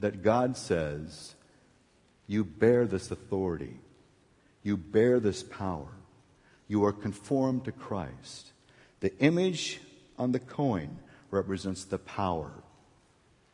that 0.00 0.22
God 0.22 0.56
says 0.56 1.34
you 2.26 2.44
bear 2.44 2.86
this 2.86 3.10
authority. 3.10 3.78
You 4.62 4.76
bear 4.76 5.20
this 5.20 5.42
power. 5.42 5.88
You 6.66 6.84
are 6.84 6.92
conformed 6.92 7.64
to 7.66 7.72
Christ. 7.72 8.51
The 9.02 9.18
image 9.18 9.80
on 10.16 10.30
the 10.30 10.38
coin 10.38 10.96
represents 11.32 11.82
the 11.82 11.98
power 11.98 12.52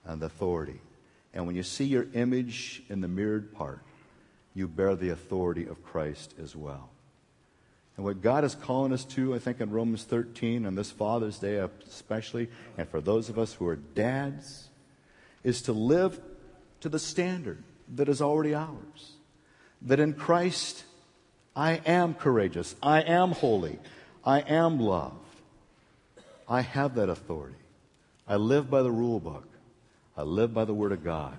and 0.04 0.20
the 0.20 0.26
authority. 0.26 0.82
And 1.32 1.46
when 1.46 1.56
you 1.56 1.62
see 1.62 1.86
your 1.86 2.06
image 2.12 2.82
in 2.90 3.00
the 3.00 3.08
mirrored 3.08 3.54
part, 3.54 3.80
you 4.52 4.68
bear 4.68 4.94
the 4.94 5.08
authority 5.08 5.66
of 5.66 5.82
Christ 5.82 6.34
as 6.38 6.54
well. 6.54 6.90
And 7.96 8.04
what 8.04 8.20
God 8.20 8.44
is 8.44 8.54
calling 8.54 8.92
us 8.92 9.06
to, 9.06 9.34
I 9.34 9.38
think 9.38 9.62
in 9.62 9.70
Romans 9.70 10.04
13, 10.04 10.66
on 10.66 10.74
this 10.74 10.90
Father's 10.90 11.38
Day 11.38 11.56
especially, 11.56 12.48
and 12.76 12.86
for 12.86 13.00
those 13.00 13.30
of 13.30 13.38
us 13.38 13.54
who 13.54 13.66
are 13.68 13.76
dads, 13.76 14.68
is 15.44 15.62
to 15.62 15.72
live 15.72 16.20
to 16.80 16.90
the 16.90 16.98
standard 16.98 17.64
that 17.94 18.10
is 18.10 18.20
already 18.20 18.54
ours. 18.54 19.12
That 19.80 19.98
in 19.98 20.12
Christ, 20.12 20.84
I 21.56 21.80
am 21.86 22.12
courageous, 22.12 22.76
I 22.82 23.00
am 23.00 23.32
holy, 23.32 23.78
I 24.26 24.40
am 24.40 24.78
loved. 24.78 25.24
I 26.48 26.62
have 26.62 26.94
that 26.94 27.10
authority. 27.10 27.58
I 28.26 28.36
live 28.36 28.70
by 28.70 28.82
the 28.82 28.90
rule 28.90 29.20
book. 29.20 29.46
I 30.16 30.22
live 30.22 30.54
by 30.54 30.64
the 30.64 30.74
Word 30.74 30.92
of 30.92 31.04
God. 31.04 31.36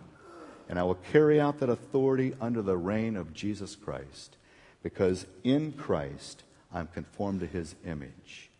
And 0.70 0.78
I 0.78 0.84
will 0.84 0.96
carry 1.12 1.42
out 1.42 1.60
that 1.60 1.70
authority 1.70 2.36
under 2.40 2.62
the 2.62 2.78
reign 2.78 3.18
of 3.18 3.34
Jesus 3.34 3.76
Christ. 3.76 4.38
Because 4.84 5.26
in 5.44 5.72
Christ, 5.72 6.44
I'm 6.72 6.88
conformed 6.88 7.40
to 7.40 7.48
His 7.48 7.76
image. 7.86 8.52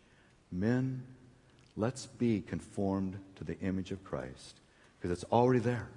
Men, 0.50 1.04
let's 1.76 2.06
be 2.06 2.40
conformed 2.40 3.18
to 3.36 3.44
the 3.44 3.58
image 3.60 3.92
of 3.92 4.02
Christ. 4.02 4.58
Because 4.98 5.12
it's 5.12 5.30
already 5.32 5.60
there. 5.60 5.88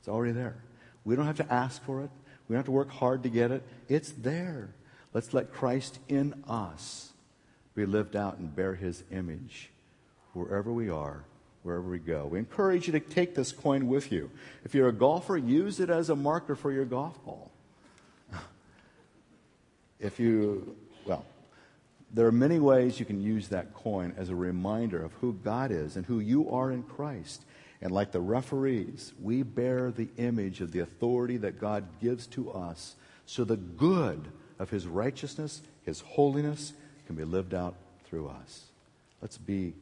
It's 0.00 0.08
already 0.08 0.32
there. 0.32 0.56
We 1.04 1.16
don't 1.16 1.26
have 1.26 1.36
to 1.36 1.52
ask 1.52 1.84
for 1.84 2.00
it. 2.00 2.10
We 2.48 2.54
don't 2.54 2.60
have 2.60 2.66
to 2.66 2.72
work 2.72 2.90
hard 2.90 3.22
to 3.24 3.28
get 3.28 3.50
it. 3.50 3.62
It's 3.88 4.10
there. 4.12 4.70
Let's 5.12 5.34
let 5.34 5.52
Christ 5.52 5.98
in 6.08 6.42
us 6.48 7.12
be 7.74 7.84
lived 7.84 8.16
out 8.16 8.38
and 8.38 8.54
bear 8.54 8.74
His 8.74 9.04
image 9.10 9.70
wherever 10.32 10.72
we 10.72 10.88
are, 10.90 11.24
wherever 11.62 11.88
we 11.88 11.98
go. 11.98 12.26
We 12.26 12.38
encourage 12.38 12.86
you 12.86 12.92
to 12.92 13.00
take 13.00 13.34
this 13.34 13.52
coin 13.52 13.86
with 13.86 14.10
you. 14.12 14.30
If 14.64 14.74
you're 14.74 14.88
a 14.88 14.92
golfer, 14.92 15.36
use 15.36 15.80
it 15.80 15.90
as 15.90 16.10
a 16.10 16.16
marker 16.16 16.56
for 16.56 16.72
your 16.72 16.84
golf 16.84 17.22
ball. 17.24 17.50
if 20.00 20.18
you, 20.18 20.76
well, 21.06 21.24
there 22.12 22.26
are 22.26 22.32
many 22.32 22.58
ways 22.58 23.00
you 23.00 23.06
can 23.06 23.22
use 23.22 23.48
that 23.48 23.74
coin 23.74 24.14
as 24.16 24.28
a 24.28 24.34
reminder 24.34 25.02
of 25.02 25.12
who 25.14 25.32
God 25.32 25.70
is 25.70 25.96
and 25.96 26.04
who 26.04 26.20
you 26.20 26.50
are 26.50 26.70
in 26.70 26.82
Christ. 26.82 27.42
And 27.80 27.90
like 27.90 28.12
the 28.12 28.20
referees, 28.20 29.12
we 29.20 29.42
bear 29.42 29.90
the 29.90 30.08
image 30.16 30.60
of 30.60 30.72
the 30.72 30.80
authority 30.80 31.36
that 31.38 31.58
God 31.58 31.84
gives 32.00 32.26
to 32.28 32.52
us 32.52 32.94
so 33.26 33.44
the 33.44 33.56
good 33.56 34.28
of 34.58 34.70
His 34.70 34.86
righteousness, 34.86 35.62
His 35.84 36.00
holiness, 36.00 36.74
can 37.06 37.16
be 37.16 37.24
lived 37.24 37.54
out 37.54 37.74
through 38.04 38.28
us. 38.28 38.66
Let's 39.20 39.38
be 39.38 39.72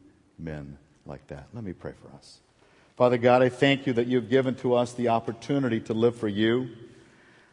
men 0.42 0.78
like 1.06 1.26
that. 1.28 1.48
Let 1.52 1.64
me 1.64 1.72
pray 1.72 1.92
for 2.02 2.14
us. 2.16 2.38
Father 2.96 3.18
God, 3.18 3.42
I 3.42 3.48
thank 3.48 3.86
you 3.86 3.94
that 3.94 4.06
you've 4.06 4.28
given 4.28 4.54
to 4.56 4.74
us 4.74 4.92
the 4.92 5.08
opportunity 5.08 5.80
to 5.80 5.94
live 5.94 6.16
for 6.16 6.28
you. 6.28 6.68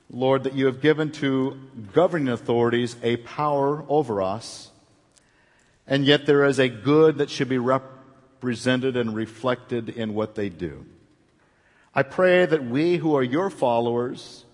Lord, 0.10 0.44
that 0.44 0.54
you 0.56 0.66
have 0.66 0.82
given 0.82 1.12
to 1.14 1.60
governing 1.94 2.30
authorities 2.30 2.96
a 3.04 3.18
power 3.18 3.84
over 3.90 4.22
us, 4.22 4.72
and 5.86 6.06
yet 6.06 6.26
there 6.26 6.46
is 6.46 6.60
a 6.60 6.70
good 6.70 7.18
that 7.18 7.30
should 7.30 7.50
be 7.50 7.58
represented 7.58 8.96
and 8.96 9.16
reflected 9.16 9.90
in 9.90 10.14
what 10.14 10.36
they 10.36 10.50
do. 10.50 10.86
I 11.94 12.04
pray 12.04 12.46
that 12.46 12.66
we 12.66 12.98
who 12.98 13.16
are 13.16 13.24
your 13.24 13.50
followers, 13.50 14.46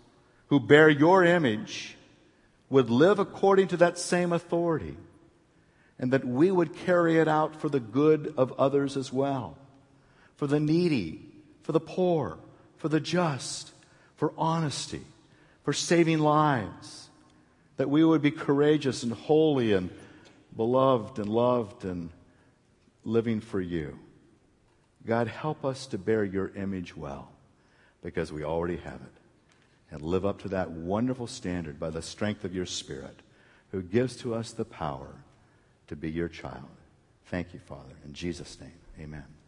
who 0.47 0.59
bear 0.59 0.89
your 0.89 1.23
image, 1.23 1.97
would 2.69 2.89
live 2.89 3.19
according 3.19 3.67
to 3.69 3.77
that 3.77 3.99
same 3.99 4.31
authority 4.31 4.97
and 5.99 6.11
that 6.11 6.25
we 6.25 6.51
would 6.51 6.75
carry 6.75 7.17
it 7.17 7.27
out 7.27 7.55
for 7.59 7.69
the 7.69 7.79
good 7.79 8.33
of 8.37 8.51
others 8.53 8.97
as 8.97 9.13
well, 9.13 9.57
for 10.35 10.47
the 10.47 10.59
needy, 10.59 11.21
for 11.61 11.71
the 11.71 11.79
poor, 11.79 12.37
for 12.77 12.89
the 12.89 12.99
just, 12.99 13.71
for 14.17 14.33
honesty, 14.37 15.01
for 15.63 15.73
saving 15.73 16.19
lives, 16.19 17.09
that 17.77 17.89
we 17.89 18.03
would 18.03 18.21
be 18.21 18.31
courageous 18.31 19.03
and 19.03 19.13
holy 19.13 19.73
and 19.73 19.89
beloved 20.55 21.19
and 21.19 21.29
loved 21.29 21.85
and 21.85 22.09
living 23.03 23.39
for 23.39 23.61
you. 23.61 23.97
God, 25.05 25.27
help 25.27 25.65
us 25.65 25.85
to 25.87 25.97
bear 25.97 26.23
your 26.23 26.49
image 26.55 26.95
well 26.95 27.31
because 28.01 28.31
we 28.31 28.43
already 28.43 28.77
have 28.77 29.01
it 29.01 29.91
and 29.91 30.01
live 30.01 30.25
up 30.25 30.41
to 30.41 30.49
that 30.49 30.71
wonderful 30.71 31.27
standard 31.27 31.79
by 31.79 31.89
the 31.89 32.01
strength 32.01 32.43
of 32.43 32.55
your 32.55 32.65
Spirit 32.65 33.19
who 33.71 33.81
gives 33.81 34.15
to 34.17 34.33
us 34.33 34.51
the 34.51 34.65
power 34.65 35.22
to 35.93 35.97
be 35.97 36.09
your 36.09 36.27
child. 36.27 36.65
Thank 37.25 37.53
you, 37.53 37.59
Father. 37.59 37.93
In 38.03 38.13
Jesus' 38.13 38.59
name, 38.59 38.79
amen. 38.99 39.42